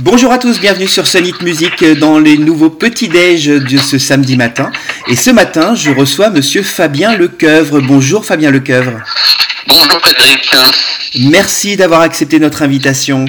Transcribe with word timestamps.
Bonjour 0.00 0.30
à 0.30 0.38
tous, 0.38 0.60
bienvenue 0.60 0.86
sur 0.86 1.08
Sonic 1.08 1.42
Music 1.42 1.84
dans 1.98 2.20
les 2.20 2.38
nouveaux 2.38 2.70
petits-déj 2.70 3.46
de 3.46 3.78
ce 3.78 3.98
samedi 3.98 4.36
matin. 4.36 4.70
Et 5.08 5.16
ce 5.16 5.30
matin, 5.30 5.74
je 5.74 5.90
reçois 5.90 6.30
monsieur 6.30 6.62
Fabien 6.62 7.16
Lecoeuvre. 7.16 7.80
Bonjour 7.80 8.24
Fabien 8.24 8.52
Lecoeuvre. 8.52 9.00
Bonjour 9.66 10.00
Frédéric. 10.00 10.50
Merci 11.30 11.76
d'avoir 11.76 12.02
accepté 12.02 12.38
notre 12.38 12.62
invitation. 12.62 13.24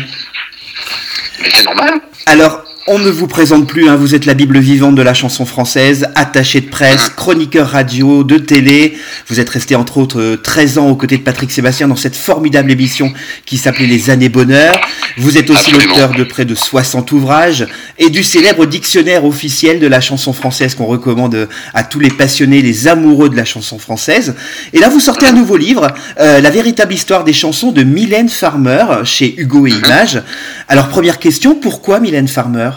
Mais 1.42 1.50
c'est 1.52 1.66
normal. 1.66 2.02
Alors, 2.28 2.64
on 2.88 2.98
ne 2.98 3.10
vous 3.10 3.28
présente 3.28 3.68
plus, 3.68 3.88
hein, 3.88 3.96
vous 3.96 4.16
êtes 4.16 4.26
la 4.26 4.34
Bible 4.34 4.58
vivante 4.58 4.96
de 4.96 5.02
la 5.02 5.14
chanson 5.14 5.46
française, 5.46 6.08
attaché 6.16 6.62
de 6.62 6.70
presse, 6.70 7.10
chroniqueur 7.10 7.70
radio, 7.70 8.24
de 8.24 8.38
télé. 8.38 8.98
Vous 9.28 9.40
êtes 9.40 9.50
resté 9.50 9.76
entre 9.76 9.98
autres 9.98 10.40
13 10.42 10.78
ans 10.78 10.88
aux 10.88 10.96
côtés 10.96 11.18
de 11.18 11.22
Patrick 11.22 11.52
Sébastien 11.52 11.88
dans 11.88 11.96
cette 11.96 12.16
formidable 12.16 12.72
émission 12.72 13.14
qui 13.46 13.58
s'appelait 13.58 13.86
Les 13.86 14.10
années 14.10 14.30
bonheur. 14.30 14.80
Vous 15.18 15.38
êtes 15.38 15.50
aussi 15.50 15.72
l'auteur 15.72 16.14
de 16.14 16.24
près 16.24 16.46
de 16.46 16.56
60 16.56 17.12
ouvrages 17.12 17.68
et 17.98 18.10
du 18.10 18.24
célèbre 18.24 18.66
dictionnaire 18.66 19.26
officiel 19.26 19.80
de 19.80 19.88
la 19.88 20.02
chanson 20.02 20.34
française 20.34 20.74
qu'on 20.74 20.86
recommande 20.86 21.48
à 21.74 21.84
tous 21.84 22.00
les 22.00 22.10
passionnés, 22.10 22.62
les 22.62 22.88
amoureux 22.88 23.30
de 23.30 23.36
la 23.36 23.46
chanson 23.46 23.78
française. 23.78 24.36
Et 24.74 24.80
là, 24.80 24.90
vous 24.90 25.00
sortez 25.00 25.28
un 25.28 25.34
nouveau 25.34 25.58
livre, 25.58 25.88
euh, 26.20 26.40
La 26.42 26.50
véritable 26.50 26.94
histoire 26.94 27.24
des 27.24 27.34
chansons 27.34 27.72
de 27.72 27.84
Mylène 27.84 28.30
Farmer 28.30 28.86
chez 29.04 29.36
Hugo 29.38 29.68
et 29.68 29.72
Images. 29.72 30.24
Alors, 30.68 30.88
première 30.88 31.20
question, 31.20 31.56
pourquoi 31.56 32.00
Mylène 32.00 32.28
Farmer? 32.28 32.72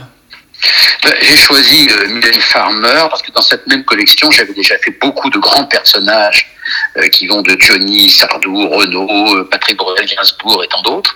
Ben, 1.03 1.15
J'ai 1.21 1.37
choisi 1.37 1.89
euh, 1.91 2.09
Mylène 2.09 2.41
Farmer 2.41 3.07
parce 3.11 3.23
que 3.23 3.33
dans 3.33 3.43
cette 3.43 3.67
même 3.67 3.85
collection, 3.85 4.31
j'avais 4.31 4.53
déjà 4.53 4.77
fait 4.79 4.93
beaucoup 5.01 5.31
de 5.31 5.39
grands 5.39 5.65
personnages 5.65 6.49
euh, 6.97 7.09
qui 7.09 7.27
vont 7.27 7.43
de 7.43 7.57
Johnny, 7.59 8.11
Sardou, 8.11 8.69
Renaud, 8.69 9.37
euh, 9.37 9.49
Patrick 9.51 9.77
Bruel, 9.77 10.07
Gainsbourg 10.07 10.63
et 10.63 10.69
tant 10.69 10.83
d'autres, 10.83 11.15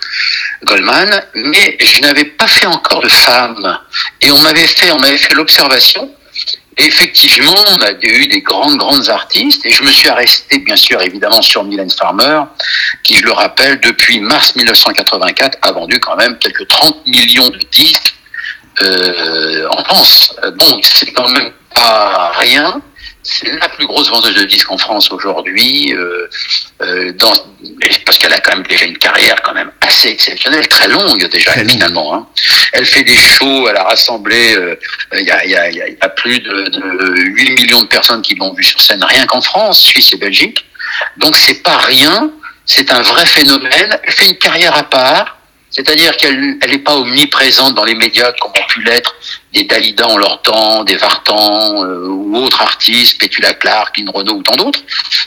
Goldman, 0.65 1.23
mais 1.35 1.77
je 1.81 2.01
n'avais 2.01 2.25
pas 2.25 2.49
fait 2.49 2.67
encore 2.67 3.01
de 3.01 3.09
femme. 3.09 3.79
Et 4.21 4.31
on 4.31 4.39
m'avait 4.41 4.67
fait, 4.67 4.91
on 4.91 4.99
m'avait 4.99 5.19
fait 5.19 5.35
l'observation. 5.35 6.11
Effectivement, 6.79 7.55
on 7.69 7.81
a 7.81 7.93
eu 8.03 8.27
des 8.27 8.43
grandes, 8.43 8.77
grandes 8.77 9.09
artistes, 9.09 9.65
et 9.65 9.71
je 9.71 9.83
me 9.83 9.91
suis 9.91 10.11
arrêté, 10.11 10.59
bien 10.59 10.77
sûr, 10.77 11.01
évidemment, 11.01 11.41
sur 11.41 11.65
Mylène 11.65 11.91
Farmer, 11.91 12.43
qui, 13.03 13.17
je 13.17 13.23
le 13.23 13.33
rappelle, 13.33 13.81
depuis 13.81 14.21
mars 14.21 14.55
1984, 14.57 15.57
a 15.63 15.73
vendu 15.73 15.99
quand 16.01 16.17
même 16.17 16.37
quelques 16.39 16.69
30 16.69 17.07
millions 17.07 17.49
de 17.49 17.61
disques 17.73 18.16
euh, 18.83 19.67
en 19.71 19.85
France. 19.85 20.35
Donc 20.57 20.85
c'est 20.85 21.13
quand 21.13 21.29
même 21.29 21.53
pas 21.75 22.33
rien. 22.39 22.81
C'est 23.29 23.51
la 23.59 23.69
plus 23.69 23.87
grosse 23.89 24.09
vendeuse 24.09 24.37
de 24.37 24.45
disques 24.45 24.71
en 24.71 24.79
France 24.79 25.11
aujourd'hui, 25.11 25.93
euh, 25.95 26.29
euh, 26.83 27.13
dans- 27.15 27.33
parce 28.05 28.19
qu'elle 28.19 28.33
a 28.33 28.39
quand 28.39 28.53
même 28.55 28.63
déjà 28.69 28.85
une 28.85 28.97
carrière 28.99 29.43
quand 29.43 29.53
même 29.53 29.73
assez 29.81 30.09
exceptionnelle, 30.11 30.69
très 30.69 30.87
longue 30.87 31.29
déjà 31.29 31.51
Très 31.51 31.65
finalement. 31.65 32.15
hein. 32.15 32.27
Elle 32.73 32.87
fait 32.87 33.03
des 33.03 33.17
shows, 33.17 33.69
elle 33.69 33.77
a 33.79 33.83
rassemblé, 33.83 34.55
euh, 34.55 34.77
il 35.15 35.27
y, 35.27 35.31
a, 35.33 35.45
y, 35.45 35.57
a, 35.57 35.71
y 35.73 35.97
a 36.01 36.09
plus 36.11 36.39
de, 36.39 36.69
de 36.69 37.15
8 37.21 37.51
millions 37.63 37.81
de 37.83 37.89
personnes 37.89 38.23
qui 38.23 38.37
l'ont 38.37 38.55
vue 38.55 38.63
sur 38.63 38.81
scène 38.81 39.03
rien 39.03 39.27
qu'en 39.27 39.41
France, 39.41 39.81
Suisse 39.81 40.13
et 40.13 40.19
Belgique. 40.19 40.65
Donc 41.17 41.37
c'est 41.37 41.65
pas 41.65 41.79
rien, 41.79 42.31
c'est 42.65 42.93
un 42.93 43.03
vrai 43.03 43.27
phénomène. 43.27 43.99
Elle 44.05 44.13
fait 44.13 44.29
une 44.29 44.39
carrière 44.39 44.77
à 44.77 44.85
part. 44.85 45.36
C'est-à-dire 45.77 46.17
qu'elle 46.17 46.57
elle 46.63 46.71
n'est 46.71 46.79
pas 46.79 46.97
omniprésente 46.97 47.75
dans 47.75 47.85
les 47.85 47.95
médias 47.95 48.33
comme 48.41 48.51
ont 48.51 48.67
pu 48.67 48.83
l'être 48.83 49.15
des 49.53 49.65
Dalida 49.65 50.09
en 50.09 50.17
leur 50.17 50.41
temps, 50.41 50.85
des 50.85 50.97
Vartan 50.97 51.85
euh, 51.85 52.07
ou 52.09 52.37
autres 52.39 52.63
artistes, 52.63 53.21
Pétula 53.21 53.53
Clark, 53.53 53.95
Lynn 53.99 54.09
Renault 54.09 54.37
ou 54.37 54.43
tant 54.43 54.57
d'autres, 54.57 54.81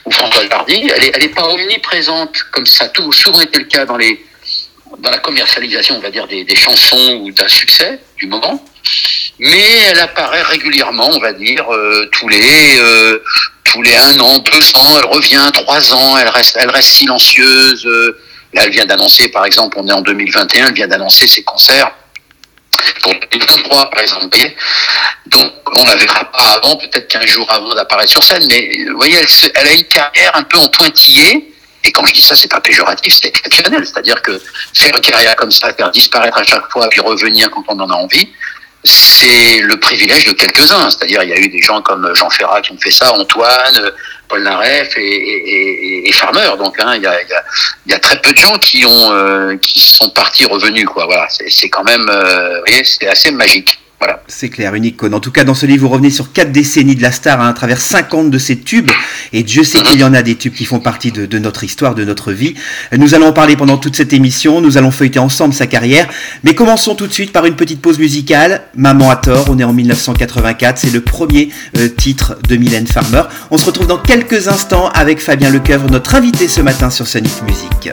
ou 0.05 0.11
François 0.11 0.41
Hardy. 0.49 0.89
Elle 0.95 1.01
n'est 1.03 1.11
elle 1.13 1.23
est 1.23 1.35
pas 1.35 1.47
omniprésente 1.47 2.35
comme 2.51 2.65
ça 2.65 2.85
a 2.85 3.11
souvent 3.11 3.41
été 3.41 3.59
le 3.59 3.65
cas 3.65 3.85
dans, 3.85 3.97
les, 3.97 4.25
dans 4.97 5.11
la 5.11 5.19
commercialisation, 5.19 5.97
on 5.97 5.99
va 6.01 6.09
dire, 6.09 6.25
des, 6.25 6.43
des 6.43 6.55
chansons 6.55 7.21
ou 7.21 7.31
d'un 7.31 7.47
succès 7.47 7.99
du 8.17 8.25
moment. 8.25 8.63
Mais 9.37 9.81
elle 9.89 9.99
apparaît 9.99 10.41
régulièrement, 10.41 11.09
on 11.11 11.19
va 11.19 11.33
dire, 11.33 11.71
euh, 11.71 12.09
tous 12.11 12.27
les 12.27 12.79
euh, 12.79 13.21
tous 13.65 13.83
les 13.83 13.95
un 13.95 14.19
an, 14.19 14.39
deux 14.39 14.71
ans, 14.77 14.97
elle 14.97 15.05
revient, 15.05 15.47
trois 15.53 15.93
ans, 15.93 16.17
elle 16.17 16.29
reste, 16.29 16.57
elle 16.59 16.71
reste 16.71 16.89
silencieuse. 16.89 17.87
Là, 18.53 18.63
elle 18.65 18.71
vient 18.71 18.85
d'annoncer, 18.85 19.29
par 19.29 19.45
exemple, 19.45 19.77
on 19.79 19.87
est 19.87 19.91
en 19.91 20.01
2021, 20.01 20.67
elle 20.67 20.73
vient 20.73 20.87
d'annoncer 20.87 21.27
ses 21.27 21.43
concerts 21.43 21.91
pour 23.01 23.13
2023, 23.31 23.89
par 23.89 24.01
exemple. 24.01 24.37
Donc, 25.27 25.51
on 25.75 25.85
la 25.85 25.95
verra 25.95 26.25
pas 26.31 26.59
avant, 26.61 26.75
peut-être 26.77 27.07
15 27.07 27.25
jours 27.25 27.51
avant 27.51 27.73
d'apparaître 27.75 28.11
sur 28.11 28.23
scène, 28.23 28.45
mais 28.49 28.85
vous 28.89 28.97
voyez, 28.97 29.17
elle, 29.55 29.67
a 29.67 29.73
une 29.73 29.83
carrière 29.83 30.35
un 30.35 30.43
peu 30.43 30.57
en 30.57 30.67
pointillé. 30.69 31.53
Et 31.83 31.91
quand 31.91 32.05
je 32.05 32.13
dis 32.13 32.21
ça, 32.21 32.35
c'est 32.35 32.49
pas 32.49 32.59
péjoratif, 32.59 33.19
c'est 33.21 33.27
exceptionnel. 33.27 33.85
C'est-à-dire 33.85 34.21
que 34.21 34.41
faire 34.73 34.95
une 34.95 35.01
carrière 35.01 35.35
comme 35.35 35.51
ça, 35.51 35.73
faire 35.73 35.91
disparaître 35.91 36.37
à 36.37 36.43
chaque 36.43 36.69
fois, 36.71 36.89
puis 36.89 36.99
revenir 36.99 37.49
quand 37.51 37.63
on 37.67 37.79
en 37.79 37.89
a 37.89 37.93
envie, 37.93 38.29
c'est 38.83 39.59
le 39.59 39.79
privilège 39.79 40.25
de 40.25 40.33
quelques-uns. 40.33 40.89
C'est-à-dire, 40.89 41.23
il 41.23 41.29
y 41.29 41.33
a 41.33 41.37
eu 41.37 41.49
des 41.49 41.61
gens 41.61 41.81
comme 41.81 42.13
Jean 42.15 42.29
Ferrat 42.29 42.61
qui 42.61 42.71
ont 42.71 42.77
fait 42.77 42.91
ça, 42.91 43.13
Antoine, 43.13 43.91
Paul 44.29 44.43
Naref 44.43 44.95
et, 44.97 46.07
et, 46.07 46.11
Farmer. 46.13 46.51
Donc, 46.57 46.79
hein, 46.79 46.93
il, 46.95 47.03
y 47.03 47.07
a, 47.07 47.19
y 47.87 47.93
a, 47.93 47.99
très 47.99 48.21
peu 48.21 48.31
de 48.31 48.37
gens 48.37 48.57
qui 48.59 48.85
euh, 48.85 49.57
sont 49.75 50.09
partis 50.11 50.45
revenus. 50.45 50.85
Quoi. 50.85 51.05
Voilà, 51.05 51.27
c'est 51.29 51.49
c'est 51.49 51.69
quand 51.69 51.83
même, 51.83 52.07
euh, 52.09 52.55
vous 52.59 52.63
voyez, 52.67 52.83
c'est 52.83 53.07
assez 53.07 53.31
magique. 53.31 53.79
Voilà. 53.99 54.23
C'est 54.27 54.49
clair, 54.49 54.75
une 54.75 54.85
icône. 54.85 55.13
En 55.13 55.19
tout 55.19 55.31
cas, 55.31 55.43
dans 55.43 55.53
ce 55.53 55.65
livre, 55.65 55.81
vous 55.81 55.89
revenez 55.89 56.09
sur 56.09 56.31
quatre 56.31 56.53
décennies 56.53 56.95
de 56.95 57.01
la 57.01 57.11
star 57.11 57.41
hein, 57.41 57.49
à 57.49 57.53
travers 57.53 57.81
50 57.81 58.31
de 58.31 58.37
ses 58.37 58.57
tubes. 58.57 58.89
Et 59.33 59.43
Dieu 59.43 59.65
sait 59.65 59.83
qu'il 59.83 59.99
y 59.99 60.03
en 60.05 60.13
a 60.13 60.21
des 60.21 60.35
tubes 60.35 60.53
qui 60.53 60.63
font 60.63 60.79
partie 60.79 61.11
de, 61.11 61.39
notre 61.39 61.65
histoire, 61.65 61.95
de 61.95 62.05
notre 62.05 62.31
vie. 62.31 62.53
Nous 62.97 63.13
allons 63.13 63.27
en 63.27 63.33
parler 63.33 63.57
pendant 63.57 63.77
toute 63.77 63.97
cette 63.97 64.13
émission. 64.13 64.61
Nous 64.61 64.77
allons 64.77 64.91
feuilleter 64.91 65.19
ensemble 65.19 65.53
sa 65.53 65.67
carrière. 65.67 66.07
Mais 66.45 66.55
commençons 66.55 66.95
tout 66.95 67.07
de 67.07 67.13
suite 67.13 67.33
par 67.33 67.45
une 67.45 67.55
petite 67.55 67.81
pause 67.81 67.99
musicale. 67.99 68.61
Maman 68.75 69.09
a 69.09 69.17
tort. 69.17 69.47
On 69.49 69.59
est 69.59 69.65
en 69.65 69.73
1984. 69.73 70.77
C'est 70.77 70.93
le 70.93 71.01
premier 71.01 71.49
euh, 71.77 71.89
titre 71.89 72.37
de 72.47 72.55
Mylène 72.55 72.87
Farmer. 72.87 73.23
On 73.51 73.57
se 73.57 73.65
retrouve 73.65 73.87
dans 73.87 73.97
quelques 73.97 74.47
instants 74.47 74.89
avec 74.93 75.19
Fabien 75.19 75.49
Lecoeuvre, 75.49 75.91
notre 75.91 76.15
invité 76.15 76.47
ce 76.47 76.61
matin 76.61 76.89
sur 76.89 77.05
Sonic 77.05 77.41
Music. 77.43 77.91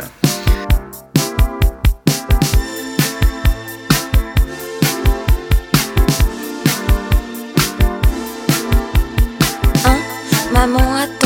Maman 10.56 11.02
a 11.02 11.06
tort. 11.06 11.25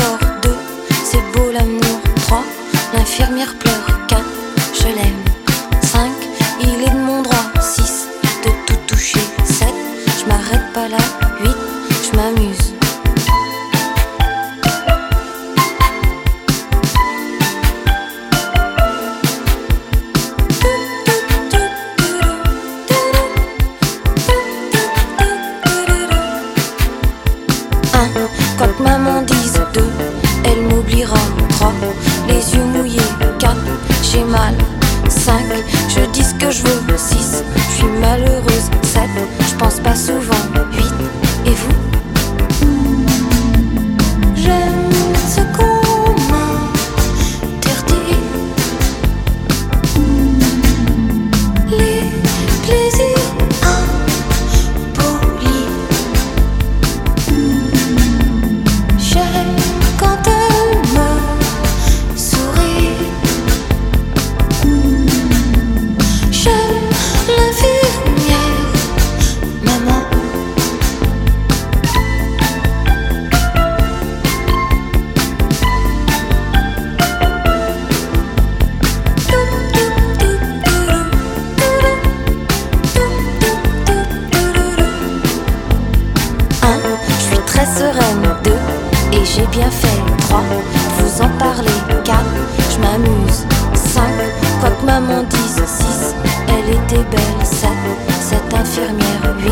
était 96.71 97.03
belle. 97.09 97.21
Cette 97.43 98.53
infirmière, 98.53 99.35
oui, 99.43 99.51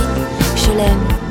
je 0.55 0.71
l'aime. 0.71 1.28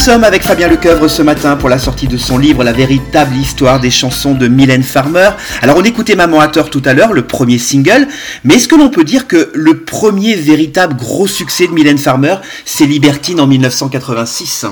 Sommes 0.00 0.24
avec 0.24 0.42
Fabien 0.42 0.68
Lecoeuvre 0.68 1.10
ce 1.10 1.20
matin 1.20 1.56
pour 1.56 1.68
la 1.68 1.78
sortie 1.78 2.08
de 2.08 2.16
son 2.16 2.38
livre 2.38 2.64
La 2.64 2.72
véritable 2.72 3.36
histoire 3.36 3.80
des 3.80 3.90
chansons 3.90 4.32
de 4.32 4.48
Mylène 4.48 4.82
Farmer. 4.82 5.28
Alors 5.60 5.76
on 5.76 5.82
écoutait 5.82 6.16
Maman 6.16 6.40
à 6.40 6.48
tout 6.48 6.80
à 6.86 6.94
l'heure, 6.94 7.12
le 7.12 7.26
premier 7.26 7.58
single, 7.58 8.08
mais 8.42 8.54
est-ce 8.54 8.66
que 8.66 8.76
l'on 8.76 8.88
peut 8.88 9.04
dire 9.04 9.26
que 9.26 9.50
le 9.52 9.80
premier 9.80 10.36
véritable 10.36 10.96
gros 10.96 11.26
succès 11.26 11.66
de 11.66 11.72
Mylène 11.72 11.98
Farmer, 11.98 12.36
c'est 12.64 12.86
Libertine 12.86 13.40
en 13.40 13.46
1986 13.46 14.64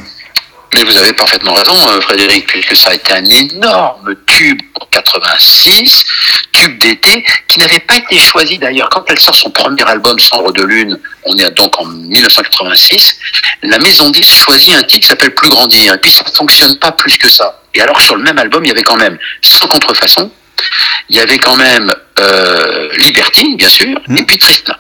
Mais 0.75 0.83
vous 0.85 0.97
avez 0.99 1.13
parfaitement 1.15 1.55
raison, 1.55 1.75
euh, 1.89 2.01
Frédéric, 2.01 2.47
puisque 2.47 2.77
ça 2.77 2.91
a 2.91 2.95
été 2.95 3.13
un 3.13 3.25
énorme 3.25 4.15
tube 4.27 4.61
en 4.81 4.85
86, 4.87 6.05
tube 6.53 6.79
d'été, 6.79 7.25
qui 7.49 7.59
n'avait 7.59 7.81
pas 7.81 7.97
été 7.97 8.19
choisi 8.19 8.59
d'ailleurs. 8.59 8.89
Quand 8.91 9.05
elle 9.09 9.19
sort 9.19 9.35
son 9.35 9.51
premier 9.51 9.83
album, 9.85 10.19
Cendre 10.19 10.53
de 10.53 10.63
Lune, 10.63 10.99
on 11.25 11.37
est 11.39 11.51
donc 11.53 11.73
en 11.81 11.87
1986, 11.87 13.17
la 13.63 13.79
maison 13.79 14.11
10 14.11 14.25
choisit 14.25 14.75
un 14.75 14.83
titre 14.83 15.01
qui 15.03 15.07
s'appelle 15.09 15.35
Plus 15.35 15.49
Grandir, 15.49 15.95
et 15.95 15.99
puis 15.99 16.11
ça 16.11 16.23
ne 16.27 16.31
fonctionne 16.35 16.79
pas 16.79 16.93
plus 16.93 17.17
que 17.17 17.29
ça. 17.29 17.63
Et 17.75 17.81
alors 17.81 18.01
sur 18.01 18.17
le 18.17 18.23
même 18.23 18.39
album, 18.39 18.65
il 18.65 18.69
y 18.69 18.71
avait 18.71 18.83
quand 18.83 18.97
même 18.97 19.19
Sans 19.43 19.67
Contrefaçon, 19.69 20.31
il 21.09 21.17
y 21.17 21.21
avait 21.21 21.39
quand 21.39 21.57
même 21.57 21.93
euh, 22.21 22.89
Libertine, 22.99 23.57
bien 23.57 23.69
sûr, 23.69 23.99
Mhm. 24.09 24.19
et 24.19 24.23
puis 24.25 24.39
Tristan. 24.39 24.75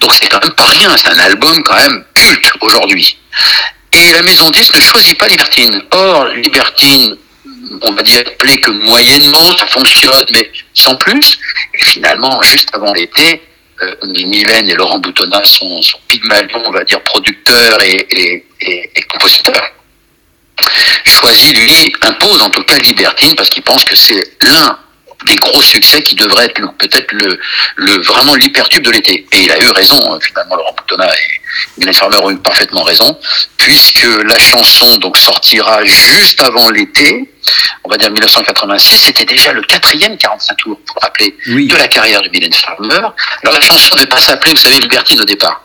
Donc 0.00 0.14
c'est 0.14 0.26
quand 0.28 0.42
même 0.42 0.54
pas 0.54 0.64
rien, 0.66 0.96
c'est 0.96 1.08
un 1.08 1.18
album 1.18 1.62
quand 1.64 1.76
même 1.76 2.02
culte 2.14 2.50
aujourd'hui. 2.62 3.18
Et 3.92 4.12
la 4.12 4.22
maison 4.22 4.50
10 4.50 4.74
ne 4.74 4.80
choisit 4.80 5.18
pas 5.18 5.28
Libertine. 5.28 5.82
Or, 5.92 6.26
Libertine, 6.26 7.16
on 7.82 7.92
va 7.92 8.02
dire, 8.02 8.24
plaît 8.38 8.58
que 8.58 8.70
moyennement, 8.70 9.56
ça 9.56 9.66
fonctionne, 9.66 10.24
mais 10.34 10.50
sans 10.74 10.96
plus. 10.96 11.38
Et 11.74 11.82
finalement, 11.82 12.40
juste 12.42 12.68
avant 12.74 12.92
l'été, 12.92 13.42
euh, 13.82 13.94
Mylène 14.02 14.68
et 14.68 14.74
Laurent 14.74 14.98
Boutonnat 14.98 15.44
sont, 15.44 15.80
sont 15.82 15.98
Pygmalion, 16.08 16.62
on 16.66 16.70
va 16.70 16.84
dire, 16.84 17.00
producteurs 17.02 17.80
et, 17.82 18.06
et, 18.60 19.02
compositeurs. 19.12 19.72
Choisit, 21.04 21.56
lui, 21.56 21.92
impose 22.02 22.42
en 22.42 22.50
tout 22.50 22.64
cas 22.64 22.76
Libertine 22.78 23.34
parce 23.36 23.48
qu'il 23.48 23.62
pense 23.62 23.84
que 23.84 23.96
c'est 23.96 24.22
l'un 24.42 24.78
des 25.26 25.36
gros 25.36 25.62
succès 25.62 26.02
qui 26.02 26.14
devrait 26.14 26.46
être 26.46 26.60
peut-être 26.78 27.12
le 27.12 28.02
vraiment 28.02 28.34
l'hypertube 28.34 28.82
de 28.82 28.90
l'été. 28.90 29.26
Et 29.32 29.42
il 29.42 29.50
a 29.50 29.58
eu 29.58 29.68
raison, 29.70 30.12
hein, 30.12 30.18
finalement, 30.20 30.56
Laurent 30.56 30.74
Boutonnat. 30.76 31.12
Et 31.14 31.37
Mylène 31.78 31.94
Farmer 31.94 32.18
a 32.24 32.30
eu 32.30 32.38
parfaitement 32.38 32.82
raison, 32.82 33.18
puisque 33.56 34.06
la 34.24 34.38
chanson 34.38 34.96
donc 34.96 35.16
sortira 35.16 35.84
juste 35.84 36.40
avant 36.42 36.70
l'été, 36.70 37.32
on 37.84 37.88
va 37.88 37.96
dire 37.96 38.10
1986, 38.10 38.96
c'était 38.96 39.24
déjà 39.24 39.52
le 39.52 39.62
quatrième 39.62 40.16
45 40.16 40.56
tours, 40.56 40.80
pour 40.86 41.02
rappeler, 41.02 41.34
de 41.46 41.76
la 41.76 41.88
carrière 41.88 42.22
de 42.22 42.28
Mylène 42.28 42.52
Farmer. 42.52 42.94
Alors 43.42 43.54
la 43.54 43.60
chanson 43.60 43.90
ne 43.92 44.00
devait 44.00 44.08
pas 44.08 44.20
s'appeler, 44.20 44.52
vous 44.52 44.60
savez, 44.60 44.80
Libertine 44.80 45.20
au 45.20 45.24
départ, 45.24 45.62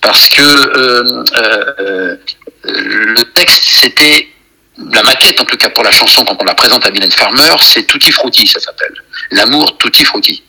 parce 0.00 0.28
que 0.28 0.42
euh, 0.42 1.24
euh, 1.36 2.16
le 2.64 3.22
texte 3.32 3.62
c'était 3.64 4.28
la 4.76 5.02
maquette, 5.02 5.40
en 5.40 5.44
tout 5.44 5.56
cas 5.56 5.68
pour 5.68 5.84
la 5.84 5.92
chanson, 5.92 6.24
quand 6.24 6.36
on 6.40 6.44
la 6.44 6.54
présente 6.54 6.84
à 6.86 6.90
Mylène 6.90 7.12
Farmer, 7.12 7.54
c'est 7.60 7.86
Tutti 7.86 8.10
Frutti, 8.10 8.46
ça 8.46 8.60
s'appelle. 8.60 8.94
L'amour 9.30 9.78
Tutti 9.78 10.04
Frutti. 10.04 10.42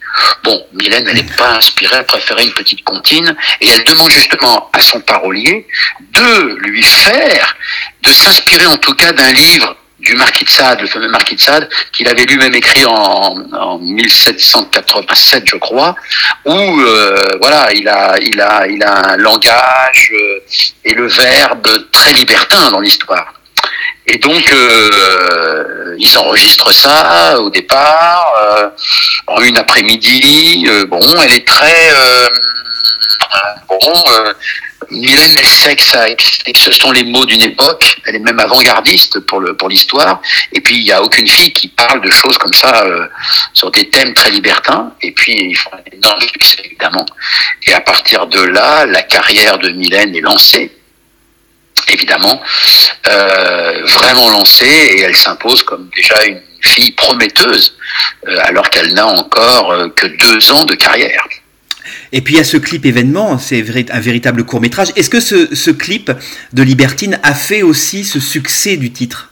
Bon, 0.43 0.65
Mylène, 0.73 1.05
elle 1.07 1.15
n'est 1.15 1.23
pas 1.23 1.55
inspirée, 1.55 1.97
elle 1.99 2.05
préférait 2.05 2.43
une 2.43 2.53
petite 2.53 2.83
comptine, 2.83 3.35
et 3.61 3.67
elle 3.69 3.83
demande 3.83 4.11
justement 4.11 4.69
à 4.73 4.79
son 4.81 5.01
parolier 5.01 5.67
de 6.11 6.55
lui 6.67 6.83
faire, 6.83 7.55
de 8.01 8.11
s'inspirer 8.11 8.65
en 8.65 8.77
tout 8.77 8.93
cas 8.95 9.13
d'un 9.13 9.31
livre 9.31 9.75
du 9.99 10.15
Marquis 10.15 10.45
de 10.45 10.49
Sade, 10.49 10.81
le 10.81 10.87
fameux 10.87 11.07
Marquis 11.07 11.35
de 11.35 11.41
Sade, 11.41 11.69
qu'il 11.91 12.07
avait 12.07 12.25
lui-même 12.25 12.53
écrit 12.53 12.85
en, 12.85 13.35
en, 13.53 13.79
1787, 13.79 15.43
je 15.47 15.57
crois, 15.57 15.95
où 16.45 16.51
euh, 16.53 17.37
voilà, 17.41 17.71
il 17.73 17.87
a, 17.87 18.17
il 18.19 18.39
a, 18.39 18.67
il 18.67 18.83
a 18.83 19.11
un 19.11 19.17
langage 19.17 20.11
euh, 20.13 20.39
et 20.83 20.93
le 20.93 21.07
verbe 21.07 21.91
très 21.91 22.13
libertin 22.13 22.71
dans 22.71 22.79
l'histoire. 22.79 23.33
Et 24.07 24.17
donc, 24.17 24.51
euh, 24.51 25.95
ils 25.97 26.17
enregistrent 26.17 26.71
ça 26.71 27.39
au 27.39 27.49
départ, 27.49 28.25
euh, 28.41 28.69
en 29.27 29.41
une 29.41 29.57
après-midi. 29.57 30.65
Euh, 30.67 30.85
bon, 30.85 31.01
elle 31.21 31.33
est 31.33 31.47
très... 31.47 31.91
Euh, 31.91 32.27
bon, 33.67 33.79
Mylène, 34.91 35.35
elle 35.37 35.47
sait 35.47 35.75
que, 35.75 35.83
ça, 35.83 36.13
que 36.13 36.59
ce 36.59 36.71
sont 36.71 36.91
les 36.91 37.03
mots 37.03 37.25
d'une 37.25 37.41
époque. 37.41 37.97
Elle 38.05 38.15
est 38.15 38.19
même 38.19 38.39
avant-gardiste 38.39 39.19
pour 39.21 39.39
le 39.39 39.55
pour 39.55 39.69
l'histoire. 39.69 40.21
Et 40.53 40.61
puis, 40.61 40.77
il 40.77 40.83
n'y 40.83 40.91
a 40.91 41.01
aucune 41.01 41.27
fille 41.27 41.51
qui 41.51 41.69
parle 41.69 42.01
de 42.01 42.11
choses 42.11 42.37
comme 42.37 42.53
ça 42.53 42.83
euh, 42.85 43.07
sur 43.53 43.71
des 43.71 43.89
thèmes 43.89 44.13
très 44.13 44.29
libertins. 44.29 44.91
Et 45.01 45.11
puis, 45.11 45.33
ils 45.33 45.55
font 45.55 45.71
un 45.73 45.95
énorme 45.95 46.21
succès, 46.21 46.61
évidemment. 46.65 47.05
Et 47.67 47.73
à 47.73 47.81
partir 47.81 48.27
de 48.27 48.41
là, 48.41 48.85
la 48.85 49.01
carrière 49.01 49.57
de 49.57 49.69
Mylène 49.69 50.15
est 50.15 50.21
lancée 50.21 50.71
évidemment, 51.91 52.41
euh, 53.07 53.81
vraiment 53.85 54.29
lancée 54.29 54.65
et 54.65 55.01
elle 55.01 55.15
s'impose 55.15 55.63
comme 55.63 55.89
déjà 55.95 56.25
une 56.25 56.41
fille 56.61 56.91
prometteuse 56.91 57.77
euh, 58.27 58.37
alors 58.43 58.69
qu'elle 58.69 58.93
n'a 58.93 59.07
encore 59.07 59.71
euh, 59.71 59.89
que 59.89 60.07
deux 60.07 60.51
ans 60.51 60.65
de 60.65 60.75
carrière. 60.75 61.25
Et 62.11 62.21
puis 62.21 62.35
il 62.35 62.37
y 62.37 62.39
a 62.39 62.43
ce 62.43 62.57
clip 62.57 62.85
événement, 62.85 63.37
c'est 63.37 63.63
un 63.91 63.99
véritable 63.99 64.43
court 64.45 64.61
métrage. 64.61 64.89
Est-ce 64.95 65.09
que 65.09 65.19
ce, 65.19 65.53
ce, 65.53 65.71
clip 65.71 66.11
de 66.53 66.63
Libertine 66.63 67.19
a 67.23 67.33
fait 67.33 67.61
aussi 67.61 68.03
ce 68.03 68.19
succès 68.19 68.77
du 68.77 68.91
titre? 68.91 69.29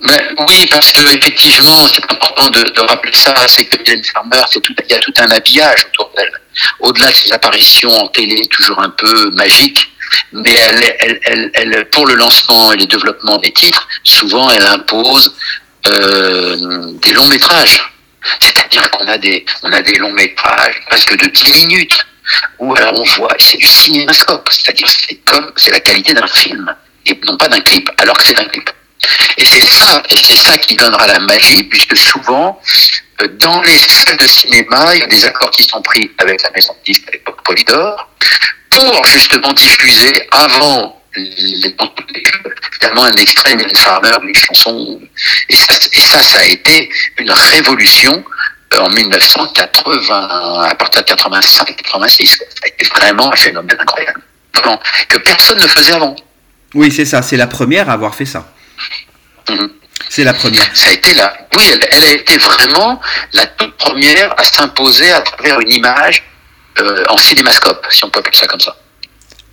Ben, 0.00 0.20
Oui, 0.38 0.66
parce 0.70 0.92
que 0.92 1.16
effectivement, 1.16 1.86
c'est 1.92 2.04
important 2.10 2.50
de, 2.50 2.60
de, 2.60 2.80
rappeler 2.80 3.12
ça, 3.14 3.34
c'est 3.48 3.64
que 3.64 3.78
Mylène 3.78 4.04
Farmer, 4.04 4.42
tout, 4.52 4.74
il 4.86 4.92
y 4.92 4.94
a 4.94 5.00
tout 5.00 5.12
un 5.16 5.30
habillage 5.30 5.86
autour 5.92 6.10
d'elle. 6.16 6.32
Au-delà 6.80 7.10
de 7.10 7.16
ses 7.16 7.32
apparitions 7.32 7.90
en 7.90 8.08
télé 8.08 8.46
toujours 8.46 8.78
un 8.80 8.90
peu 8.90 9.30
magiques, 9.32 9.93
mais 10.32 10.54
elle, 10.54 10.96
elle, 11.00 11.20
elle, 11.24 11.50
elle, 11.54 11.90
pour 11.90 12.06
le 12.06 12.14
lancement 12.14 12.72
et 12.72 12.76
le 12.76 12.86
développement 12.86 13.38
des 13.38 13.52
titres, 13.52 13.88
souvent 14.02 14.50
elle 14.50 14.66
impose 14.66 15.34
euh, 15.86 16.92
des 17.02 17.12
longs 17.12 17.28
métrages. 17.28 17.90
C'est-à-dire 18.40 18.90
qu'on 18.90 19.06
a 19.06 19.18
des, 19.18 19.44
on 19.62 19.72
a 19.72 19.82
des 19.82 19.96
longs 19.96 20.12
métrages 20.12 20.80
presque 20.88 21.16
de 21.16 21.26
10 21.26 21.66
minutes, 21.66 22.06
où 22.58 22.74
alors 22.74 22.98
on 22.98 23.02
voit, 23.02 23.34
c'est 23.38 23.58
du 23.58 23.66
cinémascope, 23.66 24.48
c'est-à-dire 24.50 24.88
c'est 24.88 25.16
comme, 25.26 25.52
c'est 25.56 25.70
la 25.70 25.80
qualité 25.80 26.14
d'un 26.14 26.26
film, 26.26 26.74
et 27.06 27.20
non 27.26 27.36
pas 27.36 27.48
d'un 27.48 27.60
clip, 27.60 27.90
alors 27.98 28.16
que 28.16 28.24
c'est 28.24 28.38
un 28.38 28.46
clip. 28.46 28.70
Et 29.36 29.44
c'est 29.44 29.60
ça, 29.60 30.02
et 30.10 30.16
c'est 30.16 30.36
ça 30.36 30.56
qui 30.56 30.76
donnera 30.76 31.06
la 31.06 31.18
magie, 31.18 31.64
puisque 31.64 31.96
souvent, 31.96 32.60
dans 33.38 33.62
les 33.62 33.76
salles 33.76 34.16
de 34.16 34.26
cinéma, 34.26 34.94
il 34.94 35.00
y 35.00 35.02
a 35.02 35.06
des 35.06 35.24
accords 35.24 35.50
qui 35.50 35.64
sont 35.64 35.82
pris 35.82 36.10
avec 36.18 36.42
la 36.42 36.50
maison 36.50 36.72
de 36.72 36.84
disques 36.84 37.08
à 37.08 37.12
l'époque 37.12 37.42
Polydor, 37.44 38.08
pour 38.78 39.04
justement 39.06 39.52
diffuser 39.52 40.28
avant 40.30 41.00
les, 41.16 41.74
finalement 42.72 43.04
un 43.04 43.12
extrait 43.12 43.56
de 43.56 43.76
Farmer, 43.76 44.16
une 44.22 44.34
chanson. 44.34 45.00
Et 45.48 45.56
ça, 45.56 45.74
et 45.92 46.00
ça, 46.00 46.22
ça 46.22 46.38
a 46.40 46.44
été 46.44 46.90
une 47.18 47.30
révolution 47.30 48.24
en 48.78 48.88
1980, 48.88 50.66
à 50.68 50.74
partir 50.74 51.02
de 51.02 51.06
85, 51.06 51.76
86. 51.76 52.26
Ça 52.26 52.44
a 52.64 52.68
été 52.68 52.84
vraiment 52.84 53.32
un 53.32 53.36
phénomène 53.36 53.76
incroyable. 53.78 54.20
Que 55.08 55.18
personne 55.18 55.60
ne 55.60 55.66
faisait 55.66 55.92
avant. 55.92 56.16
Oui, 56.74 56.90
c'est 56.90 57.04
ça. 57.04 57.22
C'est 57.22 57.36
la 57.36 57.46
première 57.46 57.88
à 57.90 57.92
avoir 57.92 58.14
fait 58.14 58.24
ça. 58.24 58.52
Mmh. 59.48 59.66
C'est 60.08 60.24
la 60.24 60.34
première. 60.34 60.64
Ça 60.74 60.88
a 60.88 60.92
été 60.92 61.14
la, 61.14 61.36
oui, 61.54 61.64
elle, 61.72 61.88
elle, 61.90 62.04
a 62.04 62.12
été 62.12 62.38
vraiment 62.38 63.00
la 63.32 63.46
toute 63.46 63.76
première 63.76 64.34
à 64.38 64.44
s'imposer 64.44 65.12
à 65.12 65.20
travers 65.20 65.60
une 65.60 65.70
image 65.70 66.24
euh, 66.80 67.04
en 67.08 67.16
cinémascope, 67.18 67.86
si 67.90 68.04
on 68.04 68.10
peut 68.10 68.20
appeler 68.20 68.36
ça 68.36 68.46
comme 68.46 68.60
ça. 68.60 68.76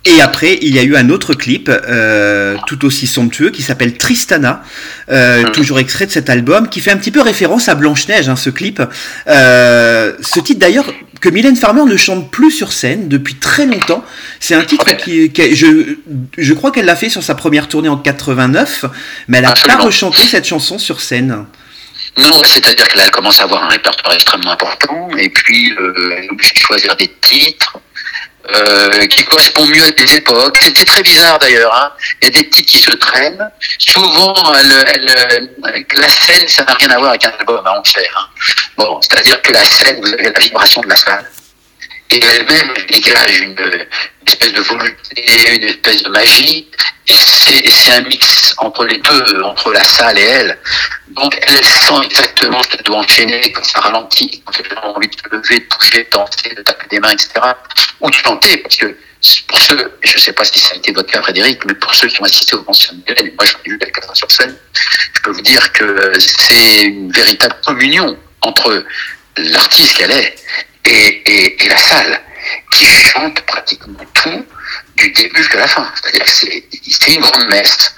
Et 0.04 0.20
après, 0.20 0.58
il 0.62 0.74
y 0.74 0.80
a 0.80 0.82
eu 0.82 0.96
un 0.96 1.10
autre 1.10 1.32
clip, 1.32 1.70
euh, 1.70 2.56
tout 2.66 2.84
aussi 2.84 3.06
somptueux, 3.06 3.50
qui 3.50 3.62
s'appelle 3.62 3.96
Tristana, 3.96 4.62
euh, 5.10 5.42
mmh. 5.42 5.52
toujours 5.52 5.78
extrait 5.78 6.06
de 6.06 6.10
cet 6.10 6.28
album, 6.28 6.68
qui 6.68 6.80
fait 6.80 6.90
un 6.90 6.96
petit 6.96 7.12
peu 7.12 7.20
référence 7.20 7.68
à 7.68 7.76
Blanche-Neige, 7.76 8.28
hein, 8.28 8.34
ce 8.34 8.50
clip. 8.50 8.82
Euh, 9.28 10.12
ce 10.20 10.40
titre 10.40 10.58
d'ailleurs 10.58 10.86
que 11.20 11.28
Mylène 11.28 11.54
Farmer 11.54 11.84
ne 11.84 11.96
chante 11.96 12.32
plus 12.32 12.50
sur 12.50 12.72
scène 12.72 13.06
depuis 13.06 13.36
très 13.36 13.64
longtemps. 13.64 14.04
C'est 14.40 14.56
un 14.56 14.64
titre 14.64 14.90
qui, 14.96 15.30
qui 15.30 15.54
je, 15.54 15.94
je 16.36 16.52
crois 16.52 16.72
qu'elle 16.72 16.86
l'a 16.86 16.96
fait 16.96 17.08
sur 17.08 17.22
sa 17.22 17.36
première 17.36 17.68
tournée 17.68 17.88
en 17.88 17.96
89, 17.96 18.86
mais 19.28 19.38
elle 19.38 19.44
n'a 19.44 19.52
pas 19.52 19.76
rechanté 19.76 20.22
cette 20.22 20.46
chanson 20.46 20.80
sur 20.80 21.00
scène. 21.00 21.44
Non, 22.16 22.42
c'est-à-dire 22.44 22.86
que 22.88 22.98
là, 22.98 23.04
elle 23.04 23.10
commence 23.10 23.40
à 23.40 23.44
avoir 23.44 23.64
un 23.64 23.68
répertoire 23.68 24.14
extrêmement 24.14 24.52
important, 24.52 25.08
et 25.16 25.30
puis 25.30 25.72
euh, 25.72 26.14
elle 26.16 26.24
est 26.24 26.30
obligée 26.30 26.54
de 26.54 26.58
choisir 26.58 26.94
des 26.96 27.08
titres 27.20 27.78
euh, 28.50 29.06
qui 29.06 29.24
correspondent 29.24 29.70
mieux 29.70 29.84
à 29.84 29.90
des 29.92 30.16
époques. 30.16 30.58
C'était 30.60 30.84
très 30.84 31.02
bizarre 31.02 31.38
d'ailleurs. 31.38 31.74
Hein. 31.74 31.92
Il 32.20 32.24
y 32.26 32.28
a 32.28 32.42
des 32.42 32.50
titres 32.50 32.70
qui 32.70 32.78
se 32.78 32.90
traînent. 32.90 33.50
Souvent, 33.78 34.34
elle, 34.54 34.84
elle, 34.88 35.48
la 35.96 36.08
scène, 36.08 36.48
ça 36.48 36.64
n'a 36.64 36.74
rien 36.74 36.90
à 36.90 36.98
voir 36.98 37.10
avec 37.10 37.24
un 37.24 37.32
album 37.38 37.66
à 37.66 37.78
enfer. 37.78 38.04
Hein. 38.18 38.42
Bon, 38.76 39.00
c'est-à-dire 39.00 39.40
que 39.40 39.52
la 39.52 39.64
scène, 39.64 40.00
vous 40.00 40.12
avez 40.12 40.24
la 40.24 40.40
vibration 40.40 40.80
de 40.82 40.88
la 40.88 40.96
salle, 40.96 41.30
et 42.12 42.20
elle-même 42.24 42.74
dégage 42.90 43.40
une, 43.40 43.56
espèce 44.26 44.52
de 44.52 44.60
volonté, 44.60 45.56
une 45.56 45.64
espèce 45.64 46.02
de 46.02 46.10
magie. 46.10 46.68
C'est 47.06 47.92
un 47.92 48.02
mix 48.02 48.54
entre 48.58 48.84
les 48.84 48.98
deux, 48.98 49.42
entre 49.42 49.72
la 49.72 49.82
salle 49.82 50.18
et 50.18 50.22
elle. 50.22 50.58
Donc 51.08 51.38
elle 51.42 51.64
sent 51.64 52.04
exactement 52.04 52.62
ce 52.62 52.68
qu'elle 52.68 52.82
doit 52.84 52.98
enchaîner, 52.98 53.52
quand 53.52 53.64
ça 53.64 53.80
ralentit, 53.80 54.42
quand 54.44 54.52
elle 54.58 54.78
a 54.78 54.86
envie 54.86 55.08
de 55.08 55.14
se 55.14 55.36
lever, 55.36 55.60
de 55.60 55.66
bouger, 55.76 56.04
de 56.04 56.10
danser, 56.10 56.54
de 56.54 56.62
taper 56.62 56.86
des 56.90 57.00
mains, 57.00 57.10
etc. 57.10 57.30
Ou 58.00 58.10
de 58.10 58.14
chanter, 58.14 58.58
parce 58.58 58.76
que 58.76 58.96
pour 59.48 59.58
ceux, 59.60 59.92
je 60.02 60.14
ne 60.16 60.20
sais 60.20 60.32
pas 60.32 60.44
si 60.44 60.58
ça 60.58 60.74
a 60.74 60.76
été 60.76 60.92
votre 60.92 61.10
cas 61.12 61.22
Frédéric, 61.22 61.64
mais 61.64 61.74
pour 61.74 61.94
ceux 61.94 62.08
qui 62.08 62.20
ont 62.20 62.24
assisté 62.24 62.56
au 62.56 62.62
concert 62.62 62.92
de 62.94 63.12
et 63.12 63.34
moi 63.36 63.44
j'en 63.44 63.58
ai 63.64 63.70
vu 63.70 63.78
quelques 63.78 64.16
sur 64.16 64.30
scène, 64.30 64.56
je 65.14 65.20
peux 65.22 65.30
vous 65.30 65.42
dire 65.42 65.72
que 65.72 66.12
c'est 66.18 66.82
une 66.82 67.10
véritable 67.12 67.56
communion 67.64 68.16
entre 68.42 68.84
l'artiste 69.36 69.96
qu'elle 69.96 70.10
est 70.10 70.34
et, 70.84 70.90
et, 70.90 71.64
et 71.64 71.68
la 71.68 71.76
salle 71.76 72.20
qui 72.70 72.86
chante 72.86 73.40
pratiquement 73.42 74.04
tout 74.14 74.44
du 74.96 75.10
début 75.12 75.38
jusqu'à 75.38 75.58
la 75.58 75.68
fin. 75.68 75.86
C'est-à-dire 75.94 76.24
que 76.24 76.30
c'est 76.30 77.14
une 77.14 77.20
grande 77.20 77.48
messe. 77.48 77.94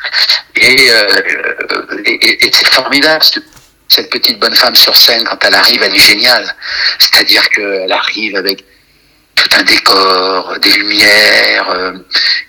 Et, 0.57 0.91
euh, 0.91 2.03
et, 2.05 2.47
et 2.47 2.51
c'est 2.53 2.67
formidable, 2.69 3.25
cette 3.89 4.11
petite 4.11 4.39
bonne 4.39 4.55
femme 4.55 4.75
sur 4.75 4.95
scène, 4.97 5.25
quand 5.25 5.43
elle 5.45 5.55
arrive, 5.55 5.83
elle 5.83 5.95
est 5.95 5.99
géniale. 5.99 6.55
C'est-à-dire 6.99 7.49
qu'elle 7.51 7.93
arrive 7.93 8.37
avec 8.37 8.65
tout 9.35 9.49
un 9.53 9.63
décor, 9.63 10.59
des 10.61 10.73
lumières, 10.73 11.71
euh, 11.71 11.93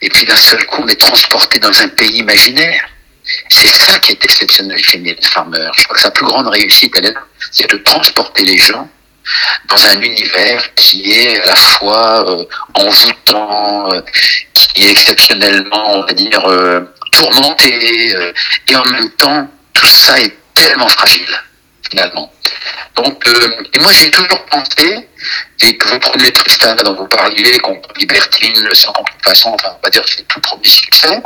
et 0.02 0.10
puis 0.10 0.26
d'un 0.26 0.36
seul 0.36 0.64
coup, 0.68 0.84
on 0.84 0.88
est 0.88 1.00
transporté 1.00 1.60
dans 1.60 1.82
un 1.82 1.88
pays 1.90 2.18
imaginaire. 2.18 2.88
C'est 3.50 3.68
ça 3.68 3.98
qui 4.00 4.12
est 4.12 4.24
exceptionnel 4.24 4.78
chez 4.78 5.00
Mylène 5.00 5.24
Farmer. 5.24 5.68
Je 5.76 5.84
crois 5.86 5.96
que 5.96 6.02
sa 6.02 6.12
plus 6.12 6.26
grande 6.26 6.48
réussite, 6.48 6.94
elle 6.98 7.08
est 7.08 7.16
c'est 7.52 7.70
de 7.72 7.78
transporter 7.78 8.44
les 8.44 8.58
gens 8.58 8.88
dans 9.68 9.86
un 9.86 10.02
univers 10.02 10.74
qui 10.76 11.12
est 11.12 11.42
à 11.42 11.46
la 11.48 11.56
fois 11.56 12.30
euh, 12.30 12.46
envoûtant, 12.74 13.92
euh, 13.92 14.02
qui 14.54 14.84
est 14.84 14.92
exceptionnellement, 14.92 15.98
on 16.00 16.06
va 16.06 16.14
dire, 16.14 16.46
euh, 16.46 16.82
tourmenté, 17.12 18.14
et 18.68 18.76
en 18.76 18.86
même 18.86 19.10
temps, 19.12 19.48
tout 19.74 19.88
ça 19.88 20.20
est 20.20 20.36
tellement 20.54 20.88
fragile, 20.88 21.44
finalement. 21.90 22.32
Donc, 22.96 23.24
et 23.74 23.80
moi 23.80 23.92
j'ai 23.92 24.12
toujours 24.12 24.46
pensé, 24.46 25.08
et 25.62 25.78
que 25.78 25.88
vous 25.88 26.00
prenez 26.00 26.32
Tristan 26.32 26.76
dont 26.76 26.94
vous 26.94 27.08
parliez, 27.08 27.58
qu'on 27.60 27.82
Libertine, 27.98 28.62
le 28.62 28.74
sang 28.74 28.94
en 28.98 29.04
toute 29.04 29.24
façon, 29.24 29.56
on 29.64 29.84
va 29.84 29.90
dire 29.90 30.04
c'est 30.06 30.28
tout 30.28 30.40
premier 30.42 30.68
succès, 30.68 31.22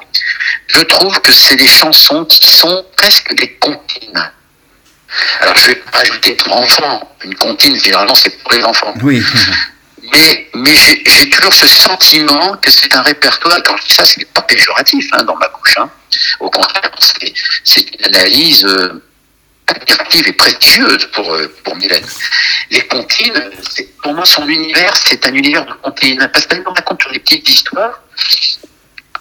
je 0.68 0.82
trouve 0.82 1.20
que 1.22 1.32
c'est 1.32 1.56
des 1.56 1.68
chansons 1.68 2.26
qui 2.26 2.48
sont 2.48 2.86
presque 2.96 3.34
des 3.34 3.54
comptines. 3.56 4.32
Alors 5.42 5.56
je 5.56 5.68
vais 5.68 5.76
pas 5.76 6.00
ajouter 6.00 6.34
pour 6.34 6.56
enfants, 6.56 7.16
une 7.24 7.36
comptine 7.36 7.76
généralement 7.80 8.16
c'est 8.16 8.38
pour 8.42 8.52
les 8.54 8.64
enfants. 8.64 8.94
Oui. 9.02 9.24
mais, 10.12 10.50
mais 10.54 10.76
j'ai 10.76 11.30
toujours 11.30 11.54
ce 11.54 11.68
sentiment 11.68 12.56
que 12.58 12.72
c'est 12.72 12.94
un 12.96 13.02
répertoire. 13.02 13.62
Quand 13.64 13.78
je 13.78 13.88
dis 13.88 13.94
ça, 13.94 14.06
c'est 14.06 14.26
pas 14.34 14.42
péjoratif 14.42 15.08
hein, 15.14 15.24
dans 15.24 15.36
ma 15.36 15.48
bouche. 15.50 15.78
Hein. 15.78 15.90
Au 16.40 16.50
contraire, 16.50 16.92
c'est 17.64 17.82
une 17.82 18.06
analyse 18.06 18.66
euh, 18.66 19.04
et 20.14 20.34
prestigieuse 20.34 21.06
pour, 21.14 21.34
euh, 21.34 21.54
pour 21.64 21.76
Mylène. 21.76 22.06
Les 22.72 22.82
comptines, 22.88 23.52
pour 24.02 24.14
moi, 24.14 24.26
son 24.26 24.48
univers, 24.48 24.96
c'est 24.98 25.26
un 25.28 25.34
univers 25.34 25.66
de 25.66 25.74
comptines. 25.74 26.30
Parce 26.34 26.46
qu'elle 26.48 26.64
nous 26.64 26.72
raconte 26.72 27.02
des 27.12 27.20
petites 27.20 27.48
histoires 27.48 28.02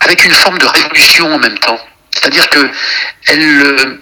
avec 0.01 0.25
une 0.25 0.33
forme 0.33 0.59
de 0.59 0.67
révolution 0.67 1.35
en 1.35 1.39
même 1.39 1.59
temps. 1.59 1.79
C'est-à-dire 2.11 2.49
que 2.51 2.71
elle. 3.27 4.01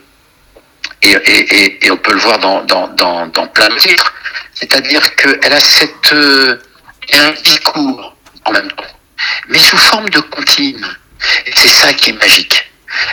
Et, 1.12 1.90
on 1.90 1.96
peut 1.96 2.12
le 2.12 2.20
voir 2.20 2.38
dans, 2.38 2.62
dans, 2.64 2.88
dans, 2.88 3.46
plein 3.48 3.68
de 3.68 3.76
titres. 3.76 4.12
C'est-à-dire 4.54 5.14
qu'elle 5.16 5.52
a 5.52 5.60
cette. 5.60 6.12
Euh, 6.12 6.58
un 7.12 7.30
discours 7.42 8.16
en 8.44 8.52
même 8.52 8.70
temps, 8.72 8.84
mais 9.48 9.58
sous 9.58 9.76
forme 9.76 10.08
de 10.10 10.20
comptine. 10.20 10.86
Et 11.46 11.52
c'est 11.54 11.68
ça 11.68 11.92
qui 11.92 12.10
est 12.10 12.20
magique. 12.20 12.70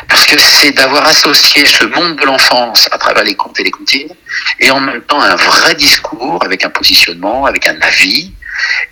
Parce 0.07 0.25
que 0.25 0.39
c'est 0.39 0.71
d'avoir 0.71 1.05
associé 1.07 1.65
ce 1.65 1.85
monde 1.85 2.15
de 2.17 2.25
l'enfance 2.25 2.87
à 2.91 2.97
travers 2.97 3.23
les 3.23 3.35
contes 3.35 3.59
et 3.59 3.63
les 3.63 3.71
comptines, 3.71 4.13
et 4.59 4.71
en 4.71 4.79
même 4.79 5.01
temps 5.01 5.21
un 5.21 5.35
vrai 5.35 5.75
discours 5.75 6.43
avec 6.43 6.63
un 6.63 6.69
positionnement, 6.69 7.45
avec 7.45 7.67
un 7.67 7.79
avis, 7.81 8.31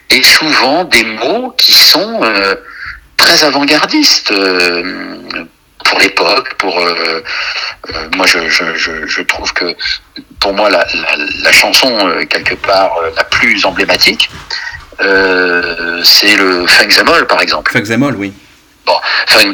et 0.09 0.23
souvent 0.23 0.83
des 0.83 1.03
mots 1.03 1.53
qui 1.57 1.73
sont 1.73 2.19
euh, 2.23 2.55
très 3.15 3.43
avant-gardistes 3.43 4.31
euh, 4.31 5.45
pour 5.91 5.99
l'époque. 5.99 6.53
Pour 6.57 6.79
euh, 6.79 7.21
moi, 8.15 8.25
je, 8.25 8.49
je, 8.49 9.05
je, 9.05 9.21
trouve 9.21 9.53
que 9.53 9.75
pour 10.39 10.53
moi 10.53 10.69
la, 10.69 10.87
la, 11.43 11.51
chanson 11.51 12.25
quelque 12.29 12.55
part 12.55 12.91
la 13.15 13.23
plus 13.25 13.63
emblématique, 13.65 14.29
c'est 14.99 16.35
le 16.35 16.65
Funk 16.65 17.25
par 17.27 17.41
exemple. 17.41 17.71
Funk 17.71 18.13
oui. 18.17 18.33
Bon, 18.85 18.93
Femme 19.27 19.53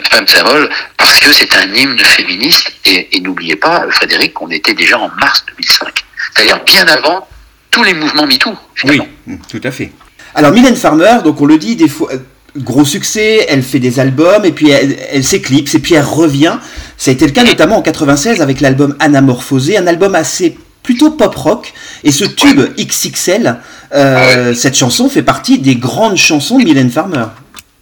parce 0.98 1.20
que 1.20 1.32
c'est 1.34 1.53
un 1.56 1.74
hymne 1.74 2.00
féministe, 2.00 2.72
et, 2.86 3.15
et 3.15 3.20
n'oubliez 3.20 3.56
pas, 3.56 3.86
Frédéric, 3.91 4.34
qu'on 4.34 4.50
était 4.50 4.74
déjà 4.74 4.98
en 4.98 5.10
mars 5.20 5.44
2005. 5.50 5.94
C'est-à-dire 6.34 6.63
bien 6.63 6.88
avant 6.88 7.27
tous 7.72 7.84
les 7.84 7.94
mouvements 7.94 8.25
MeToo. 8.25 8.56
Oui, 8.86 9.01
tout 9.50 9.62
à 9.63 9.72
fait. 9.72 9.91
Alors 10.36 10.51
Mylène 10.51 10.75
Farmer, 10.75 11.17
donc 11.24 11.41
on 11.41 11.46
le 11.46 11.58
dit 11.58 11.75
des 11.75 11.88
fois, 11.88 12.10
euh, 12.13 12.20
gros 12.58 12.86
succès, 12.86 13.46
elle 13.50 13.64
fait 13.64 13.80
des 13.80 14.00
albums 14.00 14.46
et 14.46 14.52
puis 14.52 14.70
elle, 14.70 15.24
s'éclipse 15.24 15.76
et 15.76 15.80
puis 15.80 15.96
elle 15.96 16.04
revient. 16.06 16.58
Ça 16.98 17.12
a 17.12 17.14
été 17.14 17.26
le 17.26 17.32
cas 17.32 17.44
notamment 17.44 17.78
en 17.78 17.82
96 17.82 18.42
avec 18.42 18.62
l'album 18.62 18.96
Anamorphosé, 19.00 19.78
un 19.78 19.88
album 19.88 20.16
assez 20.16 20.58
plutôt 20.84 21.12
pop 21.12 21.36
rock. 21.36 21.74
Et 22.04 22.12
ce 22.12 22.26
tube 22.26 22.62
XXL, 22.78 23.58
euh, 23.94 24.54
cette 24.54 24.76
chanson 24.76 25.10
fait 25.10 25.24
partie 25.24 25.60
des 25.60 25.76
grandes 25.76 26.18
chansons 26.18 26.58
de 26.58 26.64
Mylène 26.64 26.92
Farmer. 26.92 27.26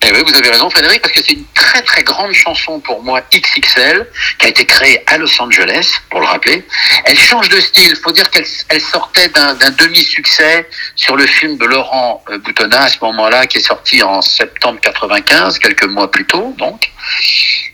Eh 0.08 0.12
oui, 0.12 0.22
vous 0.24 0.38
avez 0.38 0.52
raison, 0.52 0.70
Frédéric, 0.70 1.02
parce 1.02 1.14
que 1.16 1.22
c'est 1.24 1.34
une 1.34 1.46
très 1.56 1.82
très 1.82 2.04
grande 2.04 2.32
chanson 2.32 2.80
pour 2.80 3.02
moi 3.02 3.22
XXL 3.34 4.08
qui 4.38 4.46
a 4.46 4.50
été 4.50 4.64
créée 4.66 5.02
à 5.08 5.18
Los 5.18 5.42
Angeles, 5.42 5.94
pour 6.12 6.20
le 6.20 6.28
rappeler. 6.28 6.64
Elle 7.06 7.18
change 7.18 7.50
de 7.50 7.60
style. 7.60 7.90
Il 7.90 7.96
faut 7.96 8.12
dire 8.12 8.30
qu'elle 8.30 8.46
elle 8.70 8.82
sortait 8.82 9.30
d'un 9.30 9.56
demi-succès 9.56 10.70
sur 10.96 11.16
le 11.16 11.26
film 11.26 11.58
de 11.58 11.66
Laurent 11.66 12.24
euh, 12.30 12.38
Boutonnat 12.38 12.84
à 12.84 12.90
ce 12.90 12.98
moment-là, 13.02 13.48
qui 13.48 13.58
est 13.58 13.66
sorti 13.66 14.04
en 14.04 14.22
septembre 14.22 14.80
95, 14.80 15.58
quelques 15.58 15.86
mois 15.86 16.12
plus 16.12 16.26
tôt, 16.28 16.54
donc. 16.60 16.92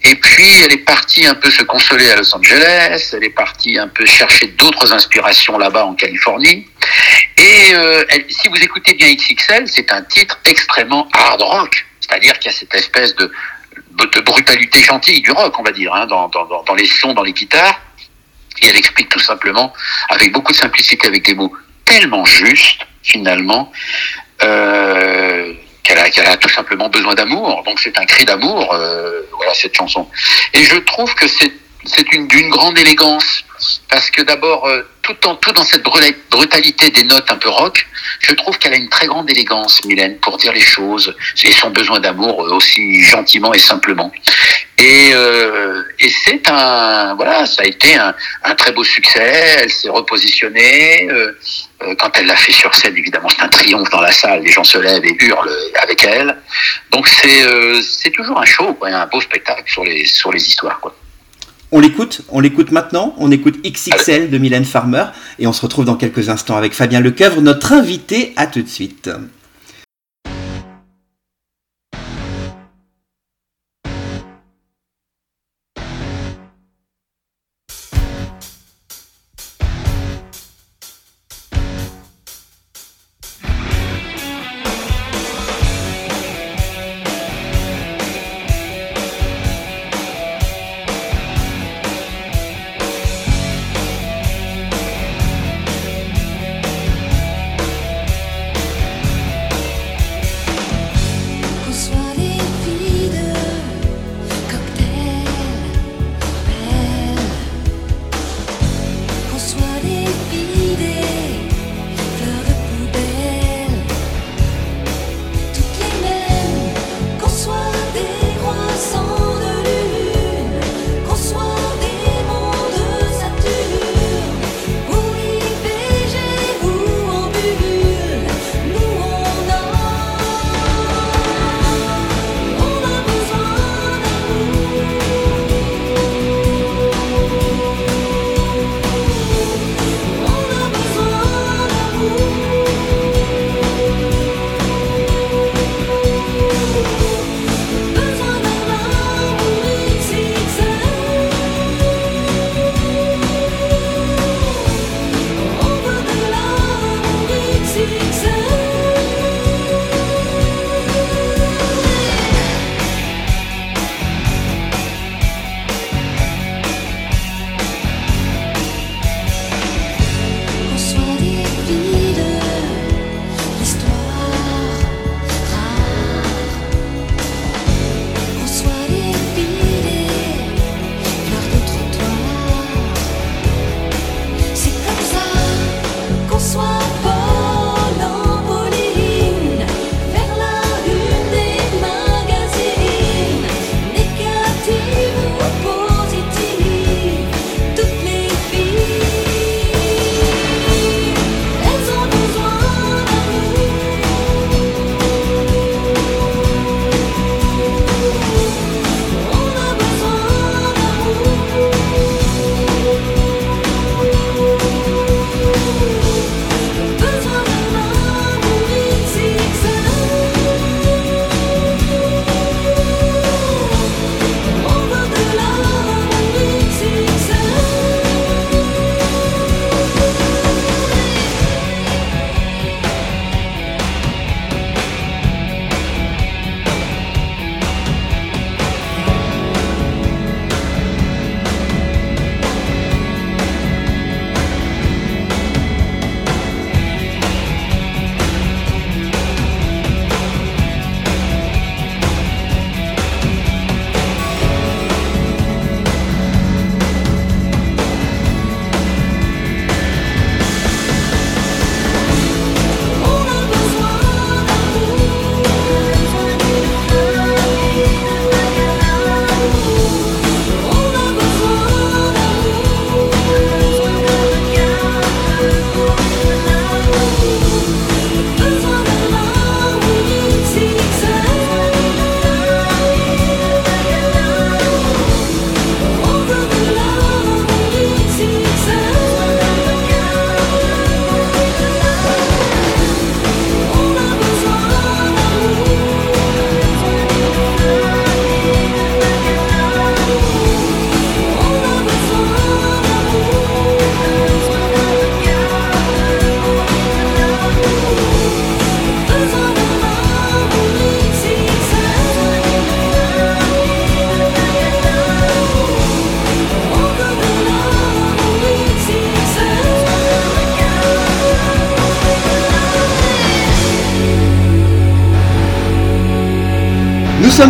Et 0.04 0.16
puis, 0.16 0.62
elle 0.62 0.72
est 0.72 0.86
partie 0.86 1.26
un 1.26 1.36
peu 1.36 1.52
se 1.52 1.64
consoler 1.64 2.10
à 2.12 2.16
Los 2.16 2.34
Angeles. 2.34 3.10
Elle 3.12 3.26
est 3.26 3.30
partie 3.30 3.78
un 3.78 3.90
peu 3.90 4.06
chercher 4.06 4.48
d'autres 4.48 4.94
inspirations 4.94 5.58
là-bas 5.58 5.84
en 5.84 5.96
Californie. 5.96 6.66
Et 7.36 7.74
euh, 7.74 8.06
si 8.30 8.48
vous 8.48 8.56
écoutez 8.56 8.94
bien 8.94 9.14
XXL, 9.14 9.68
c'est 9.68 9.92
un 9.92 10.04
titre 10.04 10.40
extrêmement 10.46 11.10
hard 11.14 11.42
rock 11.42 11.86
c'est-à-dire 12.12 12.38
qu'il 12.40 12.52
y 12.52 12.54
a 12.54 12.58
cette 12.58 12.76
espèce 12.76 13.16
de, 13.16 13.32
brutalité 14.26 14.82
gentille 14.82 15.22
du 15.22 15.32
rock, 15.32 15.58
on 15.58 15.64
va 15.64 15.72
dire, 15.72 15.94
hein, 15.94 16.06
dans, 16.08 16.76
les 16.76 16.86
sons, 16.86 17.14
dans 17.14 17.24
les 17.24 17.32
guitares. 17.32 17.80
Et 18.62 18.68
elle 18.68 18.76
explique 18.76 19.08
tout 19.08 19.20
simplement, 19.20 19.74
avec 20.10 20.34
beaucoup 20.34 20.52
de 20.52 20.58
simplicité, 20.58 21.08
avec 21.08 21.26
des 21.26 21.34
mots 21.34 21.54
tellement 21.86 22.26
justes, 22.26 22.86
finalement, 23.02 23.72
euh, 24.44 25.54
qu'elle 25.84 25.98
a, 26.00 26.38
tout 26.38 26.50
simplement 26.50 26.90
besoin 26.90 27.16
d'amour. 27.16 27.64
Donc 27.64 27.80
c'est 27.80 27.98
un 27.98 28.06
cri 28.06 28.26
d'amour, 28.26 28.74
euh, 28.74 29.22
voilà 29.38 29.54
cette 29.54 29.76
chanson. 29.76 30.10
Et 30.54 30.64
je 30.64 30.78
trouve 30.78 31.16
que 31.16 31.28
c'est, 31.28 31.54
c'est 31.86 32.12
une 32.12 32.28
d'une 32.28 32.50
grande 32.50 32.78
élégance 32.78 33.46
parce 33.90 34.10
que 34.10 34.22
d'abord, 34.22 34.66
euh, 34.68 34.82
tout, 35.02 35.28
en, 35.28 35.36
tout 35.36 35.52
dans 35.52 35.64
cette 35.64 35.84
brutalité 35.84 36.90
des 36.92 37.04
notes 37.04 37.30
un 37.30 37.36
peu 37.36 37.50
rock, 37.50 37.86
je 38.20 38.34
trouve 38.34 38.58
qu'elle 38.58 38.74
a 38.74 38.78
une 38.78 38.90
très 38.90 39.08
grande 39.08 39.30
élégance, 39.30 39.84
Mylène, 39.86 40.18
pour 40.20 40.38
dire 40.38 40.54
les 40.54 40.62
choses 40.62 41.16
et 41.44 41.52
son 41.52 41.70
besoin 41.70 42.00
d'amour 42.00 42.46
euh, 42.46 42.56
aussi 42.56 43.02
gentiment 43.04 43.54
et 43.54 43.60
simplement. 43.60 44.12
Et, 44.78 45.12
euh, 45.14 45.84
et 46.00 46.10
c'est 46.10 46.50
un, 46.50 47.16
voilà, 47.16 47.46
ça 47.46 47.64
a 47.64 47.66
été 47.66 47.96
un, 47.96 48.16
un 48.44 48.56
très 48.56 48.72
beau 48.72 48.84
succès. 48.84 49.60
Elle 49.60 49.70
s'est 49.70 49.90
repositionnée. 49.90 51.08
Euh, 51.12 51.34
quand 51.98 52.16
elle 52.18 52.28
l'a 52.28 52.36
fait 52.36 52.52
sur 52.52 52.74
scène, 52.76 52.96
évidemment, 52.96 53.30
c'est 53.30 53.42
un 53.42 53.50
triomphe 53.50 53.90
dans 53.90 54.02
la 54.02 54.12
salle. 54.12 54.44
Les 54.44 54.52
gens 54.52 54.64
se 54.64 54.78
lèvent 54.78 55.06
et 55.06 55.16
hurlent 55.20 55.52
avec 55.82 56.04
elle. 56.04 56.38
Donc 56.92 57.08
c'est, 57.08 57.82
c'est 57.82 58.12
toujours 58.12 58.40
un 58.40 58.46
show, 58.46 58.74
quoi, 58.76 58.90
un 58.90 59.08
beau 59.08 59.20
spectacle 59.20 59.64
sur 59.66 59.84
les, 59.84 60.06
sur 60.06 60.32
les 60.32 60.48
histoires, 60.48 60.80
quoi. 60.80 60.96
On 61.74 61.80
l'écoute, 61.80 62.24
on 62.30 62.42
l'écoute 62.42 62.72
maintenant, 62.72 63.16
on 63.18 63.32
écoute 63.32 63.60
XXL 63.64 64.30
de 64.30 64.38
Mylène 64.38 64.66
Farmer 64.66 65.06
et 65.40 65.48
on 65.48 65.54
se 65.54 65.62
retrouve 65.62 65.86
dans 65.86 65.96
quelques 65.96 66.28
instants 66.28 66.58
avec 66.58 66.74
Fabien 66.74 67.00
Lecoeuvre, 67.00 67.42
notre 67.42 67.72
invité. 67.72 68.34
À 68.36 68.46
tout 68.46 68.62
de 68.62 68.68
suite. 68.68 69.10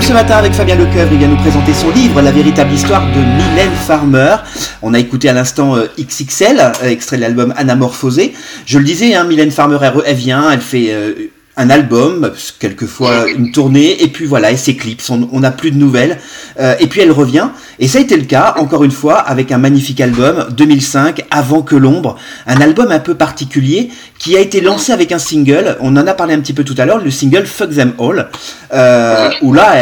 Ce 0.01 0.13
matin 0.13 0.37
avec 0.37 0.53
Fabien 0.53 0.75
Lecoeuvre, 0.75 1.11
il 1.11 1.19
vient 1.19 1.27
nous 1.27 1.37
présenter 1.37 1.73
son 1.73 1.91
livre 1.91 2.21
La 2.21 2.31
véritable 2.31 2.71
histoire 2.73 3.05
de 3.11 3.19
Mylène 3.19 3.71
Farmer. 3.71 4.37
On 4.81 4.93
a 4.93 4.99
écouté 4.99 5.29
à 5.29 5.33
l'instant 5.33 5.75
euh, 5.75 5.87
XXL, 5.99 6.59
euh, 6.59 6.89
extrait 6.89 7.17
de 7.17 7.21
l'album 7.21 7.53
Anamorphosé. 7.55 8.33
Je 8.65 8.79
le 8.79 8.83
disais, 8.83 9.13
hein, 9.13 9.25
Mylène 9.25 9.51
Farmer, 9.51 9.77
elle, 10.05 10.15
vient, 10.15 10.49
elle 10.51 10.61
fait 10.61 10.87
euh, 10.91 11.13
un 11.57 11.69
album, 11.69 12.31
quelquefois 12.59 13.29
une 13.29 13.51
tournée, 13.51 14.01
et 14.01 14.07
puis 14.07 14.25
voilà, 14.25 14.51
et 14.51 14.57
s'éclipse, 14.57 15.09
on 15.09 15.39
n'a 15.39 15.51
plus 15.51 15.71
de 15.71 15.77
nouvelles, 15.77 16.17
euh, 16.59 16.75
et 16.79 16.87
puis 16.87 17.01
elle 17.01 17.11
revient, 17.11 17.49
et 17.79 17.87
ça 17.87 17.97
a 17.97 18.01
été 18.01 18.15
le 18.15 18.23
cas, 18.23 18.55
encore 18.57 18.83
une 18.85 18.91
fois, 18.91 19.17
avec 19.17 19.51
un 19.51 19.57
magnifique 19.57 19.99
album, 19.99 20.47
2005, 20.51 21.25
Avant 21.29 21.61
que 21.61 21.75
l'ombre, 21.75 22.17
un 22.47 22.61
album 22.61 22.91
un 22.91 22.99
peu 22.99 23.15
particulier, 23.15 23.89
qui 24.17 24.37
a 24.37 24.39
été 24.39 24.61
lancé 24.61 24.93
avec 24.93 25.11
un 25.11 25.19
single, 25.19 25.77
on 25.81 25.95
en 25.97 26.07
a 26.07 26.13
parlé 26.13 26.33
un 26.33 26.39
petit 26.39 26.53
peu 26.53 26.63
tout 26.63 26.75
à 26.77 26.85
l'heure, 26.85 26.99
le 26.99 27.11
single 27.11 27.45
Fuck 27.45 27.75
Them 27.75 27.93
All, 27.99 28.29
euh, 28.73 29.29
où 29.41 29.53
là, 29.53 29.75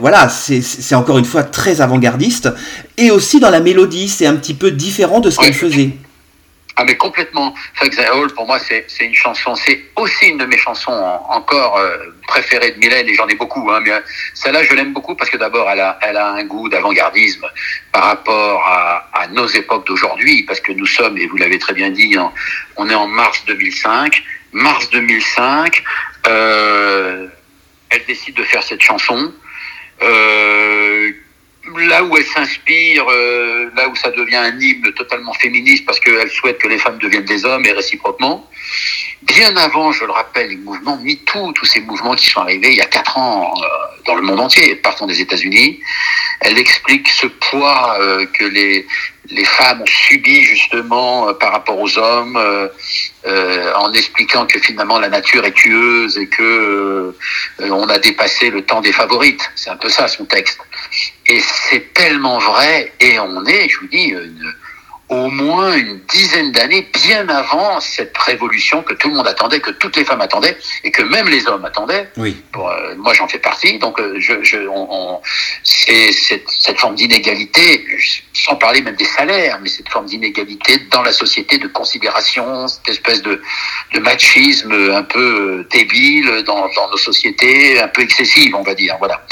voilà, 0.00 0.28
c'est 0.28 0.94
encore 0.94 1.18
une 1.18 1.24
fois 1.24 1.42
très 1.42 1.80
avant-gardiste, 1.80 2.50
et 2.98 3.10
aussi 3.10 3.40
dans 3.40 3.50
la 3.50 3.60
mélodie, 3.60 4.08
c'est 4.08 4.26
un 4.26 4.36
petit 4.36 4.54
peu 4.54 4.70
différent 4.70 5.20
de 5.20 5.30
ce 5.30 5.38
qu'elle 5.38 5.54
faisait. 5.54 5.90
Ah 6.80 6.84
mais 6.84 6.96
complètement. 6.96 7.54
Fuck 7.74 7.90
the 7.90 8.08
Hall, 8.10 8.32
pour 8.32 8.46
moi, 8.46 8.58
c'est 8.58 8.86
une 9.00 9.14
chanson, 9.14 9.54
c'est 9.54 9.84
aussi 9.96 10.28
une 10.28 10.38
de 10.38 10.46
mes 10.46 10.56
chansons 10.56 10.92
encore 11.28 11.76
euh, 11.76 11.98
préférées 12.26 12.70
de 12.70 12.78
Mylène, 12.78 13.06
et 13.06 13.14
j'en 13.14 13.28
ai 13.28 13.34
beaucoup. 13.34 13.70
Hein, 13.70 13.80
mais 13.82 13.92
euh, 13.92 14.00
celle-là, 14.32 14.64
je 14.64 14.72
l'aime 14.74 14.94
beaucoup 14.94 15.14
parce 15.14 15.28
que 15.28 15.36
d'abord, 15.36 15.68
elle 15.70 15.80
a, 15.80 15.98
elle 16.00 16.16
a 16.16 16.28
un 16.28 16.44
goût 16.44 16.70
d'avant-gardisme 16.70 17.46
par 17.92 18.04
rapport 18.04 18.66
à, 18.66 19.26
nos 19.32 19.46
époques 19.46 19.86
d'aujourd'hui, 19.88 20.42
parce 20.44 20.58
que 20.60 20.72
nous 20.72 20.86
sommes, 20.86 21.18
et 21.18 21.26
vous 21.26 21.36
l'avez 21.36 21.58
très 21.58 21.74
bien 21.74 21.90
dit, 21.90 22.16
on 22.76 22.88
est 22.88 22.94
en 22.94 23.06
mars 23.06 23.44
2005. 23.46 24.22
Mars 24.52 24.88
2005, 24.88 25.82
euh, 26.28 27.26
elle 27.90 28.04
décide 28.06 28.36
de 28.36 28.44
faire 28.44 28.62
cette 28.62 28.80
chanson. 28.80 29.34
Là 31.78 32.02
où 32.02 32.16
elle 32.16 32.24
s'inspire, 32.24 33.06
euh, 33.08 33.70
là 33.76 33.88
où 33.88 33.96
ça 33.96 34.10
devient 34.10 34.36
un 34.36 34.58
hymne 34.58 34.92
totalement 34.92 35.32
féministe 35.34 35.84
parce 35.86 36.00
qu'elle 36.00 36.30
souhaite 36.30 36.58
que 36.58 36.68
les 36.68 36.78
femmes 36.78 36.98
deviennent 36.98 37.24
des 37.24 37.44
hommes 37.44 37.64
et 37.66 37.72
réciproquement. 37.72 38.48
Bien 39.22 39.54
avant, 39.56 39.92
je 39.92 40.04
le 40.04 40.12
rappelle, 40.12 40.48
les 40.48 40.56
mouvements 40.56 40.96
MeToo, 40.96 41.52
tous 41.52 41.66
ces 41.66 41.80
mouvements 41.80 42.14
qui 42.14 42.26
sont 42.26 42.40
arrivés 42.40 42.70
il 42.70 42.76
y 42.76 42.80
a 42.80 42.86
quatre 42.86 43.18
ans 43.18 43.52
euh, 43.54 43.66
dans 44.06 44.14
le 44.14 44.22
monde 44.22 44.40
entier, 44.40 44.74
partant 44.76 45.06
des 45.06 45.20
États-Unis, 45.20 45.80
elle 46.40 46.58
explique 46.58 47.08
ce 47.08 47.26
poids 47.26 47.98
euh, 48.00 48.24
que 48.26 48.44
les, 48.44 48.86
les 49.30 49.44
femmes 49.44 49.82
ont 49.82 49.86
subi 49.86 50.42
justement 50.42 51.28
euh, 51.28 51.32
par 51.34 51.52
rapport 51.52 51.78
aux 51.78 51.98
hommes, 51.98 52.36
euh, 52.36 52.68
euh, 53.26 53.72
en 53.74 53.92
expliquant 53.92 54.46
que 54.46 54.58
finalement 54.58 54.98
la 54.98 55.08
nature 55.08 55.44
est 55.44 55.52
tueuse 55.52 56.18
et 56.18 56.26
que 56.26 57.14
on 57.60 57.88
a 57.88 57.98
dépassé 57.98 58.50
le 58.50 58.62
temps 58.62 58.80
des 58.80 58.92
favorites. 58.92 59.50
C'est 59.54 59.70
un 59.70 59.76
peu 59.76 59.88
ça 59.88 60.08
son 60.08 60.24
texte. 60.24 60.60
Et 61.26 61.40
c'est 61.40 61.92
tellement 61.92 62.38
vrai. 62.38 62.92
Et 63.00 63.18
on 63.18 63.44
est, 63.44 63.68
je 63.68 63.78
vous 63.80 63.88
dis, 63.88 64.08
une, 64.08 64.54
au 65.10 65.28
moins 65.28 65.74
une 65.74 66.00
dizaine 66.08 66.52
d'années 66.52 66.88
bien 67.04 67.28
avant 67.28 67.80
cette 67.80 68.16
révolution 68.16 68.82
que 68.82 68.94
tout 68.94 69.08
le 69.08 69.16
monde 69.16 69.26
attendait, 69.26 69.58
que 69.58 69.72
toutes 69.72 69.96
les 69.96 70.04
femmes 70.04 70.20
attendaient 70.20 70.56
et 70.84 70.92
que 70.92 71.02
même 71.02 71.28
les 71.28 71.48
hommes 71.48 71.64
attendaient. 71.64 72.08
Oui. 72.16 72.36
Euh, 72.56 72.94
moi, 72.96 73.12
j'en 73.12 73.26
fais 73.26 73.40
partie. 73.40 73.78
Donc, 73.80 73.98
euh, 73.98 74.14
je, 74.18 74.34
je, 74.42 74.58
on, 74.68 75.20
c'est 75.64 76.12
cette, 76.12 76.48
cette, 76.48 76.78
forme 76.78 76.94
d'inégalité, 76.94 77.84
sans 78.32 78.54
parler 78.54 78.82
même 78.82 78.94
des 78.94 79.04
salaires, 79.04 79.58
mais 79.60 79.68
cette 79.68 79.88
forme 79.88 80.06
d'inégalité 80.06 80.78
dans 80.92 81.02
la 81.02 81.12
société, 81.12 81.58
de 81.58 81.66
considération, 81.66 82.68
cette 82.68 82.88
espèce 82.88 83.22
de, 83.22 83.42
de 83.92 83.98
machisme 83.98 84.72
un 84.72 85.02
peu 85.02 85.66
débile 85.70 86.44
dans, 86.46 86.68
dans, 86.76 86.88
nos 86.88 86.96
sociétés, 86.96 87.80
un 87.80 87.88
peu 87.88 88.02
excessive, 88.02 88.54
on 88.54 88.62
va 88.62 88.74
dire. 88.74 88.94
Voilà. 89.00 89.26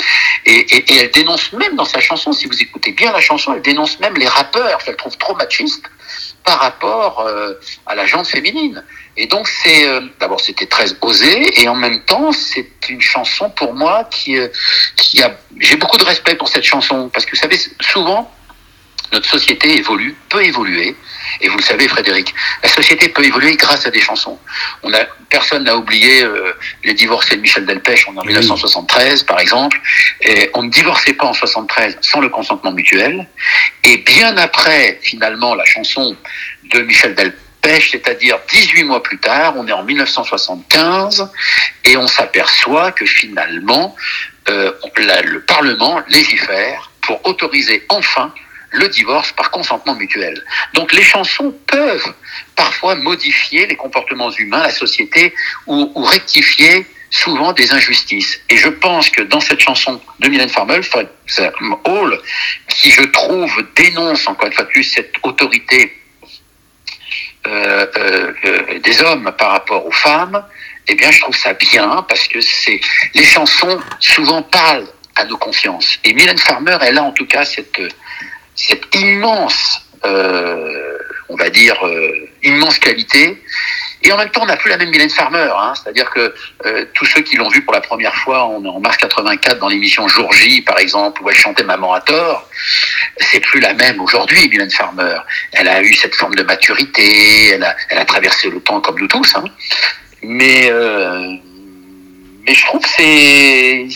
Et, 0.45 0.59
et, 0.77 0.93
et 0.93 0.97
elle 1.03 1.11
dénonce 1.13 1.53
même 1.53 1.77
dans 1.77 1.85
sa 1.85 2.01
chanson, 2.01 2.33
si 2.33 2.49
vous 2.49 2.61
écoutez 2.61 2.91
bien 2.91 3.13
la 3.13 3.21
chanson, 3.21 3.55
elle 3.55 3.63
dénonce 3.63 4.01
même 4.01 4.15
les 4.15 4.27
rappeurs 4.27 4.79
qu'elle 4.79 4.97
trouve 4.97 5.17
trop 5.19 5.37
par 6.45 6.61
rapport 6.61 7.21
euh, 7.21 7.55
à 7.87 7.95
la 7.95 8.07
gente 8.07 8.27
féminine. 8.27 8.83
Et 9.17 9.27
donc 9.27 9.49
c'est 9.49 9.87
euh, 9.87 10.01
d'abord 10.21 10.41
c'était 10.41 10.67
très 10.67 10.87
osé 11.03 11.61
et 11.61 11.69
en 11.69 11.75
même 11.75 12.03
temps 12.05 12.33
c'est 12.33 12.71
une 12.89 13.01
chanson 13.01 13.51
pour 13.51 13.75
moi 13.75 14.05
qui 14.05 14.39
euh, 14.39 14.49
qui 14.97 15.23
a 15.23 15.37
j'ai 15.59 15.77
beaucoup 15.77 15.99
de 15.99 16.05
respect 16.05 16.37
pour 16.37 16.49
cette 16.49 16.65
chanson 16.65 17.11
parce 17.13 17.27
que 17.27 17.33
vous 17.33 17.43
savez 17.43 17.59
souvent 17.81 18.31
notre 19.13 19.29
société 19.29 19.79
évolue, 19.79 20.17
peut 20.29 20.45
évoluer, 20.45 20.97
et 21.41 21.49
vous 21.49 21.59
le 21.59 21.63
savez, 21.63 21.89
Frédéric, 21.89 22.35
la 22.63 22.69
société 22.69 23.09
peut 23.09 23.25
évoluer 23.25 23.57
grâce 23.57 23.87
à 23.87 23.91
des 23.91 24.01
chansons. 24.01 24.39
On 24.83 24.93
a, 24.93 25.05
personne 25.29 25.65
n'a 25.65 25.77
oublié 25.77 26.23
euh, 26.23 26.53
les 26.85 26.95
divorcés 26.95 27.37
de 27.37 27.41
Michel 27.41 27.67
Delpech 27.67 28.09
en 28.09 28.25
1973, 28.25 29.23
par 29.23 29.41
exemple. 29.41 29.81
Et 30.21 30.51
on 30.55 30.63
ne 30.63 30.71
divorçait 30.71 31.15
pas 31.15 31.27
en 31.27 31.33
73 31.33 31.99
sans 32.01 32.21
le 32.21 32.29
consentement 32.29 32.73
mutuel. 32.73 33.29
Et 33.85 33.99
bien 33.99 34.37
après, 34.37 34.99
finalement, 35.03 35.55
la 35.55 35.65
chanson 35.65 36.17
de 36.73 36.81
Michel 36.81 37.15
Delpech, 37.15 37.91
c'est-à-dire 37.91 38.39
18 38.51 38.85
mois 38.85 39.03
plus 39.03 39.19
tard, 39.19 39.55
on 39.57 39.67
est 39.67 39.73
en 39.73 39.85
1975, 39.85 41.31
et 41.85 41.97
on 41.97 42.07
s'aperçoit 42.07 42.93
que 42.93 43.07
finalement, 43.07 43.95
euh, 44.49 44.73
la, 44.97 45.23
le 45.23 45.41
Parlement 45.41 46.03
légifère 46.09 46.91
pour 47.03 47.25
autoriser 47.27 47.85
enfin 47.89 48.33
le 48.71 48.89
divorce 48.89 49.33
par 49.33 49.51
consentement 49.51 49.95
mutuel. 49.95 50.43
Donc 50.75 50.93
les 50.93 51.03
chansons 51.03 51.55
peuvent 51.67 52.15
parfois 52.55 52.95
modifier 52.97 53.67
les 53.67 53.77
comportements 53.77 54.31
humains, 54.31 54.63
la 54.63 54.71
société, 54.71 55.35
ou, 55.67 55.93
rectifier 56.03 56.87
souvent 57.11 57.53
des 57.53 57.73
injustices. 57.73 58.41
Et 58.51 58.57
je 58.57 58.69
pense 58.69 59.09
que 59.09 59.23
dans 59.23 59.41
cette 59.41 59.61
chanson 59.61 60.01
de 60.21 60.29
Mylène 60.29 60.51
Farmer, 60.51 60.81
Hall, 61.85 62.21
qui 62.69 62.91
je 62.91 63.03
trouve 63.03 63.67
dénonce 63.75 64.29
encore 64.29 64.47
une 64.47 64.53
fois 64.53 64.67
plus 64.67 64.85
cette 64.85 65.15
autorité 65.23 65.95
euh, 67.47 67.87
euh, 67.97 68.79
des 68.81 69.01
hommes 69.01 69.33
par 69.39 69.53
rapport 69.53 69.87
aux 69.87 69.93
femmes, 69.93 70.45
eh 70.87 70.95
bien 70.95 71.11
je 71.11 71.21
trouve 71.21 71.37
ça 71.37 71.55
bien 71.55 72.05
parce 72.09 72.29
que 72.29 72.41
c'est 72.41 72.81
les 73.15 73.25
chansons 73.25 73.81
souvent 74.01 74.43
parlent 74.43 74.89
à 75.17 75.25
nos 75.25 75.37
consciences. 75.37 75.99
Et 76.05 76.13
Mylène 76.13 76.39
Farmer, 76.39 76.77
elle 76.83 76.99
a 76.99 77.03
en 77.03 77.13
tout 77.13 77.27
cas 77.27 77.45
cette 77.45 77.81
cette 78.59 78.95
immense, 78.97 79.81
euh, 80.05 80.99
on 81.29 81.37
va 81.37 81.49
dire, 81.49 81.77
euh, 81.87 82.29
immense 82.43 82.79
qualité. 82.79 83.41
Et 84.03 84.13
en 84.13 84.17
même 84.17 84.31
temps, 84.31 84.43
on 84.43 84.47
n'a 84.47 84.57
plus 84.57 84.71
la 84.71 84.77
même 84.77 84.91
Mylène 84.91 85.11
Farmer. 85.11 85.51
Hein, 85.57 85.73
C'est-à-dire 85.75 86.11
que 86.11 86.35
euh, 86.67 86.85
tous 86.95 87.05
ceux 87.05 87.23
qui 87.23 87.37
l'ont 87.37 87.49
vue 87.49 87.63
pour 87.63 87.73
la 87.73 87.81
première 87.81 88.15
fois 88.15 88.45
en, 88.45 88.65
en 88.65 88.81
mars 88.81 88.97
84 88.97 89.59
dans 89.59 89.69
l'émission 89.69 90.07
Jour 90.09 90.33
J, 90.33 90.63
par 90.63 90.79
exemple, 90.79 91.23
où 91.23 91.31
elle 91.31 91.37
chantait 91.37 91.65
Maman 91.65 91.95
à 91.95 92.01
tort, 92.01 92.49
c'est 93.19 93.41
plus 93.41 93.61
la 93.61 93.75
même 93.75 94.01
aujourd'hui, 94.01 94.49
Mylène 94.49 94.71
Farmer. 94.71 95.19
Elle 95.53 95.69
a 95.69 95.81
eu 95.83 95.95
cette 95.95 96.15
forme 96.15 96.35
de 96.35 96.43
maturité, 96.43 97.51
elle 97.51 97.65
a, 97.65 97.77
elle 97.91 97.99
a 97.99 98.05
traversé 98.05 98.51
le 98.51 98.61
temps 98.61 98.81
comme 98.81 98.99
nous 98.99 99.09
tous. 99.09 99.35
Hein. 99.37 99.45
Mais 100.23 100.69
euh, 100.71 101.37
et 102.49 102.55
je 102.55 102.65
trouve 102.65 102.81
que 102.81 102.89
c'est, 102.89 103.87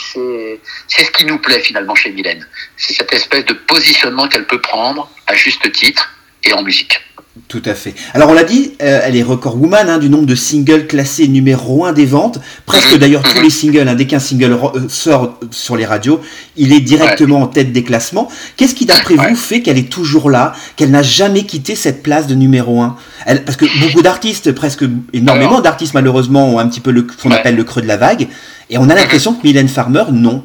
c'est, 0.89 1.05
ce 1.05 1.11
qui 1.11 1.25
nous 1.25 1.39
plaît 1.39 1.61
finalement 1.61 1.95
chez 1.95 2.11
Mylène. 2.11 2.47
C'est 2.77 2.93
cette 2.93 3.13
espèce 3.13 3.47
de 3.47 3.55
positionnement 3.55 4.29
qu'elle 4.29 4.47
peut 4.47 4.61
prendre 4.61 5.11
à 5.27 5.35
juste 5.35 5.73
titre 5.73 6.15
et 6.45 6.53
en 6.53 6.63
musique. 6.63 7.01
Tout 7.49 7.63
à 7.65 7.75
fait. 7.75 7.95
Alors 8.13 8.29
on 8.29 8.35
l'a 8.35 8.45
dit, 8.45 8.75
euh, 8.83 9.01
elle 9.03 9.17
est 9.17 9.23
record 9.23 9.59
woman 9.59 9.89
hein, 9.89 9.97
du 9.97 10.11
nombre 10.11 10.27
de 10.27 10.35
singles 10.35 10.87
classés 10.87 11.29
numéro 11.29 11.87
1 11.87 11.95
des 11.95 12.05
ventes. 12.05 12.39
Presque 12.67 12.93
mhm. 12.93 12.99
d'ailleurs 12.99 13.23
tous 13.23 13.39
mhm. 13.39 13.43
les 13.43 13.51
singles, 13.51 13.89
hein, 13.89 13.95
dès 13.95 14.07
qu'un 14.07 14.19
single 14.19 14.53
euh, 14.53 14.89
sort 14.91 15.39
sur 15.51 15.79
les 15.79 15.87
radios, 15.87 16.21
il 16.59 16.75
est 16.75 16.81
directement 16.81 17.41
en 17.41 17.47
tête 17.47 17.73
des 17.73 17.85
classements. 17.85 18.31
Qu'est-ce 18.59 18.75
qui 18.75 18.85
d'après 18.85 19.15
vous 19.15 19.35
fait 19.35 19.63
qu'elle 19.63 19.79
est 19.79 19.91
toujours 19.91 20.29
là, 20.29 20.53
qu'elle 20.77 20.91
n'a 20.91 21.03
jamais 21.03 21.45
quitté 21.45 21.75
cette 21.75 22.03
place 22.03 22.27
de 22.27 22.35
numéro 22.35 22.83
1 22.83 22.97
elle, 23.25 23.45
Parce 23.45 23.57
que 23.57 23.65
beaucoup 23.81 24.03
d'artistes, 24.03 24.53
presque 24.53 24.85
énormément 25.15 25.63
d'artistes 25.63 25.95
malheureusement, 25.95 26.51
ont 26.51 26.59
un 26.59 26.69
petit 26.69 26.81
peu 26.81 26.91
le, 26.91 27.03
qu'on 27.03 27.31
appelle 27.31 27.57
le 27.57 27.65
creux 27.65 27.81
de 27.81 27.89
la 27.89 27.97
vague. 27.97 28.29
Et 28.69 28.77
on 28.77 28.91
a 28.91 28.95
l'impression 28.95 29.33
que 29.33 29.43
Mylène 29.43 29.69
Farmer, 29.69 30.05
non. 30.13 30.45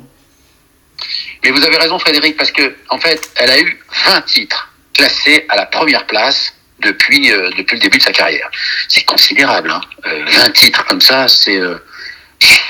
Mais 1.43 1.51
vous 1.51 1.63
avez 1.65 1.75
raison 1.75 1.99
Frédéric, 1.99 2.37
parce 2.37 2.51
que 2.51 2.75
en 2.89 2.97
fait, 2.97 3.29
elle 3.35 3.49
a 3.49 3.59
eu 3.59 3.77
20 4.05 4.21
titres 4.21 4.71
classés 4.93 5.45
à 5.49 5.57
la 5.57 5.65
première 5.65 6.07
place 6.07 6.53
depuis 6.79 7.31
euh, 7.31 7.49
depuis 7.57 7.75
le 7.75 7.81
début 7.81 7.97
de 7.97 8.03
sa 8.03 8.11
carrière. 8.11 8.49
C'est 8.87 9.03
considérable. 9.05 9.71
Hein. 9.71 9.81
Euh, 10.05 10.25
20 10.25 10.51
titres 10.51 10.85
comme 10.85 11.01
ça, 11.01 11.27
c'est 11.27 11.57
euh, 11.57 11.77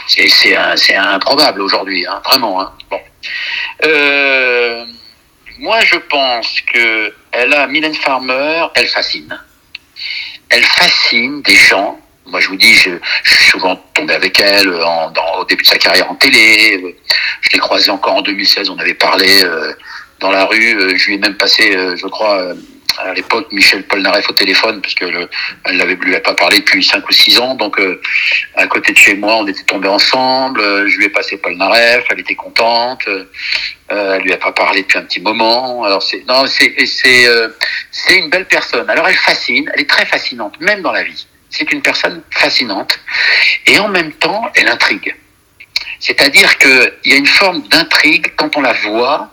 c'est 0.10 0.96
improbable 0.96 1.62
aujourd'hui, 1.62 2.06
hein, 2.08 2.22
vraiment. 2.26 2.62
Hein. 2.62 2.74
Bon. 2.90 3.00
Euh, 3.86 4.86
moi, 5.60 5.80
je 5.82 5.98
pense 5.98 6.62
que 6.74 7.14
elle 7.32 7.54
a 7.54 7.68
Mylène 7.68 7.96
Farmer, 7.96 8.68
elle 8.76 8.88
fascine. 8.88 9.38
Elle 10.50 10.64
fascine 10.64 11.42
des 11.42 11.56
gens. 11.56 12.00
Moi, 12.26 12.40
je 12.40 12.50
vous 12.50 12.56
dis, 12.56 12.74
je, 12.74 12.92
je 13.24 13.34
suis 13.34 13.46
souvent 13.52 13.76
tombé 13.94 14.14
avec 14.14 14.40
elle 14.40 14.70
en, 14.84 15.12
dans, 15.12 15.40
au 15.40 15.46
début 15.46 15.64
de 15.64 15.68
sa 15.68 15.78
carrière 15.78 16.10
en 16.10 16.16
télé. 16.16 16.96
Je 17.42 17.50
l'ai 17.52 17.60
croisée 17.60 17.90
encore 17.90 18.16
en 18.16 18.22
2016. 18.22 18.70
On 18.70 18.78
avait 18.80 18.94
parlé 18.94 19.44
euh, 19.44 19.74
dans 20.20 20.32
la 20.32 20.46
rue. 20.46 20.98
Je 20.98 21.06
lui 21.08 21.16
ai 21.16 21.18
même 21.18 21.38
passé, 21.38 21.72
je 21.72 22.08
crois 22.08 22.54
à 22.98 23.14
l'époque 23.14 23.52
Michel 23.52 23.84
Polnareff 23.84 24.30
au 24.30 24.34
téléphone 24.34 24.82
parce 24.82 24.96
que 24.96 25.06
le, 25.06 25.30
elle 25.66 25.78
l'avait 25.78 25.96
lui 25.96 26.14
avait 26.14 26.22
pas 26.22 26.34
parlé 26.34 26.60
depuis 26.60 26.84
cinq 26.84 27.08
ou 27.08 27.12
six 27.12 27.38
ans. 27.38 27.56
Donc 27.56 27.80
euh, 27.80 28.02
à 28.56 28.68
côté 28.68 28.92
de 28.92 28.98
chez 28.98 29.16
moi 29.16 29.38
on 29.38 29.48
était 29.48 29.64
tombés 29.64 29.88
ensemble. 29.88 30.62
Euh, 30.62 30.88
je 30.88 30.98
lui 30.98 31.06
ai 31.06 31.10
passé 31.10 31.38
Polnareff 31.38 32.06
elle 32.10 32.20
était 32.20 32.36
contente. 32.36 33.08
Euh, 33.08 33.26
elle 33.90 34.22
lui 34.24 34.34
a 34.34 34.38
pas 34.38 34.52
parlé 34.52 34.82
depuis 34.82 34.98
un 34.98 35.04
petit 35.04 35.22
moment. 35.22 35.84
Alors 35.84 36.04
c'est 36.04 36.26
non 36.28 36.46
c'est 36.48 36.74
c'est 36.86 37.26
c'est 37.92 38.18
une 38.18 38.30
belle 38.30 38.46
personne. 38.46 38.90
Alors 38.90 39.08
elle 39.08 39.16
fascine 39.16 39.70
elle 39.74 39.82
est 39.82 39.90
très 39.90 40.06
fascinante 40.06 40.60
même 40.60 40.82
dans 40.82 40.92
la 40.92 41.04
vie. 41.04 41.28
C'est 41.50 41.72
une 41.72 41.82
personne 41.82 42.22
fascinante. 42.32 43.00
Et 43.66 43.80
en 43.80 43.88
même 43.90 44.14
temps 44.14 44.50
elle 44.56 44.68
intrigue. 44.68 45.16
C'est-à-dire 46.00 46.58
qu'il 46.58 46.94
y 47.06 47.14
a 47.14 47.18
une 47.18 47.26
forme 47.26 47.62
d'intrigue 47.70 48.34
quand 48.36 48.56
on 48.58 48.62
la 48.62 48.74
voit 48.74 49.32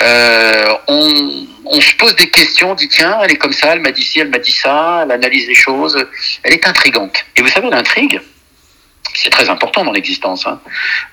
euh, 0.00 0.74
on, 0.88 1.46
on, 1.66 1.80
se 1.80 1.94
pose 1.96 2.16
des 2.16 2.28
questions, 2.28 2.72
on 2.72 2.74
dit 2.74 2.88
tiens, 2.88 3.18
elle 3.22 3.32
est 3.32 3.36
comme 3.36 3.52
ça, 3.52 3.72
elle 3.72 3.80
m'a 3.80 3.92
dit 3.92 4.02
ci, 4.02 4.20
elle 4.20 4.28
m'a 4.28 4.38
dit 4.38 4.52
ça, 4.52 5.02
elle 5.04 5.12
analyse 5.12 5.46
les 5.46 5.54
choses, 5.54 6.04
elle 6.42 6.52
est 6.52 6.66
intrigante. 6.66 7.24
Et 7.36 7.42
vous 7.42 7.48
savez, 7.48 7.70
l'intrigue, 7.70 8.20
c'est 9.14 9.30
très 9.30 9.48
important 9.48 9.84
dans 9.84 9.92
l'existence. 9.92 10.46
Hein. 10.46 10.60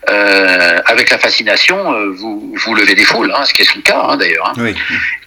Euh, 0.10 0.80
avec 0.86 1.12
la 1.12 1.20
fascination, 1.20 1.94
euh, 1.94 2.10
vous, 2.10 2.54
vous 2.56 2.76
levez 2.76 2.96
des 2.96 3.06
foules, 3.06 3.32
hein, 3.36 3.46
ce 3.46 3.54
qui 3.54 3.62
est 3.62 3.72
son 3.72 3.82
cas 3.82 4.02
hein, 4.10 4.18
d'ailleurs. 4.18 4.48
Hein. 4.48 4.54
Oui. 4.58 4.76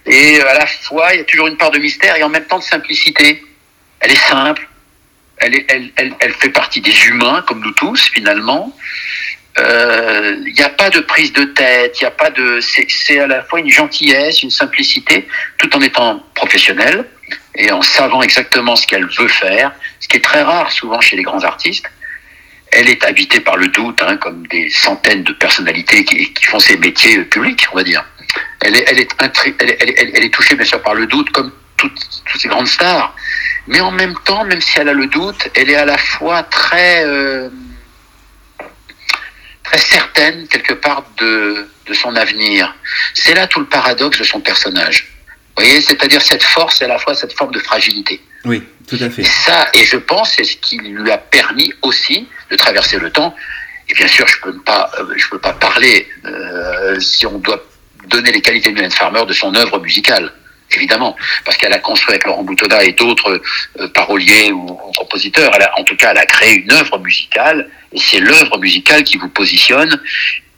Et 0.06 0.40
à 0.40 0.54
la 0.54 0.66
fois, 0.66 1.14
il 1.14 1.18
y 1.18 1.20
a 1.20 1.24
toujours 1.24 1.46
une 1.46 1.56
part 1.56 1.70
de 1.70 1.78
mystère 1.78 2.16
et 2.16 2.22
en 2.22 2.28
même 2.28 2.44
temps 2.44 2.58
de 2.58 2.64
simplicité. 2.64 3.42
Elle 4.00 4.10
est 4.10 4.28
simple, 4.28 4.68
elle, 5.38 5.54
est, 5.54 5.64
elle, 5.68 5.90
elle, 5.96 6.14
elle 6.18 6.32
fait 6.32 6.50
partie 6.50 6.80
des 6.80 7.06
humains, 7.06 7.42
comme 7.46 7.60
nous 7.60 7.72
tous 7.72 8.10
finalement 8.12 8.76
il 9.56 9.62
euh, 9.62 10.36
n'y 10.52 10.62
a 10.62 10.68
pas 10.68 10.90
de 10.90 10.98
prise 11.00 11.32
de 11.32 11.44
tête, 11.44 12.00
il 12.00 12.06
a 12.06 12.10
pas 12.10 12.30
de, 12.30 12.58
c'est 12.60 13.20
à 13.20 13.28
la 13.28 13.42
fois 13.44 13.60
une 13.60 13.70
gentillesse, 13.70 14.42
une 14.42 14.50
simplicité, 14.50 15.28
tout 15.58 15.74
en 15.76 15.80
étant 15.80 16.24
professionnel 16.34 17.04
et 17.54 17.70
en 17.70 17.80
savant 17.80 18.22
exactement 18.22 18.74
ce 18.74 18.84
qu'elle 18.86 19.06
veut 19.06 19.28
faire, 19.28 19.70
ce 20.00 20.08
qui 20.08 20.16
est 20.16 20.24
très 20.24 20.42
rare 20.42 20.72
souvent 20.72 21.00
chez 21.00 21.14
les 21.14 21.22
grands 21.22 21.44
artistes. 21.44 21.86
Elle 22.72 22.88
est 22.88 23.04
habitée 23.04 23.38
par 23.38 23.56
le 23.56 23.68
doute, 23.68 24.02
hein, 24.02 24.16
comme 24.16 24.44
des 24.48 24.68
centaines 24.70 25.22
de 25.22 25.32
personnalités 25.32 26.04
qui, 26.04 26.32
qui, 26.32 26.44
font 26.46 26.58
ces 26.58 26.76
métiers 26.76 27.22
publics, 27.22 27.64
on 27.72 27.76
va 27.76 27.84
dire. 27.84 28.04
Elle 28.60 28.74
est, 28.74 28.84
elle 28.88 28.98
est, 28.98 29.10
elle 29.60 29.70
est, 29.70 30.14
elle 30.16 30.24
est, 30.24 30.34
touchée 30.34 30.56
bien 30.56 30.64
sûr 30.64 30.82
par 30.82 30.94
le 30.94 31.06
doute, 31.06 31.30
comme 31.30 31.52
toutes, 31.76 31.92
toutes, 32.24 32.40
ces 32.40 32.48
grandes 32.48 32.66
stars. 32.66 33.14
Mais 33.68 33.80
en 33.80 33.92
même 33.92 34.14
temps, 34.24 34.44
même 34.44 34.60
si 34.60 34.80
elle 34.80 34.88
a 34.88 34.92
le 34.92 35.06
doute, 35.06 35.48
elle 35.54 35.70
est 35.70 35.76
à 35.76 35.84
la 35.84 35.98
fois 35.98 36.42
très 36.42 37.04
euh, 37.06 37.48
très 39.64 39.78
certaine 39.78 40.46
quelque 40.48 40.74
part 40.74 41.04
de, 41.18 41.66
de 41.86 41.94
son 41.94 42.14
avenir. 42.14 42.74
C'est 43.14 43.34
là 43.34 43.46
tout 43.46 43.60
le 43.60 43.66
paradoxe 43.66 44.18
de 44.18 44.24
son 44.24 44.40
personnage. 44.40 45.08
Vous 45.56 45.64
voyez, 45.64 45.80
c'est-à-dire 45.80 46.20
cette 46.22 46.42
force 46.42 46.80
et 46.82 46.84
à 46.84 46.88
la 46.88 46.98
fois 46.98 47.14
cette 47.14 47.32
forme 47.32 47.52
de 47.52 47.60
fragilité. 47.60 48.20
Oui, 48.44 48.62
tout 48.88 48.98
à 49.00 49.08
fait. 49.08 49.22
Et 49.22 49.24
ça, 49.24 49.68
et 49.74 49.84
je 49.84 49.96
pense, 49.96 50.34
c'est 50.36 50.44
ce 50.44 50.56
qui 50.56 50.78
lui 50.78 51.10
a 51.10 51.18
permis 51.18 51.72
aussi 51.82 52.28
de 52.50 52.56
traverser 52.56 52.98
le 52.98 53.10
temps. 53.10 53.34
Et 53.88 53.94
bien 53.94 54.08
sûr, 54.08 54.26
je 54.26 54.40
peux 54.40 54.58
pas, 54.60 54.90
euh, 54.98 55.14
je 55.16 55.28
peux 55.28 55.38
pas 55.38 55.52
parler 55.52 56.08
euh, 56.24 56.98
si 57.00 57.26
on 57.26 57.38
doit 57.38 57.62
donner 58.08 58.32
les 58.32 58.42
qualités 58.42 58.70
de 58.70 58.74
Mylène 58.74 58.90
Farmer 58.90 59.24
de 59.26 59.32
son 59.32 59.54
œuvre 59.54 59.78
musicale 59.78 60.32
évidemment, 60.76 61.16
parce 61.44 61.56
qu'elle 61.56 61.72
a 61.72 61.78
construit 61.78 62.14
avec 62.14 62.24
Laurent 62.24 62.42
Boutonnat 62.42 62.84
et 62.84 62.92
d'autres 62.92 63.40
euh, 63.80 63.88
paroliers 63.88 64.52
ou, 64.52 64.66
compositeurs, 64.96 65.52
elle 65.54 65.62
a, 65.62 65.78
en 65.78 65.84
tout 65.84 65.96
cas, 65.96 66.12
elle 66.12 66.18
a 66.18 66.26
créé 66.26 66.54
une 66.54 66.72
œuvre 66.72 66.98
musicale, 66.98 67.68
et 67.92 67.98
c'est 67.98 68.20
l'œuvre 68.20 68.58
musicale 68.58 69.02
qui 69.04 69.16
vous 69.16 69.28
positionne 69.28 70.00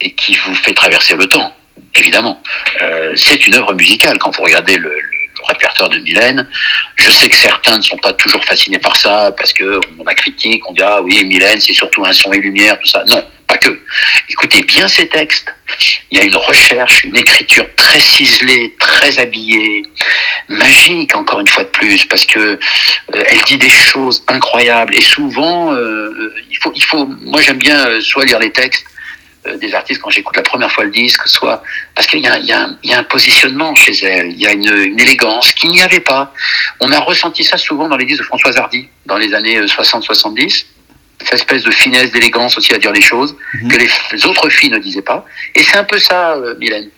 et 0.01 0.11
qui 0.11 0.35
vous 0.35 0.55
fait 0.55 0.73
traverser 0.73 1.15
le 1.15 1.27
temps, 1.27 1.55
évidemment. 1.95 2.41
Euh, 2.81 3.13
c'est 3.15 3.47
une 3.47 3.55
œuvre 3.55 3.73
musicale, 3.73 4.17
quand 4.19 4.35
vous 4.35 4.43
regardez 4.43 4.77
le, 4.77 4.89
le, 4.89 5.16
répertoire 5.47 5.89
de 5.89 5.99
Mylène, 5.99 6.47
je 6.95 7.09
sais 7.09 7.29
que 7.29 7.35
certains 7.35 7.77
ne 7.77 7.81
sont 7.81 7.97
pas 7.97 8.13
toujours 8.13 8.43
fascinés 8.43 8.79
par 8.79 8.95
ça, 8.95 9.31
parce 9.37 9.53
que 9.53 9.79
on 9.99 10.05
a 10.05 10.13
critique, 10.13 10.61
on 10.69 10.73
dit, 10.73 10.81
ah 10.83 11.01
oui, 11.01 11.23
Mylène, 11.25 11.59
c'est 11.59 11.73
surtout 11.73 12.05
un 12.05 12.13
son 12.13 12.31
et 12.33 12.39
lumière, 12.39 12.79
tout 12.79 12.87
ça. 12.87 13.03
Non, 13.07 13.23
pas 13.47 13.57
que. 13.57 13.79
Écoutez 14.29 14.61
bien 14.63 14.87
ces 14.87 15.07
textes. 15.07 15.53
Il 16.11 16.17
y 16.17 16.21
a 16.21 16.23
une 16.25 16.35
recherche, 16.35 17.03
une 17.03 17.17
écriture 17.17 17.65
très 17.75 17.99
ciselée, 17.99 18.75
très 18.79 19.19
habillée, 19.19 19.83
magique 20.49 21.15
encore 21.15 21.39
une 21.39 21.47
fois 21.47 21.63
de 21.63 21.69
plus, 21.69 22.05
parce 22.05 22.25
que 22.25 22.39
euh, 22.39 22.57
elle 23.09 23.41
dit 23.43 23.57
des 23.57 23.69
choses 23.69 24.23
incroyables 24.27 24.95
et 24.95 25.01
souvent 25.01 25.73
euh, 25.73 26.33
il 26.49 26.57
faut, 26.57 26.71
il 26.75 26.83
faut. 26.83 27.05
Moi 27.05 27.41
j'aime 27.41 27.57
bien 27.57 27.87
euh, 27.87 28.01
soit 28.01 28.25
lire 28.25 28.39
les 28.39 28.51
textes 28.51 28.85
euh, 28.85 28.96
des 29.55 29.73
artistes 29.73 30.01
quand 30.01 30.09
j'écoute 30.09 30.35
la 30.35 30.43
première 30.43 30.71
fois 30.71 30.83
le 30.83 30.91
disque, 30.91 31.27
soit 31.27 31.63
parce 31.95 32.07
qu'il 32.07 32.19
y, 32.19 32.23
y, 32.23 32.87
y, 32.87 32.93
a 32.93 32.97
un 32.99 33.03
positionnement 33.03 33.73
chez 33.75 33.93
elle, 34.05 34.31
il 34.31 34.39
y 34.39 34.47
a 34.47 34.51
une, 34.51 34.67
une 34.67 34.99
élégance 34.99 35.53
qu'il 35.53 35.71
n'y 35.71 35.81
avait 35.81 35.99
pas. 35.99 36.33
On 36.79 36.91
a 36.91 36.99
ressenti 36.99 37.43
ça 37.43 37.57
souvent 37.57 37.87
dans 37.87 37.97
les 37.97 38.05
disques 38.05 38.19
de 38.19 38.25
Françoise 38.25 38.57
Hardy 38.57 38.87
dans 39.05 39.17
les 39.17 39.33
années 39.33 39.59
60-70 39.61 40.65
cette 41.23 41.33
espèce 41.33 41.63
de 41.63 41.71
finesse, 41.71 42.11
d'élégance 42.11 42.57
aussi 42.57 42.73
à 42.73 42.77
dire 42.77 42.91
les 42.91 43.01
choses 43.01 43.35
mhm. 43.53 43.71
que 43.71 43.77
les 43.77 44.25
autres 44.25 44.49
filles 44.49 44.69
ne 44.69 44.77
disaient 44.77 45.01
pas. 45.01 45.25
Et 45.55 45.63
c'est 45.63 45.77
un 45.77 45.83
peu 45.83 45.99
ça, 45.99 46.33
euh, 46.33 46.55
Mylène. 46.59 46.89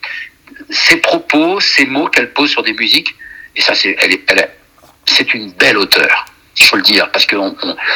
Ses 0.69 0.97
propos, 0.97 1.59
ses 1.59 1.85
mots 1.85 2.07
qu'elle 2.07 2.31
pose 2.33 2.49
sur 2.49 2.63
des 2.63 2.73
musiques, 2.73 3.15
et 3.55 3.61
ça, 3.61 3.73
c'est, 3.73 3.95
elle 3.99 4.17
elle 4.27 4.39
est, 4.39 4.57
c'est 5.05 5.33
une 5.33 5.51
belle 5.53 5.77
auteure. 5.77 6.25
Il 6.57 6.65
faut 6.65 6.75
le 6.75 6.81
dire, 6.81 7.09
parce 7.11 7.25
que 7.25 7.37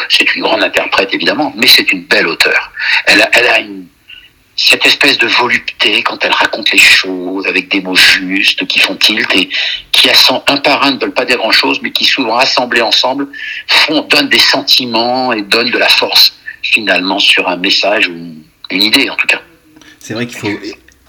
c'est 0.09 0.35
une 0.35 0.43
grande 0.43 0.63
interprète 0.63 1.13
évidemment, 1.13 1.53
mais 1.57 1.67
c'est 1.67 1.91
une 1.91 2.03
belle 2.03 2.27
auteure. 2.27 2.71
Elle 3.05 3.21
a, 3.21 3.29
elle 3.33 3.47
a 3.47 3.59
une, 3.59 3.87
cette 4.55 4.85
espèce 4.85 5.17
de 5.17 5.27
volupté 5.27 6.03
quand 6.03 6.23
elle 6.23 6.31
raconte 6.31 6.71
les 6.71 6.77
choses 6.77 7.47
avec 7.47 7.69
des 7.69 7.81
mots 7.81 7.95
justes 7.95 8.65
qui 8.67 8.79
font 8.79 8.95
tilt 8.95 9.27
et 9.35 9.49
qui 9.91 10.09
un 10.09 10.57
par 10.57 10.83
un 10.83 10.91
ne 10.91 10.99
veulent 10.99 11.13
pas 11.13 11.25
dire 11.25 11.37
grand 11.37 11.51
chose 11.51 11.79
mais 11.81 11.91
qui 11.91 12.05
souvent 12.05 12.37
assemblés 12.37 12.81
ensemble 12.81 13.27
font 13.67 14.01
donnent 14.01 14.29
des 14.29 14.39
sentiments 14.39 15.33
et 15.33 15.41
donnent 15.41 15.71
de 15.71 15.77
la 15.77 15.89
force 15.89 16.37
finalement 16.61 17.19
sur 17.19 17.47
un 17.47 17.57
message 17.57 18.07
ou 18.07 18.35
une 18.69 18.81
idée 18.81 19.09
en 19.09 19.15
tout 19.15 19.27
cas. 19.27 19.41
C'est 19.99 20.13
vrai 20.13 20.27
qu'il 20.27 20.37
faut 20.37 20.49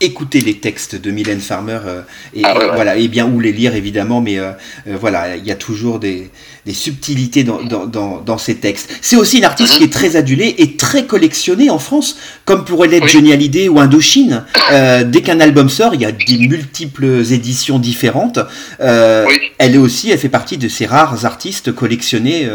écouter 0.04 0.40
les 0.40 0.54
textes 0.54 0.96
de 0.96 1.10
Mylène 1.10 1.40
Farmer 1.40 1.80
euh, 1.86 2.02
et, 2.34 2.42
ah 2.44 2.56
ouais, 2.56 2.64
ouais. 2.64 2.74
voilà 2.74 2.96
et 2.96 3.08
bien 3.08 3.26
ou 3.26 3.40
les 3.40 3.52
lire 3.52 3.74
évidemment 3.74 4.20
mais 4.20 4.38
euh, 4.38 4.52
euh, 4.86 4.96
voilà 5.00 5.36
il 5.36 5.44
y 5.44 5.50
a 5.50 5.54
toujours 5.54 5.98
des, 5.98 6.30
des 6.66 6.72
subtilités 6.72 7.44
dans, 7.44 7.62
dans, 7.62 7.86
dans, 7.86 8.20
dans, 8.20 8.38
ces 8.38 8.56
textes 8.56 8.90
c'est 9.00 9.16
aussi 9.16 9.38
une 9.38 9.44
artiste 9.44 9.76
qui 9.78 9.84
est 9.84 9.92
très 9.92 10.16
adulée 10.16 10.54
et 10.58 10.76
très 10.76 11.06
collectionnée 11.06 11.70
en 11.70 11.78
France 11.78 12.16
comme 12.44 12.64
pourrait 12.64 12.88
l'être 12.88 13.04
oui. 13.04 13.10
Johnny 13.10 13.32
Hallyday 13.32 13.68
ou 13.68 13.80
Indochine 13.80 14.44
dès 14.70 15.22
qu'un 15.22 15.40
album 15.40 15.68
sort 15.68 15.94
il 15.94 16.00
y 16.00 16.06
a 16.06 16.12
des 16.12 16.38
multiples 16.38 17.22
éditions 17.32 17.78
différentes 17.78 18.38
oui. 18.80 19.40
elle 19.58 19.74
est 19.74 19.78
aussi 19.78 20.10
elle 20.10 20.18
fait 20.18 20.28
partie 20.28 20.58
de 20.58 20.68
ces 20.68 20.86
rares 20.86 21.24
artistes 21.24 21.72
collectionnés 21.72 22.48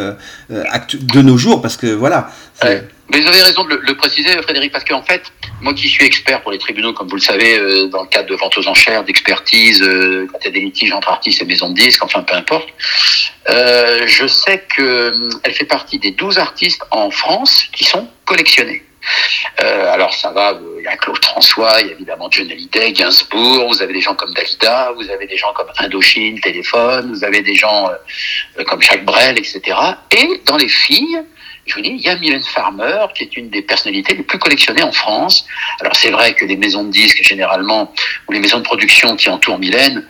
de 0.49 1.21
nos 1.21 1.37
jours 1.37 1.61
parce 1.61 1.77
que 1.77 1.87
voilà 1.87 2.29
mais 3.11 3.21
vous 3.21 3.27
avez 3.27 3.41
raison 3.41 3.63
de 3.63 3.75
le, 3.75 3.95
préciser, 3.95 4.29
Frédéric, 4.43 4.71
parce 4.71 4.83
qu'en 4.83 5.01
fait, 5.01 5.23
moi 5.61 5.73
qui 5.73 5.87
suis 5.87 6.05
expert 6.05 6.41
pour 6.41 6.51
les 6.51 6.59
tribunaux, 6.59 6.93
comme 6.93 7.07
vous 7.07 7.15
le 7.15 7.21
savez, 7.21 7.57
euh, 7.57 7.87
dans 7.87 8.03
le 8.03 8.07
cadre 8.07 8.29
de 8.29 8.35
vente 8.35 8.57
aux 8.57 8.67
enchères, 8.67 9.03
d'expertise, 9.03 9.81
euh, 9.81 10.27
quand 10.31 10.37
il 10.41 10.45
y 10.45 10.47
a 10.49 10.51
des 10.51 10.59
litiges 10.59 10.93
entre 10.93 11.09
artistes 11.09 11.41
et 11.41 11.45
maisons 11.45 11.69
de 11.69 11.75
disques, 11.75 12.03
enfin 12.03 12.21
peu 12.21 12.35
importe, 12.35 12.69
euh, 13.49 14.03
je 14.05 14.27
sais 14.27 14.63
qu'elle 14.75 14.85
euh, 14.85 15.51
fait 15.51 15.65
partie 15.65 15.97
des 15.97 16.11
12 16.11 16.37
artistes 16.37 16.83
en 16.91 17.09
France 17.09 17.63
qui 17.71 17.83
sont 17.83 18.07
collectionnés. 18.25 18.83
Alors 19.57 20.13
ça 20.13 20.31
va, 20.31 20.59
il 20.77 20.83
y 20.83 20.87
a 20.87 20.95
Claude 20.97 21.23
François, 21.23 21.81
il 21.81 21.87
y 21.87 21.89
a 21.89 21.93
évidemment 21.93 22.29
John 22.29 22.51
Hallyday, 22.51 22.91
Gainsbourg, 22.91 23.67
vous 23.69 23.81
avez 23.81 23.93
des 23.93 24.01
gens 24.01 24.13
comme 24.13 24.33
Dalida, 24.33 24.91
vous 24.95 25.09
avez 25.09 25.25
des 25.25 25.37
gens 25.37 25.51
comme 25.53 25.67
Indochine, 25.79 26.39
Téléphone, 26.41 27.11
vous 27.11 27.23
avez 27.23 27.41
des 27.41 27.55
gens 27.55 27.89
comme 28.67 28.81
Jacques 28.81 29.05
Brel, 29.05 29.37
etc. 29.37 29.61
Et 30.11 30.41
dans 30.45 30.57
les 30.57 30.67
filles, 30.67 31.23
je 31.69 31.75
vous 31.75 31.81
dis, 31.81 31.89
il 31.89 32.01
y 32.01 32.09
a 32.09 32.15
Mylène 32.17 32.43
Farmer, 32.43 33.05
qui 33.15 33.23
est 33.23 33.37
une 33.37 33.49
des 33.49 33.61
personnalités 33.61 34.15
les 34.15 34.23
plus 34.23 34.39
collectionnées 34.39 34.83
en 34.83 34.91
France. 34.91 35.45
Alors 35.79 35.95
c'est 35.95 36.09
vrai 36.09 36.33
que 36.33 36.45
les 36.45 36.57
maisons 36.57 36.83
de 36.83 36.91
disques, 36.91 37.23
généralement, 37.23 37.93
ou 38.27 38.31
les 38.31 38.39
maisons 38.39 38.57
de 38.57 38.63
production 38.63 39.15
qui 39.15 39.29
entourent 39.29 39.59
Mylène, 39.59 40.05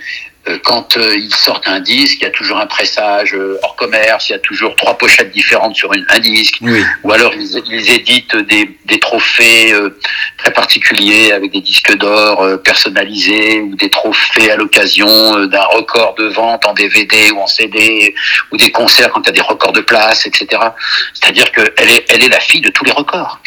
quand 0.57 0.97
euh, 0.97 1.15
ils 1.15 1.33
sortent 1.33 1.67
un 1.67 1.79
disque, 1.79 2.19
il 2.21 2.23
y 2.23 2.27
a 2.27 2.31
toujours 2.31 2.57
un 2.57 2.65
pressage 2.65 3.33
euh, 3.33 3.59
hors 3.63 3.75
commerce, 3.75 4.29
il 4.29 4.33
y 4.33 4.35
a 4.35 4.39
toujours 4.39 4.75
trois 4.75 4.97
pochettes 4.97 5.31
différentes 5.31 5.75
sur 5.75 5.93
une, 5.93 6.05
un 6.09 6.19
disque, 6.19 6.57
oui. 6.61 6.83
ou 7.03 7.11
alors 7.11 7.33
ils, 7.33 7.61
ils 7.67 7.91
éditent 7.91 8.35
des, 8.35 8.77
des 8.85 8.99
trophées 8.99 9.73
euh, 9.73 9.97
très 10.37 10.51
particuliers 10.51 11.31
avec 11.31 11.51
des 11.51 11.61
disques 11.61 11.95
d'or 11.97 12.41
euh, 12.41 12.57
personnalisés, 12.57 13.61
ou 13.61 13.75
des 13.75 13.89
trophées 13.89 14.51
à 14.51 14.55
l'occasion 14.55 15.07
euh, 15.07 15.47
d'un 15.47 15.63
record 15.63 16.15
de 16.15 16.25
vente 16.25 16.65
en 16.65 16.73
DVD 16.73 17.31
ou 17.31 17.39
en 17.39 17.47
CD, 17.47 18.13
ou 18.51 18.57
des 18.57 18.71
concerts 18.71 19.11
quand 19.11 19.21
il 19.21 19.27
y 19.27 19.29
a 19.29 19.33
des 19.33 19.41
records 19.41 19.73
de 19.73 19.81
place, 19.81 20.25
etc. 20.25 20.47
C'est-à-dire 21.13 21.51
qu'elle 21.51 21.89
est, 21.89 22.05
elle 22.09 22.23
est 22.23 22.29
la 22.29 22.39
fille 22.39 22.61
de 22.61 22.69
tous 22.69 22.83
les 22.85 22.91
records 22.91 23.39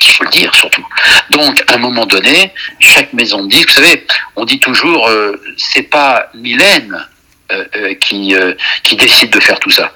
il 0.00 0.10
faut 0.12 0.24
le 0.24 0.30
dire 0.30 0.54
surtout. 0.54 0.86
Donc, 1.30 1.62
à 1.68 1.74
un 1.74 1.78
moment 1.78 2.06
donné, 2.06 2.52
chaque 2.80 3.12
maison 3.12 3.42
de 3.44 3.48
disques, 3.48 3.68
vous 3.70 3.82
savez, 3.82 4.06
on 4.36 4.44
dit 4.44 4.60
toujours, 4.60 5.08
euh, 5.08 5.40
c'est 5.56 5.82
pas 5.82 6.30
Mylène 6.34 7.06
euh, 7.52 7.64
euh, 7.76 7.94
qui, 7.94 8.34
euh, 8.34 8.54
qui 8.82 8.96
décide 8.96 9.30
de 9.30 9.40
faire 9.40 9.60
tout 9.60 9.70
ça. 9.70 9.92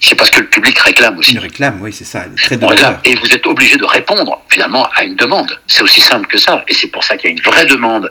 C'est 0.00 0.14
parce 0.14 0.30
que 0.30 0.40
le 0.40 0.46
public 0.46 0.78
réclame 0.78 1.18
aussi. 1.18 1.32
Il 1.32 1.38
réclame, 1.38 1.78
oui, 1.80 1.92
c'est 1.92 2.04
ça. 2.04 2.24
Très 2.36 2.62
On 2.62 2.66
réclame. 2.66 2.98
Et 3.04 3.14
vous 3.16 3.32
êtes 3.34 3.46
obligé 3.46 3.76
de 3.76 3.84
répondre 3.84 4.42
finalement 4.48 4.88
à 4.94 5.04
une 5.04 5.16
demande. 5.16 5.60
C'est 5.66 5.82
aussi 5.82 6.00
simple 6.00 6.26
que 6.26 6.38
ça. 6.38 6.64
Et 6.68 6.74
c'est 6.74 6.88
pour 6.88 7.04
ça 7.04 7.16
qu'il 7.16 7.30
y 7.30 7.32
a 7.32 7.36
une 7.36 7.42
vraie 7.42 7.66
demande 7.66 8.10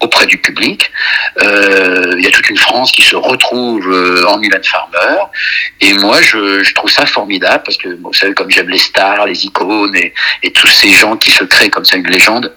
auprès 0.00 0.26
du 0.26 0.38
public. 0.38 0.90
Euh, 1.42 2.14
il 2.18 2.24
y 2.24 2.26
a 2.26 2.30
toute 2.30 2.48
une 2.50 2.58
France 2.58 2.92
qui 2.92 3.02
se 3.02 3.16
retrouve 3.16 3.90
euh, 3.90 4.26
en 4.26 4.38
Mylène 4.38 4.64
Farmer. 4.64 5.22
Et 5.80 5.92
moi, 5.94 6.20
je, 6.20 6.62
je, 6.62 6.74
trouve 6.74 6.90
ça 6.90 7.06
formidable 7.06 7.62
parce 7.64 7.76
que, 7.76 7.88
vous 7.88 8.12
savez, 8.12 8.34
comme 8.34 8.50
j'aime 8.50 8.68
les 8.68 8.78
stars, 8.78 9.26
les 9.26 9.46
icônes 9.46 9.96
et, 9.96 10.12
et 10.42 10.52
tous 10.52 10.68
ces 10.68 10.90
gens 10.90 11.16
qui 11.16 11.30
se 11.30 11.44
créent 11.44 11.70
comme 11.70 11.84
ça 11.84 11.96
une 11.96 12.08
légende, 12.08 12.52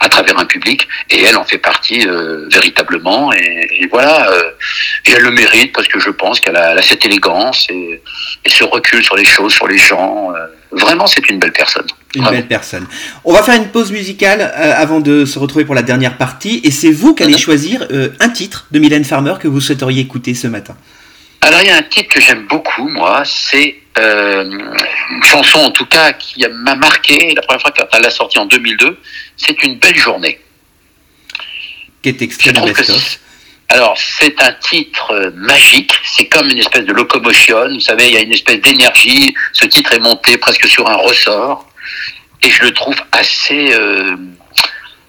à 0.00 0.08
travers 0.08 0.38
un 0.38 0.44
public 0.44 0.88
et 1.10 1.22
elle 1.24 1.36
en 1.36 1.44
fait 1.44 1.58
partie 1.58 2.06
euh, 2.06 2.48
véritablement 2.50 3.32
et, 3.32 3.68
et 3.70 3.86
voilà 3.86 4.30
euh, 4.30 4.50
et 5.06 5.12
elle 5.12 5.22
le 5.22 5.30
mérite 5.30 5.72
parce 5.72 5.88
que 5.88 5.98
je 5.98 6.10
pense 6.10 6.40
qu'elle 6.40 6.56
a, 6.56 6.80
cette 6.82 7.04
élégance 7.04 7.66
et, 7.70 8.02
et, 8.44 8.50
ce 8.50 8.64
recul 8.64 9.02
sur 9.04 9.16
les 9.16 9.24
choses 9.24 9.52
sur 9.52 9.68
les 9.68 9.78
gens 9.78 10.32
euh, 10.32 10.46
vraiment 10.72 11.06
c'est 11.06 11.28
une 11.28 11.38
belle 11.38 11.52
personne. 11.52 11.86
Une 12.14 12.22
vraiment. 12.22 12.38
belle 12.38 12.48
personne. 12.48 12.86
On 13.24 13.32
va 13.32 13.42
faire 13.42 13.56
une 13.56 13.68
pause 13.68 13.92
musicale 13.92 14.40
avant 14.42 15.00
de 15.00 15.24
se 15.24 15.38
retrouver 15.38 15.64
pour 15.64 15.74
la 15.74 15.82
dernière 15.82 16.16
partie 16.16 16.60
et 16.64 16.70
c'est 16.70 16.90
vous 16.90 17.14
qui 17.14 17.22
allez 17.22 17.38
choisir 17.38 17.86
un 18.20 18.28
titre 18.30 18.66
de 18.70 18.78
Mylène 18.78 19.04
Farmer 19.04 19.34
que 19.40 19.48
vous 19.48 19.60
souhaiteriez 19.60 20.02
écouter 20.02 20.34
ce 20.34 20.46
matin. 20.46 20.76
Alors 21.40 21.60
il 21.60 21.68
y 21.68 21.70
a 21.70 21.76
un 21.76 21.82
titre 21.82 22.14
que 22.14 22.20
j'aime 22.20 22.46
beaucoup 22.46 22.88
moi 22.88 23.22
c'est 23.24 23.76
une 23.98 25.22
chanson 25.22 25.58
en 25.58 25.70
tout 25.70 25.86
cas 25.86 26.12
qui 26.12 26.44
m'a 26.50 26.74
marqué 26.74 27.34
la 27.34 27.42
première 27.42 27.62
fois 27.62 27.70
qu'elle 27.70 28.02
l'a 28.02 28.10
sortie 28.10 28.38
en 28.38 28.46
2002 28.46 28.98
c'est 29.36 29.62
une 29.62 29.78
belle 29.78 29.96
journée 29.96 30.38
qui 32.02 32.10
est 32.10 32.22
extrait 32.22 32.52
alors, 33.68 33.96
c'est 33.98 34.40
un 34.42 34.52
titre 34.52 35.32
magique. 35.34 35.92
C'est 36.04 36.26
comme 36.26 36.48
une 36.48 36.58
espèce 36.58 36.84
de 36.84 36.92
locomotion. 36.92 37.68
Vous 37.68 37.80
savez, 37.80 38.06
il 38.06 38.14
y 38.14 38.16
a 38.16 38.20
une 38.20 38.32
espèce 38.32 38.60
d'énergie. 38.60 39.34
Ce 39.52 39.66
titre 39.66 39.92
est 39.92 39.98
monté 39.98 40.38
presque 40.38 40.66
sur 40.68 40.88
un 40.88 40.96
ressort. 40.96 41.68
Et 42.42 42.50
je 42.50 42.62
le 42.62 42.72
trouve 42.72 42.96
assez, 43.12 43.72
euh, 43.74 44.16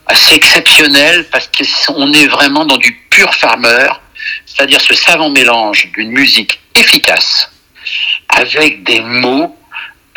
assez 0.08 0.36
exceptionnel 0.36 1.28
parce 1.32 1.50
qu'on 1.86 2.12
est 2.14 2.28
vraiment 2.28 2.66
dans 2.66 2.78
du 2.78 2.94
pur 3.10 3.34
farmer. 3.36 3.90
C'est-à-dire 4.46 4.82
ce 4.82 4.96
savant 4.96 5.30
mélange 5.30 5.92
d'une 5.92 6.12
musique 6.12 6.60
efficace 6.74 7.52
avec 8.30 8.84
des 8.84 9.02
mots 9.02 9.56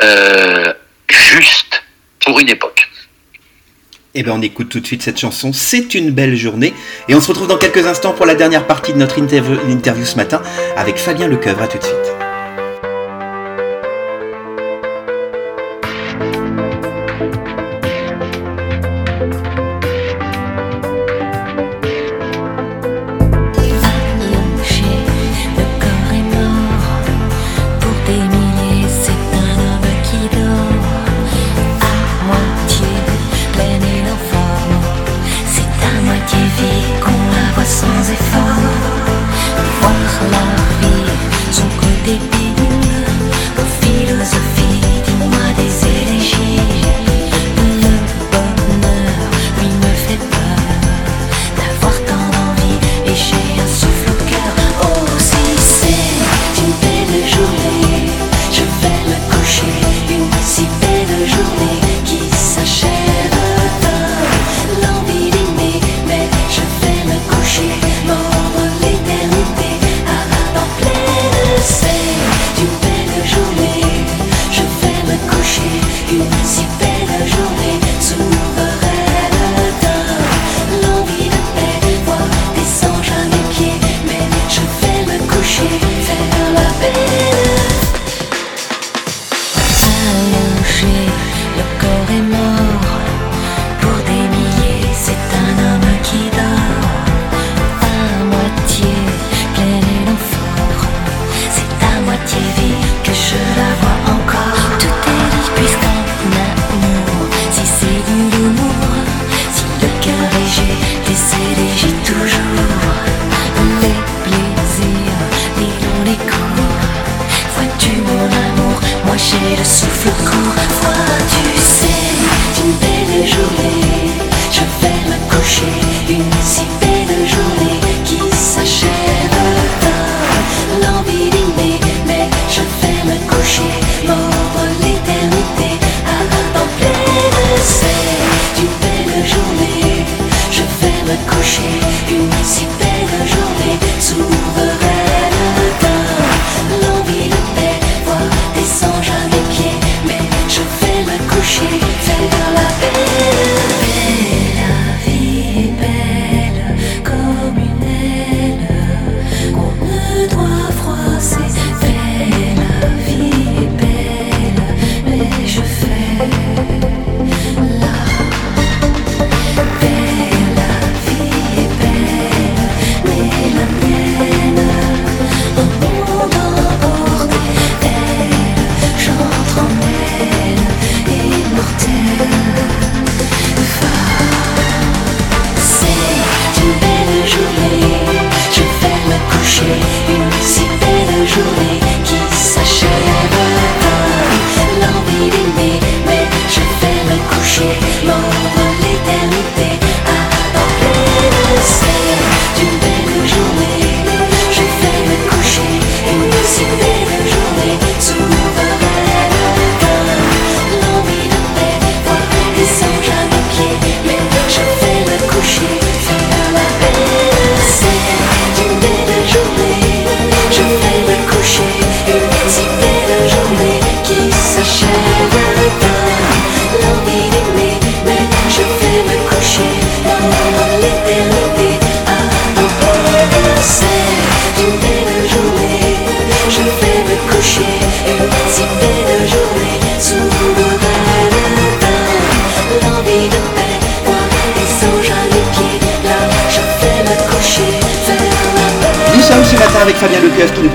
euh, 0.02 0.72
justes 1.09 1.83
pour 2.24 2.38
une 2.40 2.48
époque. 2.48 2.88
Eh 4.14 4.22
bien, 4.24 4.33
on 4.33 4.42
écoute 4.42 4.68
tout 4.68 4.80
de 4.80 4.87
suite 4.87 5.02
cette 5.02 5.18
chanson. 5.18 5.52
C'est 5.52 5.94
une 5.94 6.11
belle 6.11 6.35
journée. 6.35 6.74
Et 7.09 7.14
on 7.14 7.20
se 7.20 7.28
retrouve 7.28 7.46
dans 7.46 7.59
quelques 7.59 7.87
instants 7.87 8.12
pour 8.12 8.26
la 8.26 8.35
dernière 8.35 8.66
partie 8.66 8.92
de 8.92 8.98
notre 8.98 9.18
interview, 9.18 10.04
ce 10.04 10.16
matin 10.16 10.42
avec 10.76 10.98
Fabien 10.98 11.28
Lecoeuvre. 11.28 11.62
À 11.62 11.68
tout 11.68 11.78
de 11.78 11.85
suite. 11.85 12.10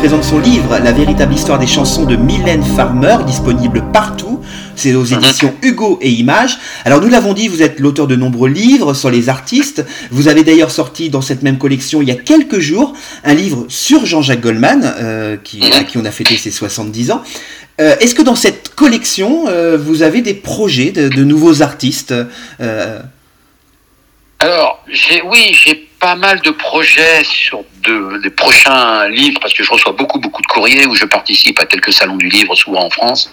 Présente 0.07 0.23
son 0.23 0.37
livre 0.37 0.77
La 0.77 0.91
véritable 0.91 1.33
histoire 1.33 1.57
des 1.57 1.65
chansons 1.65 2.05
de 2.05 2.15
Mylène 2.15 2.63
Farmer, 2.63 3.17
disponible 3.25 3.83
partout. 3.91 4.39
C'est 4.75 4.93
aux 4.93 5.03
mhm. 5.03 5.13
éditions 5.15 5.55
Hugo 5.63 5.97
et 5.99 6.11
Images. 6.11 6.59
Alors 6.83 7.01
nous 7.01 7.07
l'avons 7.07 7.33
dit, 7.33 7.47
vous 7.47 7.63
êtes 7.63 7.79
l'auteur 7.79 8.05
de 8.05 8.15
nombreux 8.15 8.49
livres 8.49 8.93
sur 8.93 9.09
les 9.09 9.29
artistes. 9.29 9.83
Vous 10.11 10.27
avez 10.27 10.43
d'ailleurs 10.43 10.69
sorti 10.69 11.09
dans 11.09 11.21
cette 11.21 11.41
même 11.41 11.57
collection 11.57 12.03
il 12.03 12.07
y 12.07 12.11
a 12.11 12.15
quelques 12.15 12.59
jours 12.59 12.93
un 13.23 13.33
livre 13.33 13.65
sur 13.67 14.05
Jean-Jacques 14.05 14.41
Goldman, 14.41 14.93
euh, 14.99 15.37
qui, 15.43 15.57
mhm. 15.57 15.71
à 15.71 15.83
qui 15.83 15.97
on 15.97 16.05
a 16.05 16.11
fêté 16.11 16.37
ses 16.37 16.51
70 16.51 17.09
ans. 17.09 17.23
Euh, 17.81 17.95
est-ce 17.99 18.13
que 18.13 18.21
dans 18.21 18.35
cette 18.35 18.75
collection, 18.75 19.47
euh, 19.47 19.75
vous 19.75 20.03
avez 20.03 20.21
des 20.21 20.35
projets 20.35 20.91
de, 20.91 21.23
nouveaux 21.23 21.63
artistes 21.63 22.13
Alors, 24.39 24.85
oui, 25.31 25.51
j'ai 25.51 25.84
pas 25.99 26.15
mal 26.15 26.41
de 26.41 26.51
projets 26.51 27.23
sur 27.23 27.63
de, 27.83 28.21
des 28.21 28.29
prochains 28.29 29.07
livres 29.09 29.39
parce 29.39 29.53
que 29.53 29.63
je 29.63 29.71
reçois 29.71 29.93
beaucoup 29.93 30.19
beaucoup 30.19 30.41
de 30.41 30.47
courriers 30.47 30.85
où 30.85 30.95
je 30.95 31.05
participe 31.05 31.59
à 31.59 31.65
quelques 31.65 31.93
salons 31.93 32.17
du 32.17 32.27
livre 32.27 32.55
souvent 32.55 32.85
en 32.85 32.89
France 32.89 33.31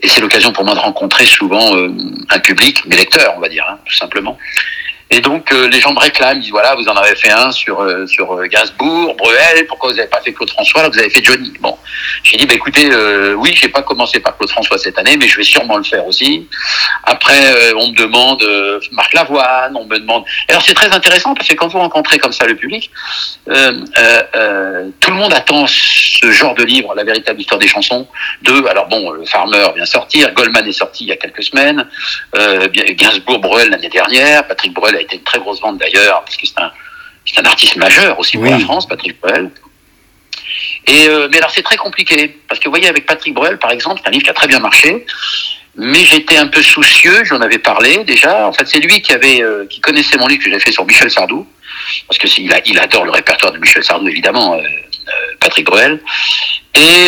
et 0.00 0.08
c'est 0.08 0.20
l'occasion 0.20 0.52
pour 0.52 0.64
moi 0.64 0.74
de 0.74 0.80
rencontrer 0.80 1.26
souvent 1.26 1.76
euh, 1.76 1.90
un 2.30 2.38
public, 2.38 2.84
mes 2.86 2.96
lecteurs 2.96 3.34
on 3.36 3.40
va 3.40 3.48
dire 3.48 3.66
hein, 3.68 3.78
tout 3.84 3.94
simplement. 3.94 4.38
Et 5.10 5.20
donc 5.20 5.52
euh, 5.52 5.68
les 5.68 5.80
gens 5.80 5.92
me 5.92 6.00
réclament, 6.00 6.38
ils 6.38 6.42
disent 6.44 6.50
voilà, 6.50 6.74
vous 6.74 6.88
en 6.88 6.96
avez 6.96 7.14
fait 7.14 7.30
un 7.30 7.52
sur 7.52 7.80
euh, 7.80 8.06
sur 8.06 8.32
euh, 8.32 8.46
Gainsbourg, 8.46 9.14
Bruel, 9.16 9.66
pourquoi 9.68 9.90
vous 9.90 9.96
n'avez 9.96 10.08
pas 10.08 10.20
fait 10.22 10.32
Claude 10.32 10.50
François, 10.50 10.82
là 10.82 10.88
vous 10.88 10.98
avez 10.98 11.10
fait 11.10 11.22
Johnny. 11.22 11.52
Bon, 11.60 11.76
j'ai 12.22 12.38
dit 12.38 12.46
bah 12.46 12.54
écoutez, 12.54 12.90
euh, 12.90 13.34
oui, 13.34 13.52
j'ai 13.54 13.68
pas 13.68 13.82
commencé 13.82 14.20
par 14.20 14.36
Claude 14.36 14.50
François 14.50 14.78
cette 14.78 14.98
année, 14.98 15.16
mais 15.18 15.28
je 15.28 15.36
vais 15.36 15.44
sûrement 15.44 15.76
le 15.76 15.84
faire 15.84 16.06
aussi. 16.06 16.48
Après, 17.04 17.72
on 17.76 17.88
me 17.88 17.94
demande 17.94 18.42
Marc 18.92 19.12
Lavoine, 19.12 19.76
on 19.76 19.84
me 19.84 19.98
demande. 19.98 20.24
Alors 20.48 20.62
c'est 20.62 20.74
très 20.74 20.90
intéressant 20.90 21.34
parce 21.34 21.48
que 21.48 21.54
quand 21.54 21.68
vous 21.68 21.78
rencontrez 21.78 22.18
comme 22.18 22.32
ça 22.32 22.46
le 22.46 22.56
public, 22.56 22.90
tout 23.44 23.50
le 23.52 25.16
monde 25.16 25.34
attend 25.34 25.66
ce 25.66 26.30
genre 26.32 26.54
de 26.54 26.64
livre, 26.64 26.94
la 26.94 27.04
véritable 27.04 27.40
histoire 27.40 27.58
des 27.58 27.68
chansons. 27.68 28.08
De 28.42 28.66
alors 28.68 28.88
bon, 28.88 29.10
le 29.10 29.26
Farmer 29.26 29.66
vient 29.76 29.84
sortir, 29.84 30.32
Goldman 30.32 30.66
est 30.66 30.72
sorti 30.72 31.04
il 31.04 31.08
y 31.08 31.12
a 31.12 31.16
quelques 31.16 31.42
semaines, 31.42 31.86
Gainsbourg, 32.96 33.40
Bruel 33.40 33.68
l'année 33.68 33.90
dernière, 33.90 34.46
Patrick 34.46 34.72
Bruel 34.72 34.93
a 34.96 35.00
été 35.00 35.16
une 35.16 35.22
très 35.22 35.38
grosse 35.38 35.60
vente 35.60 35.78
d'ailleurs, 35.78 36.22
parce 36.24 36.36
que 36.36 36.46
c'est 36.46 36.58
un, 36.60 36.70
c'est 37.26 37.40
un 37.40 37.44
artiste 37.44 37.76
majeur 37.76 38.18
aussi 38.18 38.36
pour 38.36 38.46
la 38.46 38.58
France, 38.58 38.86
Patrick 38.86 39.20
Bruel. 39.20 39.50
Et, 40.86 41.08
euh, 41.08 41.28
mais 41.30 41.38
alors 41.38 41.50
c'est 41.50 41.62
très 41.62 41.76
compliqué, 41.76 42.38
parce 42.48 42.60
que 42.60 42.66
vous 42.66 42.72
voyez, 42.72 42.88
avec 42.88 43.06
Patrick 43.06 43.34
Bruel, 43.34 43.58
par 43.58 43.70
exemple, 43.70 44.00
c'est 44.02 44.08
un 44.08 44.12
livre 44.12 44.24
qui 44.24 44.30
a 44.30 44.34
très 44.34 44.46
bien 44.46 44.58
marché, 44.58 45.06
mais 45.76 46.04
j'étais 46.04 46.36
un 46.36 46.46
peu 46.46 46.62
soucieux, 46.62 47.24
j'en 47.24 47.40
avais 47.40 47.58
parlé 47.58 48.04
déjà. 48.04 48.46
En 48.46 48.52
fait, 48.52 48.66
c'est 48.68 48.80
lui 48.80 49.00
qui 49.00 49.12
avait, 49.12 49.42
euh, 49.42 49.66
qui 49.66 49.80
connaissait 49.80 50.16
mon 50.18 50.26
livre 50.26 50.44
que 50.44 50.50
j'avais 50.50 50.62
fait 50.62 50.72
sur 50.72 50.84
Michel 50.84 51.10
Sardou, 51.10 51.46
parce 52.06 52.18
que 52.18 52.28
il, 52.40 52.52
a, 52.52 52.60
il 52.66 52.78
adore 52.78 53.04
le 53.04 53.10
répertoire 53.10 53.52
de 53.52 53.58
Michel 53.58 53.82
Sardou, 53.82 54.06
évidemment, 54.08 54.54
euh, 54.54 54.62
Patrick 55.40 55.66
Bruel. 55.66 56.00
Et, 56.76 57.06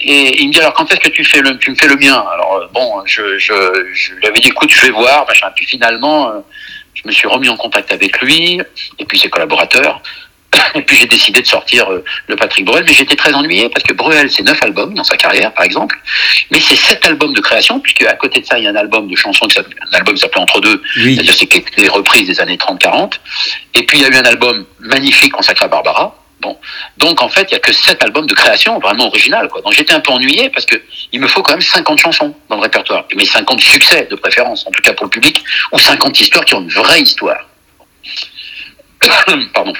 et, 0.00 0.42
il 0.42 0.46
me 0.46 0.52
dit 0.52 0.60
alors 0.60 0.74
quand 0.74 0.90
est-ce 0.92 1.00
que 1.00 1.08
tu 1.08 1.24
fais 1.24 1.40
le 1.40 1.58
tu 1.58 1.72
me 1.72 1.74
fais 1.74 1.88
le 1.88 1.96
mien? 1.96 2.24
Alors 2.32 2.68
bon 2.72 3.02
je 3.04 3.36
je, 3.36 3.52
je 3.92 4.14
lui 4.14 4.26
avais 4.28 4.38
dit 4.38 4.46
écoute 4.48 4.70
je 4.72 4.80
vais 4.82 4.90
voir 4.90 5.26
machin 5.26 5.50
puis 5.56 5.66
finalement 5.66 6.44
je 6.94 7.02
me 7.06 7.12
suis 7.12 7.28
remis 7.28 7.48
en 7.48 7.56
contact 7.56 7.92
avec 7.92 8.20
lui 8.20 8.60
et 8.98 9.04
puis 9.04 9.18
ses 9.18 9.28
collaborateurs. 9.28 10.02
Et 10.74 10.82
puis 10.82 10.96
j'ai 10.96 11.06
décidé 11.06 11.42
de 11.42 11.46
sortir 11.46 11.90
euh, 11.90 12.04
le 12.28 12.36
Patrick 12.36 12.64
Bruel, 12.64 12.84
mais 12.86 12.94
j'étais 12.94 13.16
très 13.16 13.32
ennuyé 13.34 13.68
parce 13.68 13.82
que 13.82 13.92
Bruel, 13.92 14.30
c'est 14.30 14.42
neuf 14.42 14.62
albums 14.62 14.94
dans 14.94 15.04
sa 15.04 15.16
carrière, 15.16 15.52
par 15.52 15.64
exemple, 15.64 15.98
mais 16.50 16.60
c'est 16.60 16.76
sept 16.76 17.04
albums 17.06 17.32
de 17.32 17.40
création, 17.40 17.80
puisque 17.80 18.02
à 18.02 18.14
côté 18.14 18.40
de 18.40 18.46
ça, 18.46 18.58
il 18.58 18.64
y 18.64 18.66
a 18.66 18.70
un 18.70 18.76
album 18.76 19.08
de 19.08 19.16
chansons, 19.16 19.46
un 19.56 19.96
album 19.96 20.14
qui 20.14 20.20
s'appelait 20.20 20.42
Entre 20.42 20.60
deux, 20.60 20.80
c'est-à-dire 20.94 21.34
c'est 21.34 21.76
des 21.76 21.88
reprises 21.88 22.26
des 22.26 22.40
années 22.40 22.56
30-40. 22.56 23.14
Et 23.74 23.84
puis 23.84 23.98
il 23.98 24.02
y 24.02 24.04
a 24.04 24.08
eu 24.08 24.16
un 24.16 24.24
album 24.24 24.64
magnifique 24.80 25.32
consacré 25.32 25.64
à 25.64 25.68
Barbara, 25.68 26.16
donc 26.96 27.20
en 27.22 27.28
fait, 27.28 27.50
il 27.50 27.52
y 27.52 27.56
a 27.56 27.58
que 27.58 27.72
sept 27.72 28.02
albums 28.02 28.26
de 28.26 28.34
création 28.34 28.78
vraiment 28.78 29.06
original. 29.06 29.48
Quoi. 29.48 29.62
Donc 29.62 29.72
j'étais 29.72 29.94
un 29.94 30.00
peu 30.00 30.12
ennuyé 30.12 30.50
parce 30.50 30.66
que 30.66 30.76
il 31.12 31.20
me 31.20 31.26
faut 31.26 31.42
quand 31.42 31.52
même 31.52 31.60
50 31.60 31.98
chansons 31.98 32.34
dans 32.48 32.56
le 32.56 32.62
répertoire, 32.62 33.04
mais 33.14 33.24
50 33.24 33.60
succès 33.60 34.06
de 34.10 34.16
préférence, 34.16 34.66
en 34.66 34.70
tout 34.70 34.82
cas 34.82 34.92
pour 34.92 35.06
le 35.06 35.10
public, 35.10 35.42
ou 35.72 35.78
50 35.78 36.20
histoires 36.20 36.44
qui 36.44 36.54
ont 36.54 36.62
une 36.62 36.70
vraie 36.70 37.00
histoire. 37.00 37.48
Pardon. 39.54 39.72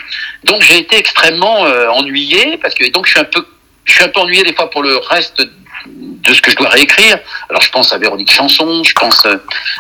Donc 0.44 0.62
j'ai 0.62 0.78
été 0.78 0.96
extrêmement 0.96 1.64
euh, 1.66 1.88
ennuyé 1.88 2.58
parce 2.58 2.74
que 2.74 2.90
donc 2.90 3.06
je 3.06 3.12
suis 3.12 3.20
un 3.20 3.24
peu, 3.24 3.46
je 3.84 3.92
suis 3.92 4.04
un 4.04 4.08
peu 4.08 4.20
ennuyé 4.20 4.42
des 4.42 4.54
fois 4.54 4.70
pour 4.70 4.82
le 4.82 4.96
reste 4.96 5.42
de 5.86 6.34
ce 6.34 6.40
que 6.40 6.50
je 6.50 6.56
dois 6.56 6.68
réécrire. 6.68 7.18
Alors 7.48 7.62
je 7.62 7.70
pense 7.70 7.92
à 7.92 7.98
Véronique 7.98 8.32
Chanson, 8.32 8.82
je 8.84 8.92
pense 8.92 9.24
euh, 9.26 9.36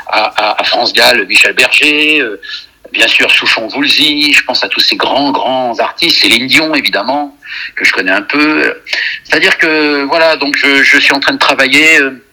à, 0.08 0.60
à 0.60 0.64
France 0.64 0.92
Gall, 0.92 1.26
Michel 1.26 1.54
Berger. 1.54 2.22
Bien 2.94 3.08
sûr 3.08 3.28
Souchon 3.28 3.66
Voulzy, 3.66 4.32
je 4.32 4.44
pense 4.44 4.62
à 4.62 4.68
tous 4.68 4.78
ces 4.78 4.94
grands, 4.94 5.32
grands 5.32 5.76
artistes, 5.80 6.22
Céline 6.22 6.46
Dion 6.46 6.72
évidemment, 6.76 7.36
que 7.74 7.84
je 7.84 7.92
connais 7.92 8.12
un 8.12 8.22
peu. 8.22 8.72
C'est-à-dire 9.24 9.58
que 9.58 10.04
voilà, 10.04 10.36
donc 10.36 10.56
je, 10.56 10.84
je, 10.84 10.98
suis 11.00 11.12
en 11.12 11.18
train 11.18 11.32
de 11.32 11.38
travailler 11.38 12.00
euh, 12.00 12.23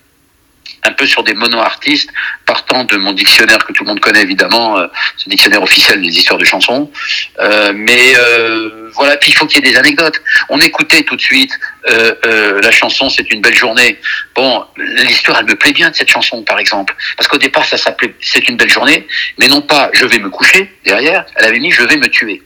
un 0.84 0.92
peu 0.94 1.06
sur 1.06 1.24
des 1.24 1.34
mono-artistes, 1.34 2.10
partant 2.46 2.84
de 2.84 2.98
mon 2.98 3.14
dictionnaire 3.14 3.60
que 3.60 3.74
tout 3.74 3.84
le 3.84 3.90
monde 3.90 4.00
connaît 4.00 4.22
évidemment, 4.22 4.80
euh, 4.80 4.88
ce 5.18 5.30
dictionnaire 5.30 5.62
officiel 5.62 6.02
des 6.02 6.10
histoires 6.10 6.40
de 6.40 6.46
chansons. 6.46 6.92
Euh, 7.40 7.72
mais 7.76 8.14
euh, 8.18 8.90
voilà, 8.94 9.18
puis 9.18 9.32
il 9.32 9.36
faut 9.36 9.46
qu'il 9.46 9.64
y 9.64 9.68
ait 9.68 9.72
des 9.72 9.78
anecdotes. 9.78 10.22
On 10.50 10.60
écoutait 10.60 11.04
tout 11.04 11.16
de 11.16 11.22
suite 11.22 11.58
la 11.88 12.72
chanson 12.72 13.10
C'est 13.10 13.32
une 13.32 13.42
belle 13.42 13.58
journée. 13.58 14.00
Bon, 14.36 14.66
l'histoire, 14.78 15.40
elle 15.40 15.46
me 15.46 15.56
plaît 15.56 15.74
bien 15.74 15.90
de 15.90 15.96
cette 15.96 16.10
chanson, 16.10 16.44
par 16.44 16.60
exemple. 16.60 16.96
Parce 17.18 17.28
qu'au 17.28 17.38
départ, 17.38 17.66
ça 17.66 17.78
s'appelait 17.78 18.16
C'est 18.22 18.48
une 18.48 18.58
belle 18.58 18.70
journée, 18.70 19.08
mais 19.38 19.48
non 19.48 19.62
pas 19.62 19.90
Je 19.94 20.06
vais 20.06 20.20
me 20.20 20.30
coucher, 20.30 20.72
derrière, 20.86 21.26
elle 21.36 21.46
avait 21.46 21.60
mis 21.60 21.72
Je 21.72 21.84
vais 21.84 21.98
me 21.98 22.08
tuer. 22.08 22.42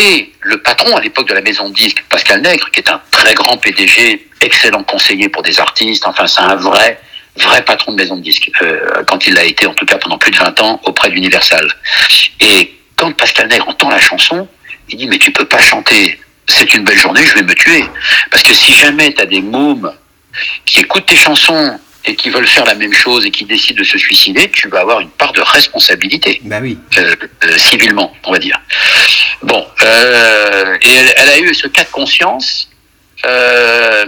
Et 0.00 0.32
le 0.40 0.62
patron 0.62 0.96
à 0.96 1.00
l'époque 1.00 1.28
de 1.28 1.34
la 1.34 1.42
maison 1.42 1.68
de 1.68 1.74
disques, 1.74 2.02
Pascal 2.08 2.40
Nègre, 2.40 2.70
qui 2.70 2.80
est 2.80 2.88
un 2.88 3.00
très 3.10 3.34
grand 3.34 3.58
PDG, 3.58 4.26
excellent 4.40 4.82
conseiller 4.82 5.28
pour 5.28 5.42
des 5.42 5.60
artistes, 5.60 6.06
enfin 6.06 6.26
c'est 6.26 6.40
un 6.40 6.56
vrai, 6.56 6.98
vrai 7.36 7.62
patron 7.62 7.92
de 7.92 7.98
maison 7.98 8.16
de 8.16 8.22
disques, 8.22 8.50
euh, 8.62 9.04
quand 9.06 9.26
il 9.26 9.34
l'a 9.34 9.44
été 9.44 9.66
en 9.66 9.74
tout 9.74 9.84
cas 9.84 9.98
pendant 9.98 10.16
plus 10.16 10.30
de 10.30 10.38
20 10.38 10.58
ans 10.60 10.80
auprès 10.84 11.10
d'Universal. 11.10 11.68
Et 12.40 12.74
quand 12.96 13.12
Pascal 13.12 13.48
Nègre 13.48 13.68
entend 13.68 13.90
la 13.90 14.00
chanson, 14.00 14.48
il 14.88 14.96
dit 14.96 15.06
mais 15.06 15.18
tu 15.18 15.32
peux 15.32 15.44
pas 15.44 15.60
chanter 15.60 16.18
c'est 16.50 16.74
une 16.74 16.84
belle 16.84 16.98
journée, 16.98 17.24
je 17.24 17.34
vais 17.34 17.42
me 17.42 17.54
tuer. 17.54 17.84
Parce 18.30 18.42
que 18.42 18.52
si 18.52 18.74
jamais 18.74 19.12
tu 19.12 19.20
as 19.20 19.26
des 19.26 19.40
mômes 19.40 19.92
qui 20.64 20.80
écoutent 20.80 21.06
tes 21.06 21.16
chansons 21.16 21.78
et 22.04 22.16
qui 22.16 22.30
veulent 22.30 22.46
faire 22.46 22.64
la 22.64 22.74
même 22.74 22.92
chose 22.92 23.26
et 23.26 23.30
qui 23.30 23.44
décident 23.44 23.78
de 23.78 23.84
se 23.84 23.98
suicider, 23.98 24.50
tu 24.50 24.68
vas 24.68 24.80
avoir 24.80 25.00
une 25.00 25.10
part 25.10 25.32
de 25.32 25.40
responsabilité. 25.40 26.40
Bah 26.44 26.58
oui. 26.62 26.78
Euh, 26.98 27.14
euh, 27.44 27.58
civilement, 27.58 28.14
on 28.24 28.32
va 28.32 28.38
dire. 28.38 28.60
Bon, 29.42 29.66
euh, 29.82 30.76
et 30.82 30.88
elle, 30.88 31.14
elle, 31.16 31.28
a 31.28 31.38
eu 31.38 31.54
ce 31.54 31.66
cas 31.66 31.84
de 31.84 31.90
conscience, 31.90 32.70
euh, 33.24 34.06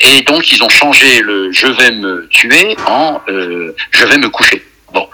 et 0.00 0.22
donc 0.22 0.50
ils 0.52 0.62
ont 0.62 0.68
changé 0.68 1.20
le 1.22 1.52
je 1.52 1.66
vais 1.66 1.90
me 1.90 2.28
tuer 2.28 2.76
en 2.86 3.20
euh, 3.28 3.74
je 3.90 4.04
vais 4.06 4.18
me 4.18 4.28
coucher. 4.28 4.64
Bon, 4.92 5.08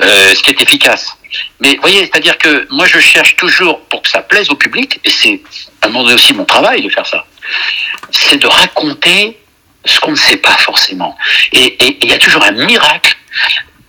ce 0.00 0.42
qui 0.42 0.50
est 0.50 0.60
efficace. 0.60 1.16
Mais 1.60 1.78
voyez, 1.80 2.00
c'est-à-dire 2.00 2.36
que 2.36 2.66
moi 2.70 2.84
je 2.86 2.98
cherche 2.98 3.36
toujours 3.36 3.80
pour 3.86 4.02
que 4.02 4.10
ça 4.10 4.20
plaise 4.20 4.50
au 4.50 4.56
public, 4.56 5.00
et 5.04 5.10
c'est 5.10 5.40
à 5.80 5.86
un 5.86 5.88
moment 5.88 6.04
donné 6.04 6.14
aussi 6.16 6.34
mon 6.34 6.44
travail 6.44 6.82
de 6.82 6.90
faire 6.90 7.06
ça, 7.06 7.24
c'est 8.10 8.36
de 8.36 8.46
raconter 8.46 9.38
ce 9.84 10.00
qu'on 10.00 10.12
ne 10.12 10.16
sait 10.16 10.36
pas 10.36 10.56
forcément. 10.58 11.16
Et 11.52 11.76
il 12.02 12.08
y 12.08 12.12
a 12.12 12.18
toujours 12.18 12.44
un 12.44 12.52
miracle 12.52 13.16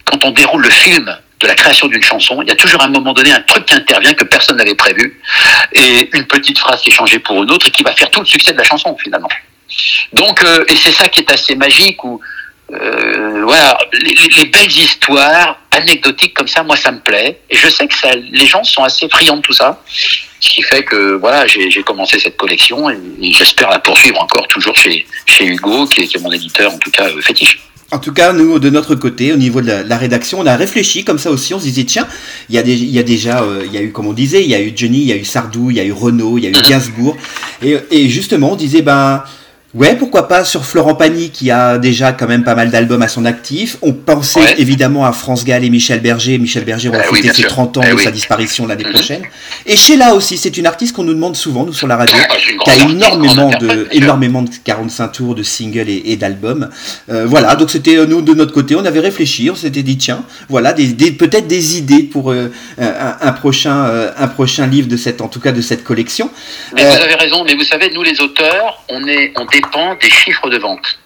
quand 0.05 0.25
on 0.25 0.31
déroule 0.31 0.63
le 0.63 0.69
film 0.69 1.17
de 1.39 1.47
la 1.47 1.55
création 1.55 1.87
d'une 1.87 2.01
chanson, 2.01 2.41
il 2.41 2.47
y 2.47 2.51
a 2.51 2.55
toujours 2.55 2.81
à 2.81 2.85
un 2.85 2.89
moment 2.89 3.13
donné 3.13 3.31
un 3.31 3.41
truc 3.41 3.65
qui 3.65 3.73
intervient 3.73 4.13
que 4.13 4.23
personne 4.23 4.57
n'avait 4.57 4.75
prévu, 4.75 5.19
et 5.73 6.09
une 6.13 6.25
petite 6.25 6.57
phrase 6.57 6.81
qui 6.81 6.89
est 6.89 6.93
changée 6.93 7.19
pour 7.19 7.43
une 7.43 7.51
autre 7.51 7.67
et 7.67 7.71
qui 7.71 7.83
va 7.83 7.93
faire 7.93 8.09
tout 8.09 8.21
le 8.21 8.25
succès 8.25 8.53
de 8.53 8.57
la 8.57 8.63
chanson 8.63 8.95
finalement. 8.97 9.29
Donc, 10.13 10.41
euh, 10.43 10.63
et 10.67 10.75
c'est 10.75 10.91
ça 10.91 11.07
qui 11.09 11.19
est 11.21 11.31
assez 11.31 11.55
magique, 11.55 12.03
où 12.03 12.21
euh, 12.73 13.41
voilà, 13.43 13.77
les, 14.01 14.13
les, 14.13 14.45
belles 14.45 14.71
histoires 14.71 15.59
anecdotiques 15.71 16.33
comme 16.33 16.47
ça, 16.47 16.63
moi 16.63 16.77
ça 16.77 16.91
me 16.91 16.99
plaît, 16.99 17.41
et 17.49 17.57
je 17.57 17.67
sais 17.67 17.87
que 17.87 17.95
les 18.31 18.45
gens 18.45 18.63
sont 18.63 18.83
assez 18.83 19.09
friands 19.09 19.37
de 19.37 19.41
tout 19.41 19.53
ça. 19.53 19.81
Ce 20.43 20.49
qui 20.49 20.61
fait 20.61 20.83
que 20.83 21.13
voilà, 21.15 21.47
j'ai 21.47 21.83
commencé 21.83 22.19
cette 22.19 22.35
collection 22.35 22.89
et, 22.89 22.97
j'espère 23.31 23.69
la 23.69 23.79
poursuivre 23.79 24.21
encore 24.21 24.45
toujours 24.49 24.75
chez, 24.75 25.05
chez 25.25 25.45
Hugo, 25.45 25.85
qui 25.87 26.01
est, 26.01 26.07
qui 26.07 26.17
est 26.17 26.19
mon 26.19 26.33
éditeur 26.33 26.73
en 26.73 26.77
tout 26.77 26.91
cas 26.91 27.07
euh, 27.07 27.21
fétiche. 27.21 27.61
En 27.91 27.99
tout 27.99 28.11
cas, 28.11 28.33
nous, 28.33 28.59
de 28.59 28.69
notre 28.69 28.95
côté, 28.95 29.31
au 29.31 29.37
niveau 29.37 29.61
de 29.61 29.67
la, 29.67 29.83
la, 29.83 29.97
rédaction, 29.97 30.41
on 30.41 30.45
a 30.45 30.57
réfléchi 30.57 31.05
comme 31.05 31.17
ça 31.17 31.31
aussi. 31.31 31.53
On 31.53 31.59
se 31.59 31.63
disait, 31.63 31.85
tiens, 31.85 32.07
il 32.49 32.55
y 32.55 32.57
a, 32.57 32.63
des, 32.63 32.73
il 32.73 32.89
y 32.89 32.99
a 32.99 33.03
déjà, 33.03 33.41
euh, 33.41 33.63
il 33.65 33.71
y 33.71 33.77
a 33.77 33.81
eu, 33.81 33.93
comme 33.93 34.07
on 34.07 34.13
disait, 34.13 34.43
il 34.43 34.49
y 34.49 34.55
a 34.55 34.61
eu 34.61 34.73
Johnny, 34.75 34.99
il 34.99 35.07
y 35.07 35.13
a 35.13 35.15
eu 35.15 35.23
Sardou, 35.23 35.69
il 35.69 35.77
y 35.77 35.79
a 35.79 35.85
eu 35.85 35.93
Renault, 35.93 36.37
il 36.37 36.43
y 36.43 36.47
a 36.47 36.49
eu 36.49 36.53
mhm. 36.53 36.67
Gainsbourg. 36.67 37.15
Et, 37.61 37.77
et 37.91 38.09
justement, 38.09 38.51
on 38.51 38.55
disait, 38.57 38.81
ben, 38.81 39.23
Ouais, 39.75 39.95
pourquoi 39.95 40.27
pas 40.27 40.43
sur 40.45 40.65
Florent 40.65 40.93
Pagny 40.93 41.31
qui 41.31 41.49
a 41.49 41.79
déjà 41.79 42.11
quand 42.11 42.27
même 42.27 42.43
pas 42.43 42.53
mal 42.53 42.69
d'albums 42.69 43.01
à 43.01 43.07
son 43.07 43.25
actif. 43.25 43.77
On 43.81 43.91
pensait 43.91 44.53
évidemment 44.59 45.03
à 45.03 45.13
France 45.13 45.45
Gall 45.45 45.63
et 45.63 45.71
Michel 45.71 45.99
Berger. 45.99 46.37
Michel 46.37 46.63
Berger 46.63 46.89
va 46.89 46.99
eh 46.99 47.15
fêter 47.15 47.33
ses 47.33 47.41
30 47.41 47.77
ans 47.77 47.81
eh 47.83 47.95
de 47.95 47.99
sa 47.99 48.11
disparition 48.11 48.67
l'année 48.67 48.83
mhm. 48.83 48.93
prochaine. 48.93 49.23
Et 49.65 49.75
Sheila 49.75 50.13
aussi, 50.13 50.37
c'est 50.37 50.57
une 50.57 50.67
artiste 50.67 50.95
qu'on 50.95 51.03
nous 51.03 51.15
demande 51.15 51.35
souvent, 51.35 51.65
nous 51.65 51.73
sur 51.73 51.87
la 51.87 51.97
radio, 51.97 52.15
ah, 52.29 52.35
qui 52.63 52.69
a 52.69 52.75
énormément 52.87 53.49
de, 53.49 53.87
énormément 53.91 54.43
de 54.43 54.51
45 54.63 55.07
tours 55.07 55.33
de 55.33 55.41
singles 55.41 55.89
et, 55.89 56.15
d'albums. 56.17 56.69
Euh, 57.09 57.25
voilà, 57.25 57.55
donc 57.55 57.71
c'était 57.71 57.97
euh, 57.97 58.05
nous 58.05 58.21
de 58.21 58.35
notre 58.35 58.53
côté, 58.53 58.75
on 58.75 58.85
avait 58.85 58.99
réfléchi, 58.99 59.49
on 59.49 59.55
s'était 59.55 59.81
dit 59.81 59.97
tiens, 59.97 60.23
voilà, 60.49 60.73
des, 60.73 61.11
peut-être 61.13 61.47
des 61.47 61.79
idées 61.79 62.03
pour 62.03 62.31
euh, 62.31 62.51
un, 62.77 63.31
prochain, 63.31 64.11
un 64.15 64.27
prochain 64.27 64.67
livre 64.67 64.87
de 64.87 64.97
cette, 64.97 65.19
en 65.21 65.29
tout 65.29 65.39
cas 65.39 65.51
de 65.51 65.61
cette 65.61 65.83
collection. 65.83 66.29
Mais 66.75 66.85
vous 66.85 67.01
avez 67.01 67.15
raison, 67.15 67.43
mais 67.43 67.55
vous 67.55 67.63
savez, 67.63 67.89
nous 67.91 68.03
les 68.03 68.21
auteurs, 68.21 68.83
on 68.87 69.07
est, 69.07 69.33
on 69.35 69.47
des 69.99 70.09
chiffres 70.09 70.49
de 70.49 70.57
vente. 70.57 70.99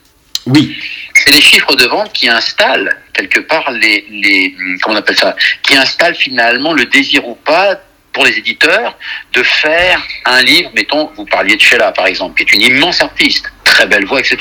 Oui. 0.45 0.77
C'est 1.13 1.31
les 1.33 1.41
chiffres 1.41 1.75
de 1.75 1.85
vente 1.85 2.13
qui 2.13 2.29
installent 2.29 2.95
quelque 3.13 3.39
part 3.39 3.69
les, 3.71 4.05
les 4.09 4.55
comment 4.81 4.95
on 4.95 4.99
appelle 4.99 5.17
ça, 5.17 5.35
qui 5.63 5.75
installent 5.75 6.15
finalement 6.15 6.73
le 6.73 6.85
désir 6.85 7.27
ou 7.27 7.35
pas 7.35 7.79
pour 8.13 8.25
les 8.25 8.37
éditeurs 8.37 8.97
de 9.33 9.43
faire 9.43 10.01
un 10.25 10.41
livre, 10.41 10.71
mettons, 10.73 11.11
vous 11.15 11.25
parliez 11.25 11.55
de 11.55 11.61
Sheila 11.61 11.91
par 11.91 12.07
exemple, 12.07 12.35
qui 12.35 12.43
est 12.43 12.57
une 12.57 12.75
immense 12.75 13.01
artiste, 13.01 13.51
très 13.63 13.85
belle 13.85 14.05
voix, 14.05 14.19
etc. 14.19 14.37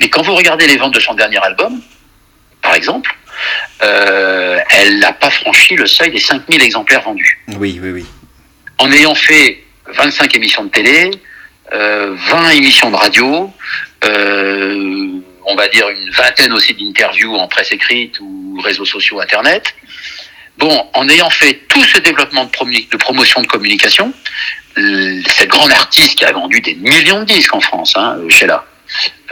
Mais 0.00 0.08
quand 0.08 0.22
vous 0.22 0.34
regardez 0.34 0.66
les 0.66 0.76
ventes 0.76 0.94
de 0.94 1.00
son 1.00 1.14
dernier 1.14 1.38
album, 1.38 1.80
par 2.60 2.74
exemple, 2.74 3.16
euh, 3.82 4.58
elle 4.70 4.98
n'a 4.98 5.12
pas 5.12 5.30
franchi 5.30 5.76
le 5.76 5.86
seuil 5.86 6.10
des 6.10 6.18
5000 6.18 6.60
exemplaires 6.60 7.02
vendus. 7.02 7.38
Oui, 7.56 7.78
oui, 7.80 7.90
oui. 7.92 8.06
En 8.78 8.90
ayant 8.90 9.14
fait 9.14 9.64
25 9.86 10.34
émissions 10.36 10.64
de 10.64 10.70
télé, 10.70 11.10
20 11.72 11.76
euh, 11.76 12.50
émissions 12.50 12.90
de 12.90 12.96
radio, 12.96 13.52
euh, 14.04 15.20
on 15.46 15.54
va 15.54 15.68
dire 15.68 15.88
une 15.88 16.10
vingtaine 16.10 16.52
aussi 16.52 16.74
d'interviews 16.74 17.34
en 17.36 17.48
presse 17.48 17.72
écrite 17.72 18.18
ou 18.20 18.60
réseaux 18.62 18.84
sociaux, 18.84 19.20
Internet. 19.20 19.74
Bon, 20.56 20.88
en 20.94 21.08
ayant 21.08 21.30
fait 21.30 21.54
tout 21.68 21.84
ce 21.84 21.98
développement 21.98 22.44
de, 22.44 22.90
de 22.90 22.96
promotion 22.96 23.42
de 23.42 23.46
communication, 23.46 24.12
cette 24.76 25.48
grande 25.48 25.72
artiste 25.72 26.16
qui 26.16 26.24
a 26.24 26.32
vendu 26.32 26.60
des 26.60 26.74
millions 26.74 27.20
de 27.20 27.26
disques 27.26 27.54
en 27.54 27.60
France, 27.60 27.94
hein, 27.96 28.18
Sheila, 28.28 28.64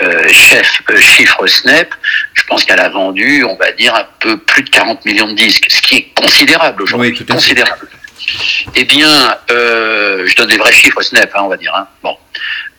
euh, 0.02 0.28
chef 0.28 0.82
euh, 0.90 1.00
chiffre 1.00 1.46
Snap, 1.46 1.94
je 2.34 2.44
pense 2.44 2.64
qu'elle 2.64 2.80
a 2.80 2.90
vendu, 2.90 3.44
on 3.44 3.56
va 3.56 3.72
dire, 3.72 3.94
un 3.94 4.06
peu 4.20 4.36
plus 4.36 4.62
de 4.62 4.70
40 4.70 5.04
millions 5.06 5.28
de 5.28 5.34
disques, 5.34 5.66
ce 5.70 5.80
qui 5.80 5.96
est 5.96 6.08
considérable 6.14 6.82
aujourd'hui, 6.82 7.16
oui, 7.18 7.26
considérable. 7.26 7.88
Eh 8.74 8.84
bien, 8.84 9.38
euh, 9.50 10.26
je 10.26 10.36
donne 10.36 10.48
des 10.48 10.58
vrais 10.58 10.72
chiffres 10.72 11.00
Snap, 11.00 11.30
hein, 11.34 11.40
on 11.44 11.48
va 11.48 11.56
dire. 11.56 11.74
Hein. 11.74 11.88
Bon. 12.02 12.16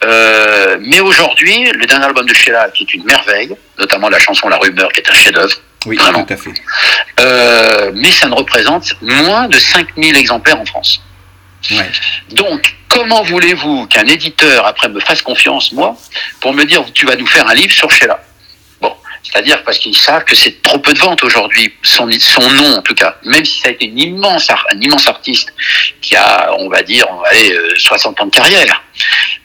Euh, 0.04 0.78
mais 0.82 1.00
aujourd'hui, 1.00 1.72
le 1.72 1.86
dernier 1.86 2.06
album 2.06 2.26
de 2.26 2.34
Sheila, 2.34 2.70
qui 2.70 2.84
est 2.84 2.94
une 2.94 3.04
merveille, 3.04 3.56
notamment 3.80 4.10
la 4.10 4.20
chanson 4.20 4.48
La 4.48 4.58
Rumeur, 4.58 4.92
qui 4.92 5.00
est 5.00 5.10
un 5.10 5.14
chef-d'œuvre. 5.14 5.56
Oui, 5.86 5.96
vraiment. 5.96 6.24
tout 6.24 6.34
à 6.34 6.38
fait. 6.38 6.54
Euh, 7.20 7.92
mais 7.96 8.12
ça 8.12 8.28
ne 8.28 8.36
représente 8.36 8.94
moins 9.02 9.48
de 9.48 9.58
5000 9.58 10.16
exemplaires 10.18 10.60
en 10.60 10.66
France. 10.66 11.02
Ouais. 11.72 11.90
Donc, 12.32 12.76
comment 12.88 13.24
voulez-vous 13.24 13.88
qu'un 13.88 14.06
éditeur, 14.06 14.66
après, 14.66 14.90
me 14.90 15.00
fasse 15.00 15.22
confiance, 15.22 15.72
moi, 15.72 15.96
pour 16.40 16.54
me 16.54 16.66
dire, 16.66 16.84
tu 16.94 17.06
vas 17.06 17.16
nous 17.16 17.26
faire 17.26 17.48
un 17.48 17.54
livre 17.56 17.74
sur 17.74 17.90
Sheila? 17.90 18.20
C'est-à-dire 19.24 19.64
parce 19.64 19.80
qu'ils 19.80 19.98
savent 19.98 20.24
que 20.24 20.36
c'est 20.36 20.62
trop 20.62 20.80
peu 20.80 20.94
de 20.94 21.00
ventes 21.00 21.24
aujourd'hui, 21.24 21.74
son, 21.84 22.08
nom 22.08 22.78
en 22.78 22.82
tout 22.82 22.96
cas. 22.96 23.18
Même 23.24 23.46
si 23.46 23.60
ça 23.60 23.70
a 23.70 23.72
été 23.72 23.86
une 23.86 24.00
immense, 24.00 24.50
un 24.50 24.80
immense 24.80 25.08
artiste 25.08 25.54
qui 26.02 26.16
a, 26.16 26.54
on 26.60 26.70
va 26.70 26.82
dire, 26.82 27.06
on 27.12 27.22
va 27.22 27.30
aller, 27.30 27.58
60 27.78 28.22
ans 28.22 28.26
de 28.26 28.32
carrière, 28.32 28.84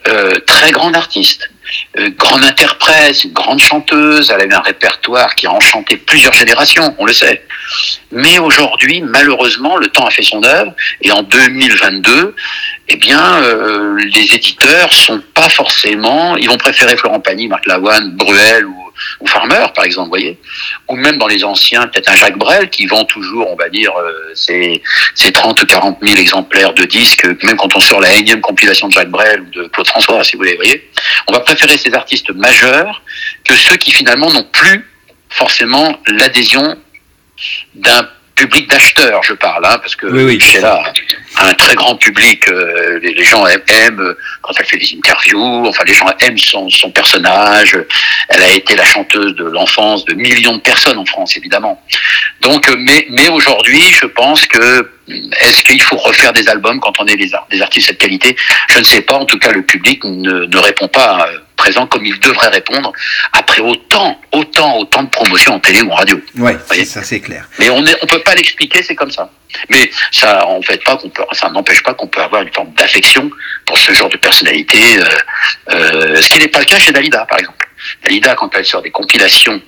euh, 0.07 0.39
très 0.45 0.71
grand 0.71 0.93
artiste, 0.95 1.49
euh, 1.97 2.09
grande 2.17 2.43
interprète, 2.43 3.31
grande 3.31 3.59
chanteuse, 3.59 4.31
elle 4.31 4.41
avait 4.41 4.53
un 4.53 4.61
répertoire 4.61 5.35
qui 5.35 5.47
a 5.47 5.51
enchanté 5.51 5.97
plusieurs 5.97 6.33
générations, 6.33 6.95
on 6.97 7.05
le 7.05 7.13
sait. 7.13 7.45
Mais 8.11 8.39
aujourd'hui, 8.39 9.01
malheureusement, 9.01 9.77
le 9.77 9.87
temps 9.87 10.05
a 10.05 10.11
fait 10.11 10.23
son 10.23 10.43
œuvre, 10.43 10.73
et 11.01 11.11
en 11.11 11.23
2022, 11.23 12.35
eh 12.93 12.95
bien, 12.95 13.41
euh, 13.41 13.97
les 14.13 14.35
éditeurs 14.35 14.93
sont 14.93 15.19
pas 15.33 15.49
forcément, 15.49 16.37
ils 16.37 16.47
vont 16.47 16.57
préférer 16.57 16.95
Florent 16.95 17.19
Pagny, 17.19 17.47
Marc 17.47 17.65
Lavoine, 17.65 18.11
Bruel 18.11 18.67
ou 18.67 19.25
Farmer, 19.25 19.65
par 19.73 19.83
exemple, 19.83 20.09
voyez, 20.09 20.37
ou 20.87 20.95
même 20.95 21.17
dans 21.17 21.25
les 21.25 21.43
anciens, 21.43 21.87
peut-être 21.87 22.09
un 22.09 22.15
Jacques 22.15 22.37
Brel 22.37 22.69
qui 22.69 22.85
vend 22.85 23.03
toujours, 23.05 23.49
on 23.49 23.55
va 23.55 23.67
dire, 23.69 23.91
euh, 23.97 24.31
ses, 24.35 24.79
30 25.33 25.63
ou 25.63 25.65
40 25.65 25.97
000 26.03 26.19
exemplaires 26.19 26.73
de 26.75 26.85
disques, 26.85 27.25
même 27.41 27.57
quand 27.57 27.75
on 27.75 27.79
sort 27.79 27.99
la 27.99 28.13
énième 28.13 28.41
compilation 28.41 28.87
de 28.89 28.93
Jacques 28.93 29.09
Brel 29.09 29.41
ou 29.41 29.49
de 29.49 29.67
Claude 29.69 29.87
François, 29.87 30.23
si 30.23 30.33
vous 30.33 30.43
voulez, 30.43 30.55
voyez. 30.55 30.87
On 31.27 31.33
va 31.33 31.39
préférer 31.39 31.79
ces 31.79 31.95
artistes 31.95 32.29
majeurs 32.35 33.01
que 33.43 33.55
ceux 33.55 33.77
qui 33.77 33.91
finalement 33.91 34.31
n'ont 34.31 34.47
plus 34.51 34.87
forcément 35.29 35.97
l'adhésion 36.07 36.77
d'un 37.73 38.07
public 38.35 38.69
d'acheteurs, 38.69 39.21
je 39.23 39.33
parle, 39.33 39.65
hein, 39.65 39.77
parce 39.79 39.95
que 39.95 40.07
oui, 40.07 40.23
oui. 40.23 40.61
là 40.61 40.83
un 41.37 41.53
très 41.53 41.75
grand 41.75 41.95
public, 41.95 42.47
euh, 42.49 42.99
les, 43.01 43.23
gens 43.23 43.45
aiment, 43.47 43.99
euh, 43.99 44.17
quand 44.41 44.53
elle 44.57 44.65
fait 44.65 44.77
des 44.77 44.95
interviews, 44.95 45.65
enfin 45.67 45.83
les 45.85 45.93
gens 45.93 46.07
aiment 46.19 46.37
son, 46.37 46.69
son 46.69 46.91
personnage. 46.91 47.77
Elle 48.29 48.43
a 48.43 48.53
été 48.53 48.75
la 48.75 48.83
chanteuse 48.83 49.35
de 49.35 49.45
l'enfance 49.45 50.05
de 50.05 50.13
millions 50.13 50.55
de 50.55 50.61
personnes 50.61 50.97
en 50.97 51.05
France, 51.05 51.35
évidemment. 51.37 51.81
Donc, 52.41 52.69
euh, 52.69 52.75
mais, 52.77 53.07
mais 53.09 53.29
aujourd'hui, 53.29 53.81
je 53.99 54.05
pense 54.05 54.45
que 54.45 54.91
est-ce 55.07 55.63
qu'il 55.63 55.81
faut 55.81 55.97
refaire 55.97 56.33
des 56.33 56.47
albums 56.47 56.79
quand 56.79 56.93
on 56.99 57.05
est 57.07 57.17
des, 57.17 57.31
des 57.51 57.61
artistes 57.61 57.87
de 57.87 57.91
cette 57.91 57.97
qualité? 57.97 58.35
Je 58.69 58.79
ne 58.79 58.83
sais 58.83 59.01
pas. 59.01 59.15
En 59.15 59.25
tout 59.25 59.39
cas, 59.39 59.51
le 59.51 59.63
public 59.63 60.03
ne, 60.03 60.45
ne 60.45 60.57
répond 60.57 60.87
pas 60.87 61.27
présent 61.63 61.87
comme 61.87 62.05
il 62.05 62.19
devrait 62.19 62.49
répondre 62.49 62.91
après 63.31 63.61
autant, 63.61 64.19
autant, 64.33 64.79
autant 64.79 65.03
de 65.03 65.09
promotions 65.09 65.53
en 65.55 65.59
télé 65.61 65.81
ou 65.81 65.91
en 65.91 65.95
radio. 65.95 66.19
Oui, 66.37 66.51
ça 66.85 67.03
c'est 67.03 67.21
clair. 67.21 67.47
Mais 67.57 67.69
on 67.69 67.81
ne 67.81 67.91
on 68.01 68.05
peut 68.05 68.19
pas 68.19 68.35
l'expliquer, 68.35 68.83
c'est 68.83 68.95
comme 68.95 69.11
ça. 69.11 69.29
Mais 69.69 69.89
ça 70.11 70.45
en 70.45 70.61
fait 70.61 70.83
pas 70.83 70.97
qu'on 70.97 71.09
peut, 71.09 71.23
ça 71.31 71.49
n'empêche 71.49 71.81
pas 71.81 71.93
qu'on 71.93 72.07
peut 72.07 72.21
avoir 72.21 72.41
une 72.41 72.51
forme 72.51 72.73
d'affection 72.73 73.29
pour 73.65 73.77
ce 73.77 73.93
genre 73.93 74.09
de 74.09 74.17
personnalité, 74.17 74.81
euh, 74.97 75.05
euh, 75.71 76.21
ce 76.21 76.27
qui 76.29 76.39
n'est 76.39 76.49
pas 76.49 76.59
le 76.59 76.65
cas 76.65 76.79
chez 76.79 76.91
Dalida, 76.91 77.25
par 77.25 77.39
exemple. 77.39 77.65
Dalida, 78.03 78.35
quand 78.35 78.49
elle 78.55 78.65
sort 78.65 78.81
des 78.81 78.91
compilations 78.91 79.61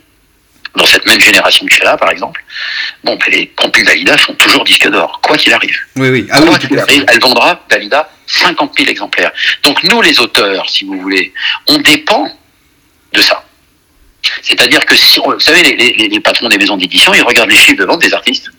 dans 0.76 0.86
cette 0.86 1.06
même 1.06 1.22
génération 1.22 1.66
que 1.66 1.74
Sheila, 1.74 1.96
par 1.96 2.12
exemple, 2.12 2.44
bon, 3.06 3.18
les 3.30 3.48
compiles 3.56 3.86
Dalida 3.86 4.18
sont 4.18 4.34
toujours 4.34 4.66
disques 4.66 4.90
d'or, 4.90 5.22
quoi 5.24 5.38
qu'il 5.38 5.54
arrive. 5.54 5.80
Oui, 5.96 6.10
oui. 6.10 6.28
Ah 6.30 6.42
quoi 6.42 6.58
qu'il 6.58 6.78
arrive, 6.78 7.06
elle 7.08 7.22
vendra, 7.22 7.64
Dalida, 7.70 8.10
50 8.28 8.74
000 8.78 8.90
exemplaires. 8.90 9.32
Donc 9.64 9.84
nous, 9.84 10.02
les 10.02 10.20
auteurs, 10.20 10.70
si 10.70 10.86
vous 10.86 11.00
voulez, 11.00 11.34
on 11.68 11.78
dépend 11.78 12.28
de 13.14 13.22
ça. 13.22 13.46
C'est-à-dire 14.42 14.86
que 14.86 14.96
si, 14.96 15.20
vous 15.20 15.40
savez, 15.40 15.62
les, 15.64 16.20
patrons 16.20 16.50
des 16.50 16.58
maisons 16.58 16.78
d'édition, 16.78 17.14
ils 17.14 17.22
regardent 17.22 17.50
les 17.50 17.58
chiffres 17.58 17.78
de 17.78 17.86
vente 17.86 18.02
des 18.02 18.14
artistes. 18.14 18.50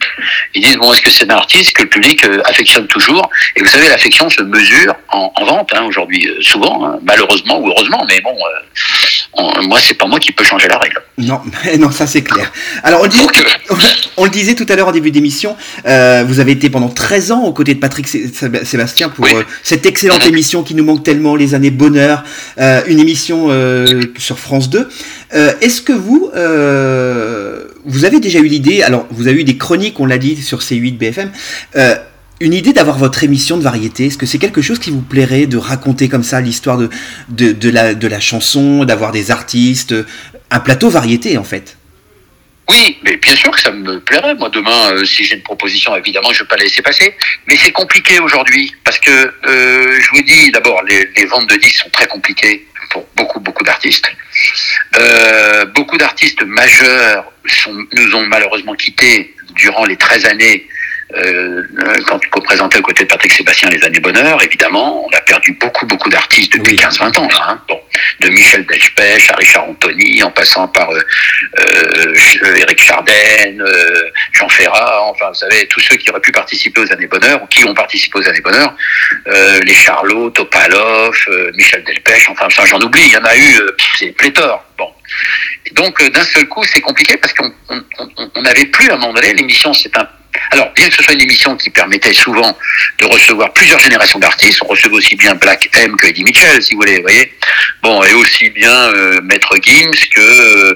Ils 0.55 0.63
disent 0.63 0.77
bon, 0.77 0.93
est-ce 0.93 1.03
que 1.03 1.11
c'est 1.11 1.31
un 1.31 1.37
artiste 1.37 1.77
que 1.77 1.83
le 1.83 1.89
public 1.89 2.25
euh, 2.25 2.41
affectionne 2.45 2.87
toujours? 2.87 3.29
Et 3.57 3.61
vous 3.61 3.69
savez, 3.69 3.89
l'affection 3.89 4.29
se 4.29 4.43
mesure 4.43 4.95
en, 5.09 5.33
vente 5.45 5.73
hein, 5.75 5.83
aujourd'hui, 5.83 6.27
euh, 6.27 6.41
souvent, 6.41 6.87
hein, 6.87 6.99
malheureusement 7.03 7.59
ou 7.59 7.69
heureusement. 7.69 8.05
Mais 8.09 8.21
bon, 8.21 8.35
euh, 8.35 8.61
moi, 9.69 9.79
c'est 9.81 9.95
pas 9.95 10.07
moi 10.07 10.19
qui 10.19 10.33
peux 10.33 10.45
changer 10.45 10.69
la 10.69 10.79
règle. 10.79 11.03
Non, 11.19 11.41
non, 11.79 11.91
ça 11.91 12.07
c'est 12.07 12.23
clair. 12.23 12.53
Alors 12.83 13.03
on, 13.03 13.75
on, 14.17 14.25
le 14.25 14.31
disait 14.31 14.55
tout 14.55 14.67
à 14.69 14.77
l'heure 14.77 14.89
en 14.89 14.93
début 14.93 15.11
d'émission, 15.11 15.57
vous 15.85 16.41
avez 16.41 16.53
été 16.53 16.71
pendant 16.71 16.89
13 16.89 17.33
ans 17.33 17.45
aux 17.45 17.53
côtés 17.53 17.75
de 17.75 17.81
Patrick 17.81 18.09
Sébastien 18.09 19.09
pour 19.09 19.27
cette 19.63 19.87
excellente 19.87 20.23
mm-hmm. 20.23 20.29
émission 20.29 20.63
qui 20.63 20.75
nous 20.75 20.85
manque 20.85 21.03
tellement, 21.03 21.37
les 21.37 21.55
années 21.55 21.71
bonheur, 21.71 22.25
une 22.59 22.99
émission 22.99 23.51
sur 24.19 24.39
France 24.39 24.71
2. 24.71 24.89
Euh, 25.35 25.53
est-ce 25.61 25.83
que 25.83 25.93
vous, 25.93 26.31
euh, 26.35 27.65
vous 27.85 28.05
avez 28.05 28.21
déjà 28.21 28.39
eu 28.39 28.47
l'idée, 28.47 28.83
alors 28.83 29.07
vous 29.11 29.29
avez 29.29 29.41
eu 29.41 29.45
des 29.45 29.57
chroniques, 29.57 29.99
on 30.01 30.07
l'a 30.07 30.19
dit, 30.19 30.41
sur 30.41 30.61
C8 30.61 30.97
BFM, 30.97 31.31
euh, 31.77 31.97
une 32.41 32.53
idée 32.53 32.73
d'avoir 32.73 32.99
votre 32.99 33.25
émission 33.25 33.57
de 33.57 33.63
variété 33.63 34.07
Est-ce 34.07 34.19
que 34.19 34.27
c'est 34.27 34.39
quelque 34.39 34.63
chose 34.63 34.79
qui 34.79 34.91
vous 34.91 35.01
plairait 35.01 35.47
de 35.47 35.57
raconter 35.57 36.09
comme 36.09 36.23
ça 36.23 36.41
l'histoire 36.41 36.79
de, 36.79 37.71
la, 37.71 38.21
chanson, 38.21 38.85
d'avoir 38.85 39.13
des 39.13 39.31
artistes, 39.31 39.95
un 40.51 40.61
plateau 40.61 40.91
variété 40.91 41.39
en 41.39 41.45
fait? 41.45 41.77
Oui, 42.69 42.99
mais 43.05 43.17
bien 43.17 43.37
sûr 43.37 43.53
que 43.53 43.61
ça 43.61 43.71
me 43.71 44.01
plairait. 44.01 44.35
Moi, 44.35 44.51
demain, 44.51 45.05
si 45.05 45.25
j'ai 45.25 45.37
une 45.37 45.43
proposition, 45.43 45.95
évidemment, 45.95 46.33
je 46.33 46.41
ne 46.41 46.45
vais 46.45 46.49
pas 46.49 46.57
la 46.57 46.65
laisser 46.65 46.83
passer. 46.83 47.15
Mais 47.47 47.57
c'est 47.57 47.71
compliqué 47.71 48.19
aujourd'hui 48.19 48.75
parce 48.85 48.99
que 48.99 49.33
je 49.45 50.09
vous 50.13 50.23
dis 50.23 50.51
d'abord, 50.51 50.83
les, 50.83 51.27
ventes 51.27 51.49
de 51.49 51.57
disques 51.57 51.85
sont 51.85 51.91
très 51.91 52.09
compliquées 52.09 52.67
pour 52.91 53.07
beaucoup, 53.17 53.41
beaucoup 53.41 53.63
d'artistes. 53.63 54.11
Euh, 54.97 55.65
beaucoup 55.67 55.97
d'artistes 55.97 56.43
majeurs 56.43 57.33
nous 57.93 58.15
ont 58.15 58.27
malheureusement 58.27 58.75
quittés 58.75 59.35
durant 59.55 59.85
les 59.85 59.97
13 59.97 60.27
années 60.27 60.67
euh, 61.15 61.63
quand 62.07 62.19
tu 62.19 62.29
présentais 62.29 62.79
aux 62.79 62.83
côtés 62.83 63.05
de 63.05 63.09
Patrick 63.09 63.33
Sébastien 63.33 63.69
les 63.71 63.83
années 63.85 64.01
bonheur, 64.01 64.43
évidemment, 64.43 65.07
on 65.07 65.17
a 65.17 65.21
perdu 65.21 65.53
beaucoup, 65.53 65.87
beaucoup 65.87 66.09
d'artistes 66.09 66.53
depuis 66.53 66.77
15-20 66.77 67.19
ans. 67.19 67.29
Là, 67.29 67.47
hein. 67.49 67.63
bon, 67.69 67.81
de 68.21 68.29
Michel 68.29 68.67
Delpech 68.67 69.31
à 69.31 69.37
Richard 69.37 69.69
Anthony, 69.69 70.23
en 70.23 70.31
passant 70.31 70.67
par 70.69 70.91
euh, 70.91 71.01
euh, 71.61 72.57
Eric 72.57 72.83
Chardin, 72.83 73.13
euh, 73.61 74.11
Jean 74.33 74.49
Ferrat, 74.49 75.03
enfin, 75.05 75.29
vous 75.29 75.35
savez, 75.35 75.67
tous 75.69 75.81
ceux 75.81 75.97
qui 75.97 76.11
auraient 76.11 76.21
pu 76.21 76.33
participer 76.33 76.81
aux 76.81 76.93
années 76.93 77.07
bonheur 77.07 77.43
ou 77.43 77.47
qui 77.47 77.65
ont 77.65 77.75
participé 77.75 78.19
aux 78.19 78.29
années 78.29 78.41
bonheur, 78.41 78.75
euh, 79.29 79.61
les 79.61 79.75
Charlots, 79.75 80.31
Topalov, 80.31 81.15
Michel 81.55 81.85
Delpech, 81.85 82.29
enfin, 82.31 82.49
ça 82.51 82.65
j'en 82.65 82.81
oublie, 82.81 83.03
il 83.07 83.13
y 83.13 83.17
en 83.17 83.25
a 83.25 83.37
eu, 83.37 83.61
c'est 83.99 84.13
pléthore. 84.13 84.65
Bon. 84.77 84.91
donc, 85.73 86.03
d'un 86.11 86.25
seul 86.25 86.47
coup, 86.49 86.65
c'est 86.65 86.81
compliqué 86.81 87.17
parce 87.17 87.33
qu'on 87.33 88.43
n'avait 88.43 88.67
plus 88.67 88.91
à 88.91 88.95
un 88.95 88.99
moment 88.99 89.15
donné, 89.15 89.33
l'émission, 89.35 89.73
c'est 89.73 89.97
un 89.97 90.09
alors, 90.51 90.73
bien 90.75 90.89
que 90.89 90.95
ce 90.95 91.03
soit 91.03 91.15
une 91.15 91.23
émission 91.23 91.57
qui 91.57 91.71
permettait 91.71 92.13
souvent 92.13 92.57
de 92.99 93.07
recevoir 93.07 93.53
plusieurs 93.53 93.79
générations 93.81 94.19
d'artistes, 94.19 94.61
on 94.65 94.69
recevait 94.69 94.95
aussi 94.95 95.17
bien 95.17 95.35
Black 95.35 95.69
M 95.75 95.97
que 95.97 96.07
Eddie 96.07 96.25
Mitchell, 96.25 96.63
si 96.63 96.75
vous 96.75 96.81
voulez, 96.81 96.97
vous 96.97 97.03
voyez. 97.03 97.33
Bon, 97.83 98.03
et 98.03 98.15
aussi 98.15 98.51
bien 98.51 98.73
euh, 98.73 99.21
Maître 99.23 99.57
Gims 99.63 99.91
que, 100.15 100.21
euh, 100.21 100.75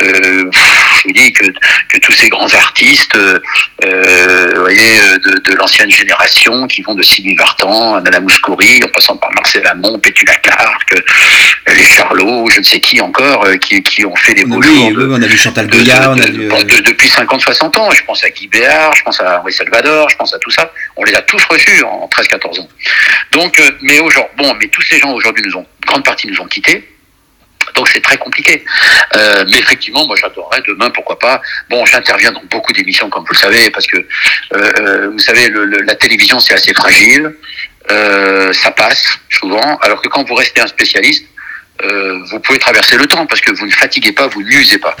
euh, 0.00 0.50
je 0.52 1.02
vous 1.04 1.12
dis 1.12 1.32
que, 1.32 1.44
que 1.44 1.98
tous 2.00 2.12
ces 2.12 2.28
grands 2.28 2.52
artistes, 2.54 3.16
vous 3.16 4.60
voyez, 4.60 5.18
de, 5.24 5.38
de 5.38 5.54
l'ancienne 5.56 5.90
génération, 5.90 6.66
qui 6.66 6.82
vont 6.82 6.94
de 6.94 7.02
Sylvie 7.02 7.34
Vartan 7.34 7.96
à 7.96 8.00
Nana 8.00 8.20
Mouskouri, 8.20 8.82
en 8.84 8.88
passant 8.88 9.16
par 9.16 9.30
Marcel 9.34 9.66
Amont, 9.66 9.98
Pétula 9.98 10.34
Clark, 10.36 10.94
les 11.66 11.84
Charlots, 11.84 12.48
je 12.50 12.58
ne 12.58 12.64
sais 12.64 12.80
qui 12.80 13.00
encore, 13.00 13.46
qui, 13.60 13.82
qui 13.82 14.04
ont 14.04 14.16
fait 14.16 14.34
des 14.34 14.44
beaux 14.44 14.60
oui, 14.62 14.94
on 14.96 15.22
a 15.22 15.26
vu 15.26 15.36
Chantal 15.36 15.66
Goya, 15.66 16.10
on 16.10 16.20
a 16.20 16.26
vu... 16.26 16.48
depuis 16.82 17.08
50-60 17.08 17.78
ans, 17.78 17.90
je 17.90 18.04
pense 18.04 18.22
à 18.24 18.30
Guy 18.30 18.46
Béard, 18.48 18.92
je 19.02 19.04
pense 19.04 19.20
à 19.20 19.40
Henri 19.40 19.52
Salvador, 19.52 20.08
je 20.08 20.16
pense 20.16 20.32
à 20.32 20.38
tout 20.38 20.50
ça. 20.52 20.72
On 20.94 21.02
les 21.02 21.14
a 21.14 21.22
tous 21.22 21.44
reçus 21.46 21.82
en 21.82 22.08
13-14 22.08 22.60
ans. 22.60 22.68
Donc, 23.32 23.58
euh, 23.58 23.72
mais 23.80 23.98
aujourd'hui, 23.98 24.32
bon, 24.36 24.54
mais 24.54 24.68
tous 24.68 24.82
ces 24.82 25.00
gens 25.00 25.12
aujourd'hui 25.12 25.42
nous 25.44 25.56
ont, 25.56 25.66
grande 25.84 26.04
partie 26.04 26.28
nous 26.28 26.40
ont 26.40 26.46
quittés. 26.46 26.88
Donc 27.74 27.88
c'est 27.88 28.00
très 28.00 28.16
compliqué. 28.16 28.64
Euh, 29.16 29.44
mais 29.50 29.58
effectivement, 29.58 30.06
moi 30.06 30.14
j'adorerais 30.14 30.62
demain, 30.68 30.90
pourquoi 30.90 31.18
pas. 31.18 31.42
Bon, 31.68 31.84
j'interviens 31.84 32.30
dans 32.30 32.44
beaucoup 32.48 32.72
d'émissions, 32.72 33.10
comme 33.10 33.24
vous 33.24 33.32
le 33.32 33.38
savez, 33.38 33.70
parce 33.70 33.88
que 33.88 34.06
euh, 34.54 35.10
vous 35.10 35.18
savez, 35.18 35.50
la 35.50 35.94
télévision 35.96 36.38
c'est 36.38 36.54
assez 36.54 36.74
fragile, 36.74 37.34
ça 37.88 38.70
passe 38.70 39.18
souvent. 39.30 39.78
Alors 39.78 40.00
que 40.00 40.08
quand 40.08 40.28
vous 40.28 40.34
restez 40.34 40.60
un 40.60 40.66
spécialiste, 40.68 41.26
vous 41.82 42.40
pouvez 42.40 42.58
traverser 42.60 42.96
le 42.96 43.06
temps 43.06 43.26
parce 43.26 43.40
que 43.40 43.50
vous 43.50 43.66
ne 43.66 43.72
fatiguez 43.72 44.12
pas, 44.12 44.28
vous 44.28 44.42
n'usez 44.42 44.78
pas 44.78 44.94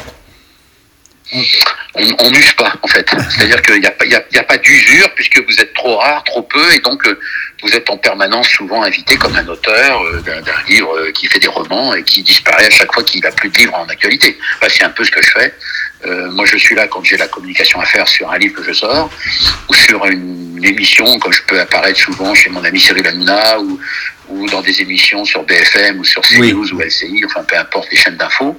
on 1.94 2.30
n'use 2.30 2.52
pas 2.54 2.72
en 2.82 2.88
fait. 2.88 3.08
C'est-à-dire 3.30 3.62
qu'il 3.62 3.80
n'y 3.80 3.86
a, 3.86 4.42
pas, 4.42 4.56
d'usure 4.58 5.14
puisque 5.14 5.38
vous 5.38 5.60
êtes 5.60 5.72
trop 5.74 5.96
rare, 5.96 6.22
trop 6.24 6.42
peu, 6.42 6.72
et 6.74 6.80
donc 6.80 7.06
euh, 7.06 7.18
vous 7.62 7.70
êtes 7.74 7.88
en 7.90 7.96
permanence 7.96 8.48
souvent 8.48 8.82
invité 8.82 9.16
comme 9.16 9.34
un 9.36 9.46
auteur 9.46 10.02
euh, 10.02 10.20
d'un 10.20 10.42
livre 10.68 10.96
euh, 10.96 11.12
qui 11.12 11.26
fait 11.26 11.38
des 11.38 11.48
romans 11.48 11.94
et 11.94 12.02
qui 12.02 12.22
disparaît 12.22 12.66
à 12.66 12.70
chaque 12.70 12.92
fois 12.92 13.02
qu'il 13.02 13.22
n'a 13.22 13.30
plus 13.30 13.48
de 13.48 13.58
livres 13.58 13.74
en 13.74 13.86
actualité. 13.86 14.38
c'est 14.68 14.84
un 14.84 14.90
peu 14.90 15.04
ce 15.04 15.10
que 15.10 15.22
je 15.22 15.30
fais. 15.30 15.54
moi, 16.30 16.44
je 16.44 16.56
suis 16.56 16.74
là 16.74 16.86
quand 16.88 17.04
j'ai 17.04 17.16
la 17.16 17.28
communication 17.28 17.80
à 17.80 17.84
faire 17.86 18.08
sur 18.08 18.30
un 18.30 18.38
livre 18.38 18.56
que 18.56 18.64
je 18.64 18.72
sors 18.72 19.10
ou 19.68 19.74
sur 19.74 20.04
une, 20.06 20.40
émission, 20.64 21.18
quand 21.18 21.32
je 21.32 21.42
peux 21.42 21.58
apparaître 21.58 21.98
souvent 21.98 22.32
chez 22.36 22.48
mon 22.48 22.62
ami 22.62 22.78
Cyril 22.78 23.04
Hanouna 23.04 23.58
ou, 23.58 23.80
ou 24.32 24.48
dans 24.48 24.62
des 24.62 24.80
émissions 24.80 25.24
sur 25.24 25.42
BFM 25.44 26.00
ou 26.00 26.04
sur 26.04 26.22
CNews 26.22 26.72
ou 26.72 26.80
LCI, 26.80 27.22
enfin 27.26 27.42
peu 27.44 27.56
importe 27.56 27.88
les 27.90 27.96
chaînes 27.96 28.16
d'infos. 28.16 28.56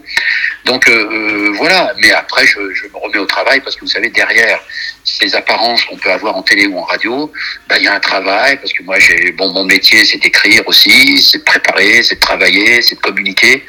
Donc 0.66 0.88
euh, 0.88 0.92
euh, 0.94 1.52
voilà, 1.56 1.94
mais 1.98 2.12
après 2.12 2.46
je, 2.46 2.60
je, 2.74 2.86
me 2.86 2.98
remets 2.98 3.18
au 3.18 3.26
travail 3.26 3.60
parce 3.62 3.76
que 3.76 3.82
vous 3.82 3.92
savez 3.92 4.10
derrière 4.10 4.60
ces 5.04 5.36
apparences 5.36 5.84
qu'on 5.86 5.98
peut 5.98 6.12
avoir 6.12 6.38
en 6.38 6.44
télé 6.44 6.68
ou 6.68 6.78
en 6.78 6.84
radio, 6.84 7.32
bah, 7.68 7.76
il 7.78 7.84
y 7.84 7.88
a 7.88 7.94
un 7.94 8.00
travail 8.00 8.58
parce 8.58 8.72
que 8.72 8.84
moi 8.84 8.98
j'ai 9.00 9.32
bon 9.32 9.52
mon 9.52 9.66
métier 9.66 10.06
c'est 10.06 10.20
d'écrire 10.20 10.62
aussi, 10.68 11.22
c'est 11.22 11.40
de 11.40 11.44
préparer, 11.44 12.04
c'est 12.04 12.16
de 12.16 12.20
travailler, 12.22 12.82
c'est 12.82 12.96
de 12.96 13.02
communiquer. 13.02 13.66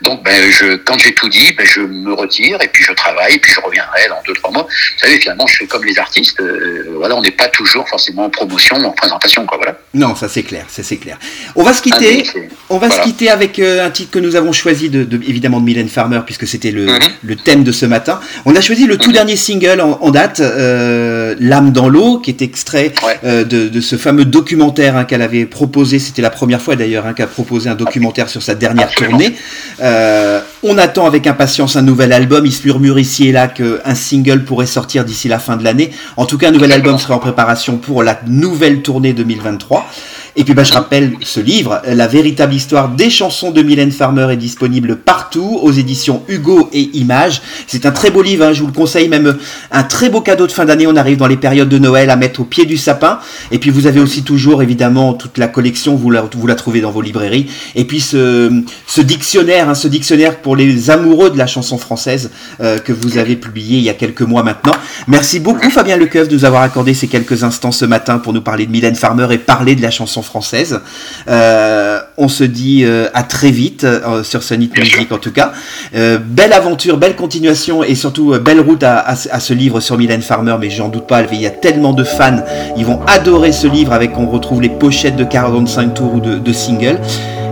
Donc 0.00 0.22
ben 0.24 0.50
je 0.50 0.76
quand 0.76 0.98
j'ai 0.98 1.14
tout 1.14 1.28
dit, 1.28 1.52
ben 1.52 1.66
je 1.66 1.80
me 1.80 2.12
retire 2.12 2.60
et 2.62 2.68
puis 2.68 2.82
je 2.82 2.92
travaille 2.92 3.34
et 3.34 3.38
puis 3.38 3.52
je 3.52 3.60
reviendrai 3.60 4.08
dans 4.08 4.22
deux 4.26 4.34
trois 4.34 4.50
mois. 4.50 4.64
Vous 4.64 4.98
savez 4.98 5.20
finalement 5.20 5.46
je 5.46 5.58
fais 5.58 5.66
comme 5.66 5.84
les 5.84 5.98
artistes, 5.98 6.40
euh, 6.40 6.94
voilà 6.96 7.14
on 7.14 7.22
n'est 7.22 7.30
pas 7.30 7.48
toujours 7.48 7.88
forcément 7.88 8.24
en 8.24 8.30
promotion 8.30 8.76
ou 8.78 8.84
en 8.84 8.92
présentation 8.92 9.46
quoi 9.46 9.58
voilà. 9.58 9.78
Non 9.94 10.16
ça 10.16 10.28
c'est 10.28 10.42
clair, 10.42 10.66
ça 10.68 10.82
c'est 10.82 10.96
clair. 10.96 11.18
On 11.56 11.62
va 11.62 11.72
se 11.72 11.82
quitter, 11.82 12.24
on 12.68 12.78
va 12.78 12.90
se 12.90 13.00
quitter 13.02 13.30
avec 13.30 13.58
euh, 13.58 13.86
un 13.86 13.90
titre 13.90 14.10
que 14.10 14.18
nous 14.18 14.36
avons 14.36 14.52
choisi 14.52 14.90
de, 14.90 15.04
de 15.04 15.16
évidemment 15.26 15.60
de 15.60 15.64
Mylène 15.64 15.88
Farmer 15.88 16.20
puisque 16.24 16.46
c'était 16.46 16.70
le, 16.70 16.86
mhm. 16.86 16.98
le, 17.22 17.36
thème 17.36 17.64
de 17.64 17.72
ce 17.72 17.86
matin. 17.86 18.20
On 18.44 18.56
a 18.56 18.60
choisi 18.60 18.86
le 18.86 18.98
tout 18.98 19.08
mhm. 19.08 19.14
dernier 19.14 19.36
single 19.36 19.80
en, 19.80 19.98
en 20.00 20.10
date. 20.10 20.40
Euh, 20.40 21.22
euh, 21.22 21.34
L'âme 21.38 21.72
dans 21.72 21.88
l'eau, 21.88 22.18
qui 22.18 22.30
est 22.30 22.42
extrait 22.42 22.92
euh, 23.24 23.44
de, 23.44 23.80
ce 23.80 23.96
fameux 23.96 24.24
documentaire 24.24 24.96
hein, 24.96 25.04
qu'elle 25.04 25.22
avait 25.22 25.46
proposé. 25.46 25.98
C'était 25.98 26.22
la 26.22 26.30
première 26.30 26.60
fois 26.60 26.76
d'ailleurs 26.76 27.06
hein, 27.06 27.14
qu'elle 27.14 27.24
a 27.24 27.28
proposé 27.28 27.68
un 27.68 27.74
documentaire 27.74 28.28
sur 28.28 28.42
sa 28.42 28.54
dernière 28.54 28.90
tournée. 28.90 29.34
Euh, 29.80 30.40
on 30.62 30.78
attend 30.78 31.06
avec 31.06 31.26
impatience 31.26 31.76
un 31.76 31.82
nouvel 31.82 32.12
album. 32.12 32.46
Il 32.46 32.52
se 32.52 32.64
murmure 32.64 32.98
ici 32.98 33.28
et 33.28 33.32
là 33.32 33.48
qu'un 33.48 33.94
single 33.94 34.44
pourrait 34.44 34.66
sortir 34.66 35.04
d'ici 35.04 35.28
la 35.28 35.38
fin 35.38 35.56
de 35.56 35.64
l'année. 35.64 35.90
En 36.16 36.26
tout 36.26 36.38
cas, 36.38 36.48
un 36.48 36.52
nouvel 36.52 36.72
album 36.72 36.98
serait 36.98 37.14
en 37.14 37.18
préparation 37.18 37.76
pour 37.76 38.02
la 38.02 38.20
nouvelle 38.26 38.82
tournée 38.82 39.12
2023. 39.12 39.88
Et 40.34 40.44
puis 40.44 40.54
bah, 40.54 40.64
je 40.64 40.72
rappelle 40.72 41.12
ce 41.20 41.40
livre, 41.40 41.82
La 41.86 42.06
véritable 42.06 42.54
histoire 42.54 42.88
des 42.88 43.10
chansons 43.10 43.50
de 43.50 43.62
Mylène 43.62 43.92
Farmer 43.92 44.28
est 44.32 44.36
disponible 44.36 44.96
partout 44.96 45.58
aux 45.62 45.72
éditions 45.72 46.22
Hugo 46.26 46.70
et 46.72 46.90
Images. 46.94 47.42
C'est 47.66 47.84
un 47.84 47.90
très 47.90 48.10
beau 48.10 48.22
livre, 48.22 48.46
hein, 48.46 48.52
je 48.54 48.60
vous 48.60 48.68
le 48.68 48.72
conseille, 48.72 49.08
même 49.08 49.36
un 49.70 49.82
très 49.82 50.08
beau 50.08 50.22
cadeau 50.22 50.46
de 50.46 50.52
fin 50.52 50.64
d'année. 50.64 50.86
On 50.86 50.96
arrive 50.96 51.18
dans 51.18 51.26
les 51.26 51.36
périodes 51.36 51.68
de 51.68 51.78
Noël 51.78 52.08
à 52.08 52.16
mettre 52.16 52.40
au 52.40 52.44
pied 52.44 52.64
du 52.64 52.78
sapin. 52.78 53.18
Et 53.50 53.58
puis 53.58 53.68
vous 53.68 53.86
avez 53.86 54.00
aussi 54.00 54.22
toujours 54.22 54.62
évidemment 54.62 55.12
toute 55.12 55.36
la 55.36 55.48
collection, 55.48 55.96
vous 55.96 56.10
la, 56.10 56.22
vous 56.22 56.46
la 56.46 56.54
trouvez 56.54 56.80
dans 56.80 56.90
vos 56.90 57.02
librairies. 57.02 57.48
Et 57.74 57.84
puis 57.84 58.00
ce, 58.00 58.50
ce 58.86 59.02
dictionnaire, 59.02 59.68
hein, 59.68 59.74
ce 59.74 59.88
dictionnaire 59.88 60.38
pour 60.38 60.56
les 60.56 60.90
amoureux 60.90 61.28
de 61.28 61.36
la 61.36 61.46
chanson 61.46 61.76
française 61.76 62.30
euh, 62.60 62.78
que 62.78 62.92
vous 62.92 63.18
avez 63.18 63.36
publié 63.36 63.78
il 63.78 63.84
y 63.84 63.90
a 63.90 63.94
quelques 63.94 64.22
mois 64.22 64.42
maintenant. 64.42 64.72
Merci 65.08 65.40
beaucoup 65.40 65.68
Fabien 65.68 65.98
Lecoeuf 65.98 66.28
de 66.28 66.34
nous 66.34 66.46
avoir 66.46 66.62
accordé 66.62 66.94
ces 66.94 67.08
quelques 67.08 67.44
instants 67.44 67.72
ce 67.72 67.84
matin 67.84 68.18
pour 68.18 68.32
nous 68.32 68.40
parler 68.40 68.64
de 68.64 68.70
Mylène 68.70 68.94
Farmer 68.94 69.26
et 69.30 69.38
parler 69.38 69.74
de 69.74 69.82
la 69.82 69.90
chanson 69.90 70.21
française. 70.22 70.80
Euh, 71.28 72.00
on 72.16 72.28
se 72.28 72.44
dit 72.44 72.84
euh, 72.84 73.08
à 73.14 73.22
très 73.22 73.50
vite 73.50 73.84
euh, 73.84 74.22
sur 74.22 74.42
Sonic 74.42 74.76
Music 74.76 75.10
en 75.12 75.18
tout 75.18 75.32
cas. 75.32 75.52
belle 75.92 76.52
aventure, 76.52 76.96
belle 76.96 77.16
continuation 77.16 77.84
et 77.84 77.94
surtout 77.94 78.34
belle 78.38 78.60
route 78.60 78.82
à, 78.82 79.14
ce 79.14 79.54
livre 79.54 79.80
sur 79.80 79.98
Mylène 79.98 80.22
Farmer, 80.22 80.56
mais 80.60 80.70
j'en 80.70 80.88
doute 80.88 81.06
pas, 81.06 81.22
il 81.30 81.40
y 81.40 81.46
a 81.46 81.50
tellement 81.50 81.92
de 81.92 82.04
fans, 82.04 82.42
ils 82.76 82.84
vont 82.84 83.00
adorer 83.06 83.52
ce 83.52 83.66
livre 83.66 83.92
avec 83.92 84.16
on 84.16 84.26
retrouve 84.26 84.60
les 84.62 84.68
pochettes 84.68 85.16
de 85.16 85.24
45 85.24 85.94
tours 85.94 86.14
ou 86.14 86.20
de, 86.20 86.52
singles. 86.52 86.98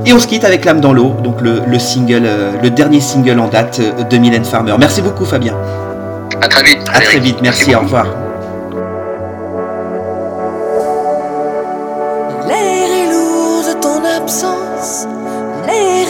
Et 0.06 0.12
on 0.12 0.18
se 0.18 0.26
quitte 0.26 0.44
avec 0.44 0.64
L'âme 0.64 0.80
dans 0.80 0.92
l'eau, 0.92 1.14
donc 1.22 1.40
le, 1.40 1.78
single, 1.78 2.28
le 2.62 2.70
dernier 2.70 3.00
single 3.00 3.38
en 3.38 3.48
date 3.48 3.80
de 4.08 4.16
Mylène 4.16 4.44
Farmer. 4.44 4.74
Merci 4.78 5.02
beaucoup 5.02 5.24
Fabien. 5.24 5.54
À 6.40 6.48
très 6.48 6.62
vite. 6.62 6.80
À 6.92 7.00
très 7.00 7.18
vite, 7.18 7.36
merci 7.42 7.74
au 7.74 7.80
revoir. 7.80 8.29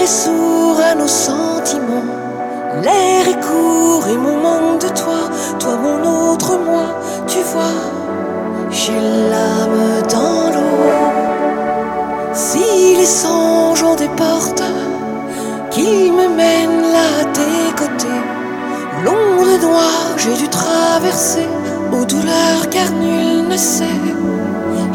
Sourd 0.07 0.81
à 0.81 0.95
nos 0.95 1.07
sentiments. 1.07 2.11
L'air 2.83 3.29
est 3.29 3.41
court 3.41 4.09
et 4.09 4.17
mon 4.17 4.37
manque 4.39 4.81
de 4.81 4.89
toi, 4.89 5.21
toi 5.59 5.77
mon 5.77 6.33
autre 6.33 6.59
moi, 6.59 6.99
tu 7.27 7.39
vois. 7.53 7.79
J'ai 8.71 8.95
l'âme 8.95 10.03
dans 10.11 10.51
l'eau. 10.55 10.91
Si 12.33 12.97
les 12.97 13.05
songes 13.05 13.83
ont 13.83 13.95
des 13.95 14.09
portes 14.09 14.63
qui 15.71 16.11
me 16.11 16.29
mènent 16.29 16.93
là 16.93 17.09
à 17.21 17.25
tes 17.27 17.71
côtés, 17.77 18.23
l'ombre 19.05 19.61
noire 19.63 20.17
j'ai 20.17 20.35
dû 20.35 20.49
traverser 20.49 21.47
aux 21.93 22.05
douleurs 22.05 22.69
car 22.71 22.91
nul 22.91 23.49
ne 23.49 23.57
sait. 23.57 24.01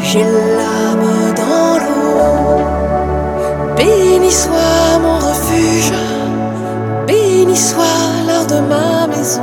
J'ai 0.00 0.24
l'âme 0.24 1.34
dans 1.36 1.78
l'eau. 1.78 2.75
Béni 3.76 4.30
soit 4.30 4.98
mon 5.02 5.18
refuge, 5.18 5.92
béni 7.06 7.56
soit 7.56 7.84
l'heure 8.26 8.46
de 8.46 8.60
ma 8.60 9.06
maison, 9.06 9.42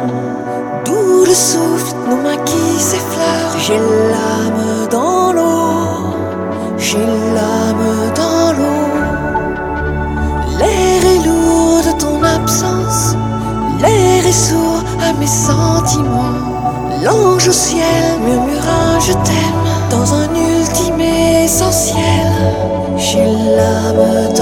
d'où 0.85 1.23
le 1.25 1.33
souffle 1.33 1.95
nos 2.09 2.15
mains 2.15 2.41
qui 2.43 2.79
s'effleurent. 2.79 3.57
J'ai 3.59 3.77
l'âme 3.77 4.87
dans 4.89 5.33
l'eau, 5.33 6.15
j'ai 6.77 6.97
l'âme 6.97 8.11
dans 8.15 8.53
l'eau. 8.57 8.87
L'air 10.57 11.01
est 11.13 11.25
lourd 11.27 11.83
de 11.87 11.99
ton 11.99 12.23
absence, 12.23 13.15
l'air 13.81 14.25
est 14.25 14.31
sourd 14.31 14.83
à 14.99 15.13
mes 15.19 15.27
sentiments. 15.27 16.41
L'ange 17.03 17.47
au 17.47 17.51
ciel 17.51 18.19
murmura 18.25 18.99
je 18.99 19.13
t'aime 19.13 19.63
dans 19.91 20.13
un 20.13 20.27
ultime 20.33 21.01
essentiel. 21.01 22.62
J'ai 23.05 23.25
l'âme 23.25 24.33